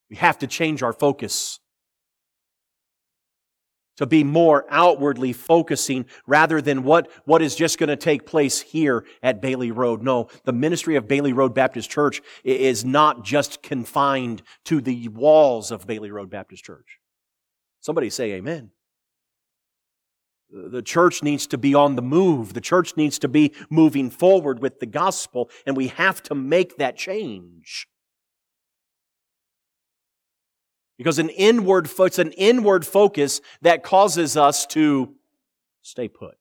We 0.08 0.16
have 0.16 0.38
to 0.38 0.46
change 0.46 0.82
our 0.82 0.92
focus 0.92 1.60
to 3.96 4.06
be 4.06 4.24
more 4.24 4.64
outwardly 4.70 5.32
focusing 5.32 6.06
rather 6.26 6.60
than 6.60 6.82
what, 6.82 7.10
what 7.24 7.42
is 7.42 7.54
just 7.54 7.78
going 7.78 7.88
to 7.88 7.96
take 7.96 8.26
place 8.26 8.60
here 8.60 9.04
at 9.22 9.42
Bailey 9.42 9.70
Road. 9.70 10.02
No, 10.02 10.28
the 10.44 10.52
ministry 10.52 10.96
of 10.96 11.08
Bailey 11.08 11.32
Road 11.32 11.54
Baptist 11.54 11.90
Church 11.90 12.22
is 12.44 12.84
not 12.84 13.24
just 13.24 13.62
confined 13.62 14.42
to 14.64 14.80
the 14.80 15.08
walls 15.08 15.70
of 15.70 15.86
Bailey 15.86 16.10
Road 16.10 16.30
Baptist 16.30 16.64
Church. 16.64 16.98
Somebody 17.80 18.10
say 18.10 18.32
amen. 18.32 18.70
The 20.50 20.82
church 20.82 21.22
needs 21.22 21.46
to 21.48 21.58
be 21.58 21.74
on 21.74 21.96
the 21.96 22.02
move. 22.02 22.52
The 22.52 22.60
church 22.60 22.94
needs 22.96 23.18
to 23.20 23.28
be 23.28 23.52
moving 23.70 24.10
forward 24.10 24.60
with 24.60 24.80
the 24.80 24.86
gospel, 24.86 25.48
and 25.66 25.76
we 25.76 25.88
have 25.88 26.22
to 26.24 26.34
make 26.34 26.76
that 26.76 26.96
change. 26.96 27.88
Because 31.02 31.18
an 31.18 31.30
inward, 31.30 31.90
it's 31.98 32.20
an 32.20 32.30
inward 32.32 32.86
focus 32.86 33.40
that 33.62 33.82
causes 33.82 34.36
us 34.36 34.66
to 34.66 35.16
stay 35.82 36.06
put. 36.06 36.36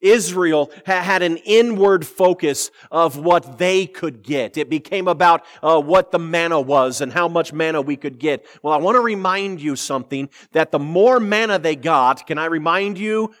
Israel 0.00 0.70
had 0.86 1.20
an 1.20 1.36
inward 1.36 2.06
focus 2.06 2.70
of 2.90 3.18
what 3.18 3.58
they 3.58 3.84
could 3.84 4.22
get. 4.22 4.56
It 4.56 4.70
became 4.70 5.08
about 5.08 5.44
uh, 5.62 5.78
what 5.78 6.10
the 6.10 6.18
manna 6.18 6.58
was 6.58 7.02
and 7.02 7.12
how 7.12 7.28
much 7.28 7.52
manna 7.52 7.82
we 7.82 7.96
could 7.96 8.18
get. 8.18 8.46
Well, 8.62 8.72
I 8.72 8.78
want 8.78 8.96
to 8.96 9.00
remind 9.00 9.60
you 9.60 9.76
something 9.76 10.30
that 10.52 10.70
the 10.70 10.78
more 10.78 11.20
manna 11.20 11.58
they 11.58 11.76
got, 11.76 12.26
can 12.26 12.38
I 12.38 12.46
remind 12.46 12.98
you? 12.98 13.34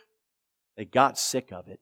They 0.76 0.84
got 0.84 1.18
sick 1.18 1.50
of 1.50 1.68
it. 1.68 1.80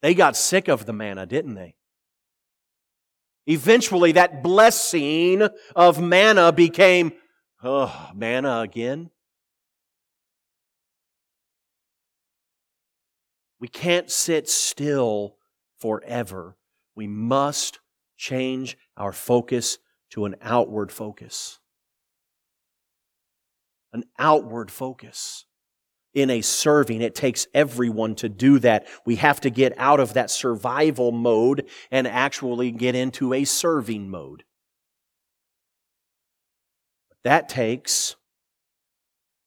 They 0.00 0.14
got 0.14 0.36
sick 0.36 0.68
of 0.68 0.86
the 0.86 0.92
manna, 0.92 1.26
didn't 1.26 1.54
they? 1.54 1.74
Eventually, 3.46 4.12
that 4.12 4.42
blessing 4.42 5.48
of 5.74 6.00
manna 6.00 6.52
became, 6.52 7.12
oh, 7.62 8.10
manna 8.14 8.60
again? 8.60 9.10
We 13.58 13.68
can't 13.68 14.10
sit 14.10 14.48
still 14.48 15.36
forever. 15.78 16.56
We 16.94 17.06
must 17.06 17.80
change 18.16 18.76
our 18.96 19.12
focus 19.12 19.78
to 20.10 20.24
an 20.24 20.36
outward 20.42 20.90
focus. 20.92 21.58
An 23.92 24.04
outward 24.18 24.70
focus. 24.70 25.44
In 26.12 26.28
a 26.28 26.40
serving, 26.40 27.02
it 27.02 27.14
takes 27.14 27.46
everyone 27.54 28.16
to 28.16 28.28
do 28.28 28.58
that. 28.58 28.88
We 29.06 29.16
have 29.16 29.40
to 29.42 29.50
get 29.50 29.72
out 29.78 30.00
of 30.00 30.14
that 30.14 30.30
survival 30.30 31.12
mode 31.12 31.68
and 31.90 32.08
actually 32.08 32.72
get 32.72 32.96
into 32.96 33.32
a 33.32 33.44
serving 33.44 34.10
mode. 34.10 34.42
That 37.22 37.48
takes 37.48 38.16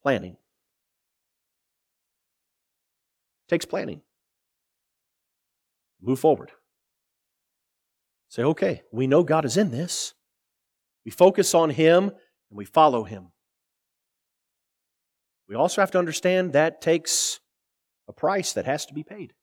planning. 0.01 0.37
It 3.47 3.49
takes 3.49 3.65
planning. 3.65 4.01
Move 6.01 6.19
forward. 6.19 6.51
Say, 8.29 8.43
okay, 8.43 8.83
we 8.91 9.05
know 9.05 9.23
God 9.23 9.43
is 9.43 9.57
in 9.57 9.71
this. 9.71 10.13
We 11.03 11.11
focus 11.11 11.53
on 11.53 11.71
Him 11.71 12.05
and 12.05 12.57
we 12.57 12.63
follow 12.63 13.03
Him. 13.03 13.32
We 15.53 15.59
also 15.59 15.81
have 15.81 15.91
to 15.91 15.99
understand 15.99 16.53
that 16.53 16.81
takes 16.81 17.39
a 18.07 18.11
price 18.11 18.53
that 18.53 18.65
has 18.65 18.87
to 18.87 18.93
be 18.95 19.03
paid. 19.03 19.33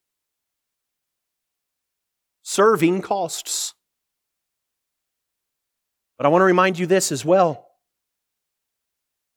Serving 2.42 3.00
costs. 3.00 3.74
But 6.18 6.26
I 6.26 6.30
want 6.30 6.40
to 6.40 6.46
remind 6.46 6.80
you 6.80 6.86
this 6.86 7.12
as 7.12 7.24
well 7.24 7.64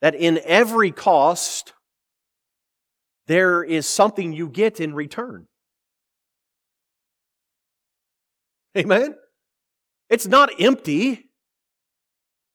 that 0.01 0.15
in 0.15 0.39
every 0.45 0.89
cost, 0.89 1.74
there 3.28 3.63
is 3.63 3.86
something 3.86 4.34
you 4.34 4.49
get 4.49 4.80
in 4.80 4.95
return. 4.95 5.45
Amen? 8.76 9.13
It's 10.09 10.26
not 10.26 10.59
empty. 10.59 11.30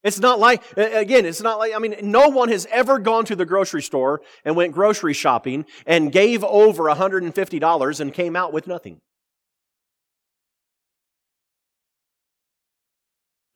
It's 0.04 0.20
not 0.20 0.38
like, 0.38 0.62
again, 0.76 1.26
it's 1.26 1.42
not 1.42 1.58
like, 1.58 1.74
I 1.74 1.78
mean, 1.78 1.96
no 2.02 2.28
one 2.28 2.50
has 2.50 2.66
ever 2.70 3.00
gone 3.00 3.24
to 3.26 3.36
the 3.36 3.44
grocery 3.44 3.82
store 3.82 4.20
and 4.44 4.54
went 4.54 4.72
grocery 4.72 5.12
shopping 5.12 5.66
and 5.86 6.12
gave 6.12 6.44
over 6.44 6.84
$150 6.84 8.00
and 8.00 8.14
came 8.14 8.36
out 8.36 8.52
with 8.52 8.68
nothing. 8.68 9.00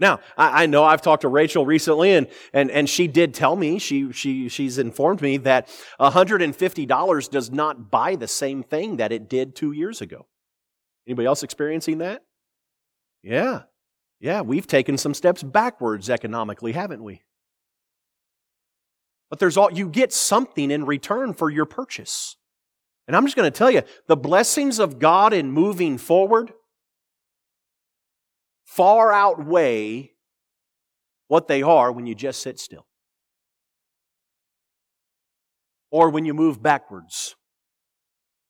Now, 0.00 0.18
I, 0.36 0.64
I, 0.64 0.66
know 0.66 0.82
I've 0.82 1.00
talked 1.00 1.20
to 1.20 1.28
Rachel 1.28 1.64
recently, 1.64 2.12
and, 2.12 2.26
and, 2.52 2.72
and 2.72 2.90
she 2.90 3.06
did 3.06 3.34
tell 3.34 3.54
me, 3.54 3.78
she, 3.78 4.10
she, 4.10 4.48
she's 4.48 4.76
informed 4.78 5.22
me 5.22 5.36
that 5.36 5.68
$150 6.00 7.30
does 7.30 7.52
not 7.52 7.88
buy 7.88 8.16
the 8.16 8.26
same 8.26 8.64
thing 8.64 8.96
that 8.96 9.12
it 9.12 9.28
did 9.28 9.54
two 9.54 9.70
years 9.70 10.00
ago. 10.00 10.26
Anybody 11.06 11.26
else 11.26 11.44
experiencing 11.44 11.98
that? 11.98 12.24
Yeah. 13.22 13.62
Yeah, 14.22 14.42
we've 14.42 14.68
taken 14.68 14.96
some 14.98 15.14
steps 15.14 15.42
backwards 15.42 16.08
economically, 16.08 16.70
haven't 16.70 17.02
we? 17.02 17.22
But 19.28 19.40
there's 19.40 19.56
all 19.56 19.72
you 19.72 19.88
get 19.88 20.12
something 20.12 20.70
in 20.70 20.86
return 20.86 21.34
for 21.34 21.50
your 21.50 21.64
purchase. 21.64 22.36
And 23.08 23.16
I'm 23.16 23.24
just 23.26 23.34
going 23.34 23.50
to 23.50 23.58
tell 23.58 23.70
you, 23.70 23.82
the 24.06 24.16
blessings 24.16 24.78
of 24.78 25.00
God 25.00 25.32
in 25.32 25.50
moving 25.50 25.98
forward 25.98 26.52
far 28.64 29.12
outweigh 29.12 30.12
what 31.26 31.48
they 31.48 31.62
are 31.62 31.90
when 31.90 32.06
you 32.06 32.14
just 32.14 32.42
sit 32.42 32.60
still. 32.60 32.86
Or 35.90 36.10
when 36.10 36.24
you 36.24 36.32
move 36.32 36.62
backwards. 36.62 37.34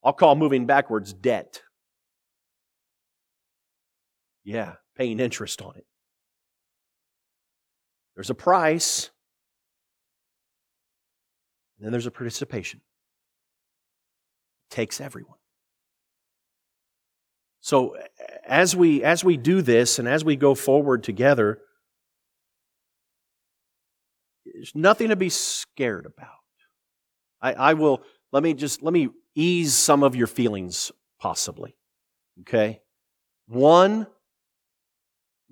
I'll 0.03 0.13
call 0.13 0.35
moving 0.35 0.67
backwards 0.67 1.13
debt. 1.13 1.63
Yeah, 4.43 4.73
paying 4.95 5.19
interest 5.19 5.61
on 5.61 5.75
it. 5.75 5.85
There's 8.15 8.29
a 8.29 8.35
price, 8.35 9.09
and 11.77 11.85
then 11.85 11.91
there's 11.91 12.05
a 12.05 12.11
participation. 12.11 12.81
It 14.69 14.75
takes 14.75 15.01
everyone. 15.01 15.37
So 17.61 17.95
as 18.45 18.75
we 18.75 19.03
as 19.03 19.23
we 19.23 19.37
do 19.37 19.61
this 19.61 19.97
and 19.97 20.07
as 20.07 20.25
we 20.25 20.35
go 20.35 20.53
forward 20.53 21.01
together, 21.01 21.59
there's 24.45 24.73
nothing 24.75 25.09
to 25.09 25.15
be 25.15 25.29
scared 25.29 26.05
about. 26.05 26.27
I, 27.41 27.53
I 27.53 27.73
will 27.73 28.03
let 28.31 28.43
me 28.43 28.53
just 28.53 28.83
let 28.83 28.93
me 28.93 29.09
ease 29.33 29.73
some 29.73 30.03
of 30.03 30.15
your 30.15 30.27
feelings 30.27 30.91
possibly. 31.19 31.75
Okay? 32.41 32.81
One 33.47 34.07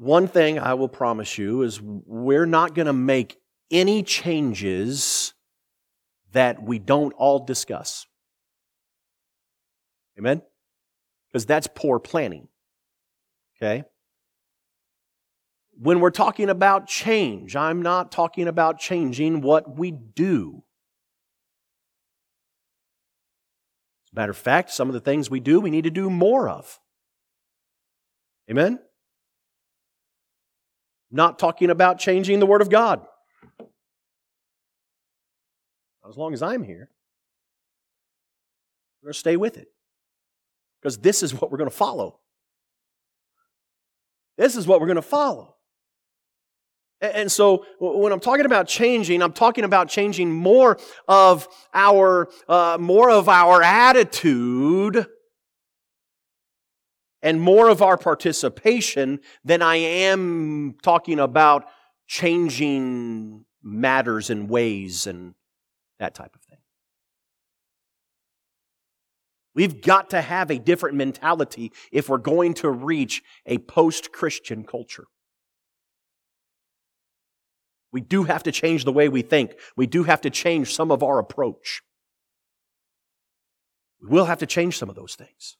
one 0.01 0.27
thing 0.27 0.57
I 0.57 0.73
will 0.73 0.89
promise 0.89 1.37
you 1.37 1.61
is 1.61 1.79
we're 1.79 2.47
not 2.47 2.73
going 2.73 2.87
to 2.87 2.93
make 2.93 3.37
any 3.69 4.01
changes 4.01 5.35
that 6.31 6.63
we 6.63 6.79
don't 6.79 7.13
all 7.13 7.45
discuss. 7.45 8.07
Amen? 10.17 10.41
Because 11.27 11.45
that's 11.45 11.67
poor 11.67 11.99
planning. 11.99 12.47
Okay? 13.55 13.83
When 15.79 15.99
we're 15.99 16.09
talking 16.09 16.49
about 16.49 16.87
change, 16.87 17.55
I'm 17.55 17.83
not 17.83 18.11
talking 18.11 18.47
about 18.47 18.79
changing 18.79 19.41
what 19.41 19.77
we 19.77 19.91
do. 19.91 20.63
As 24.07 24.13
a 24.13 24.15
matter 24.15 24.31
of 24.31 24.37
fact, 24.37 24.71
some 24.71 24.87
of 24.87 24.95
the 24.95 24.99
things 24.99 25.29
we 25.29 25.39
do, 25.39 25.59
we 25.59 25.69
need 25.69 25.83
to 25.83 25.91
do 25.91 26.09
more 26.09 26.49
of. 26.49 26.79
Amen? 28.49 28.79
Not 31.11 31.37
talking 31.37 31.69
about 31.69 31.99
changing 31.99 32.39
the 32.39 32.45
Word 32.45 32.61
of 32.61 32.69
God. 32.69 33.05
As 36.07 36.17
long 36.17 36.33
as 36.33 36.41
I'm 36.41 36.63
here, 36.63 36.89
we're 39.01 39.07
going 39.07 39.13
to 39.13 39.19
stay 39.19 39.35
with 39.35 39.57
it. 39.57 39.67
Because 40.81 40.97
this 40.97 41.21
is 41.21 41.33
what 41.33 41.51
we're 41.51 41.57
going 41.57 41.69
to 41.69 41.75
follow. 41.75 42.19
This 44.37 44.55
is 44.55 44.65
what 44.65 44.81
we're 44.81 44.87
going 44.87 44.95
to 44.95 45.01
follow. 45.01 45.55
And 47.01 47.31
so 47.31 47.65
when 47.79 48.11
I'm 48.11 48.19
talking 48.19 48.45
about 48.45 48.67
changing, 48.67 49.23
I'm 49.23 49.33
talking 49.33 49.63
about 49.63 49.89
changing 49.89 50.31
more 50.31 50.77
of 51.07 51.47
our, 51.73 52.29
uh, 52.47 52.77
more 52.79 53.09
of 53.09 53.27
our 53.27 53.63
attitude 53.63 55.07
and 57.21 57.41
more 57.41 57.69
of 57.69 57.81
our 57.81 57.97
participation 57.97 59.19
than 59.43 59.61
I 59.61 59.75
am 59.75 60.75
talking 60.81 61.19
about 61.19 61.65
changing 62.07 63.45
matters 63.63 64.29
and 64.29 64.49
ways 64.49 65.07
and 65.07 65.35
that 65.99 66.15
type 66.15 66.35
of 66.35 66.41
thing. 66.41 66.57
We've 69.53 69.81
got 69.81 70.09
to 70.11 70.21
have 70.21 70.49
a 70.49 70.57
different 70.57 70.95
mentality 70.95 71.71
if 71.91 72.09
we're 72.09 72.17
going 72.17 72.53
to 72.55 72.69
reach 72.69 73.21
a 73.45 73.57
post 73.57 74.11
Christian 74.11 74.63
culture. 74.63 75.05
We 77.91 78.01
do 78.01 78.23
have 78.23 78.43
to 78.43 78.51
change 78.51 78.85
the 78.85 78.93
way 78.93 79.09
we 79.09 79.21
think. 79.21 79.55
We 79.75 79.85
do 79.85 80.03
have 80.03 80.21
to 80.21 80.29
change 80.29 80.73
some 80.73 80.91
of 80.91 81.03
our 81.03 81.19
approach. 81.19 81.81
We 84.01 84.09
will 84.09 84.25
have 84.25 84.39
to 84.39 84.45
change 84.45 84.77
some 84.77 84.89
of 84.89 84.95
those 84.95 85.15
things. 85.15 85.57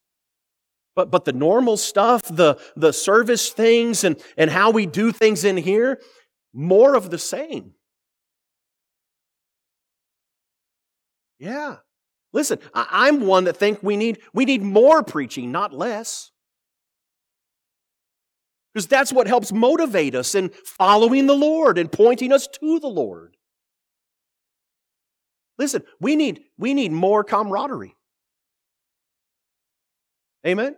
But, 0.96 1.10
but 1.10 1.26
the 1.26 1.34
normal 1.34 1.78
stuff, 1.78 2.24
the, 2.24 2.60
the 2.76 2.92
service 2.92 3.50
things, 3.50 4.04
and, 4.04 4.22
and 4.38 4.50
how 4.50 4.72
we 4.72 4.86
do 4.86 5.12
things 5.12 5.44
in 5.46 5.58
here, 5.58 6.00
more 6.54 6.96
of 6.96 7.10
the 7.10 7.18
same. 7.18 7.74
Yeah. 11.40 11.78
Listen, 12.34 12.60
I'm 12.74 13.26
one 13.26 13.46
that 13.46 13.58
think 13.58 13.80
we 13.82 13.98
need, 13.98 14.20
we 14.34 14.46
need 14.46 14.62
more 14.62 15.02
preaching, 15.04 15.52
not 15.52 15.74
less. 15.74 16.32
Because 18.74 18.88
that's 18.88 19.12
what 19.12 19.28
helps 19.28 19.52
motivate 19.52 20.16
us 20.16 20.34
in 20.34 20.50
following 20.64 21.28
the 21.28 21.36
Lord 21.36 21.78
and 21.78 21.92
pointing 21.92 22.32
us 22.32 22.48
to 22.60 22.80
the 22.80 22.88
Lord. 22.88 23.36
Listen, 25.58 25.84
we 26.00 26.16
need, 26.16 26.42
we 26.58 26.74
need 26.74 26.92
more 26.92 27.24
camaraderie. 27.24 27.96
Amen? 30.46 30.76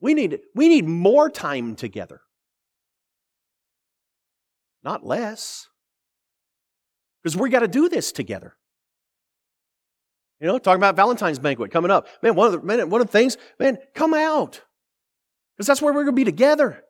We 0.00 0.14
need, 0.14 0.40
we 0.54 0.68
need 0.68 0.86
more 0.86 1.28
time 1.28 1.74
together, 1.74 2.20
not 4.84 5.04
less. 5.04 5.68
Because 7.22 7.36
we 7.36 7.50
got 7.50 7.60
to 7.60 7.68
do 7.68 7.88
this 7.88 8.12
together. 8.12 8.54
You 10.40 10.46
know, 10.46 10.58
talking 10.58 10.78
about 10.78 10.94
Valentine's 10.94 11.40
banquet 11.40 11.72
coming 11.72 11.90
up. 11.90 12.06
Man, 12.22 12.36
one 12.36 12.46
of 12.46 12.52
the 12.52 12.66
man, 12.66 12.90
one 12.90 13.00
of 13.00 13.08
the 13.08 13.12
things, 13.12 13.36
man, 13.58 13.78
come 13.94 14.14
out. 14.14 14.62
Because 15.56 15.66
that's 15.66 15.82
where 15.82 15.92
we're 15.92 16.04
going 16.04 16.14
to 16.14 16.20
be 16.20 16.24
together. 16.24 16.84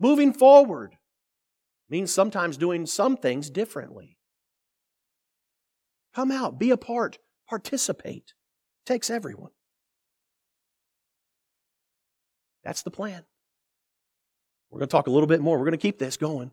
Moving 0.00 0.32
forward 0.32 0.96
means 1.88 2.12
sometimes 2.12 2.56
doing 2.56 2.86
some 2.86 3.16
things 3.16 3.48
differently. 3.48 4.16
Come 6.14 6.32
out, 6.32 6.58
be 6.58 6.70
a 6.70 6.76
part, 6.76 7.18
participate. 7.48 8.34
It 8.84 8.86
takes 8.86 9.08
everyone. 9.08 9.52
That's 12.64 12.82
the 12.82 12.90
plan. 12.90 13.24
We're 14.70 14.78
going 14.78 14.88
to 14.88 14.92
talk 14.92 15.06
a 15.06 15.10
little 15.10 15.26
bit 15.26 15.40
more. 15.40 15.58
We're 15.58 15.64
going 15.64 15.72
to 15.72 15.78
keep 15.78 15.98
this 15.98 16.16
going 16.16 16.50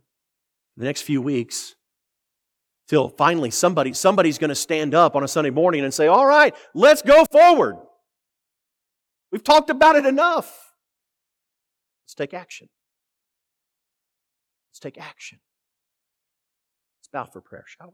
the 0.75 0.85
next 0.85 1.03
few 1.03 1.21
weeks 1.21 1.75
till 2.87 3.07
finally 3.07 3.51
somebody 3.51 3.93
somebody's 3.93 4.37
going 4.37 4.49
to 4.49 4.55
stand 4.55 4.93
up 4.93 5.15
on 5.15 5.23
a 5.23 5.27
Sunday 5.27 5.51
morning 5.51 5.83
and 5.83 5.93
say, 5.93 6.07
"All 6.07 6.25
right, 6.25 6.53
let's 6.73 7.01
go 7.01 7.23
forward." 7.25 7.77
We've 9.31 9.43
talked 9.43 9.69
about 9.69 9.95
it 9.95 10.05
enough. 10.05 10.73
Let's 12.03 12.15
take 12.15 12.33
action. 12.33 12.67
Let's 14.71 14.79
take 14.79 14.97
action. 14.97 15.39
Let's 16.99 17.07
bow 17.09 17.25
for 17.31 17.41
prayer, 17.41 17.65
shall 17.67 17.85
we? 17.85 17.87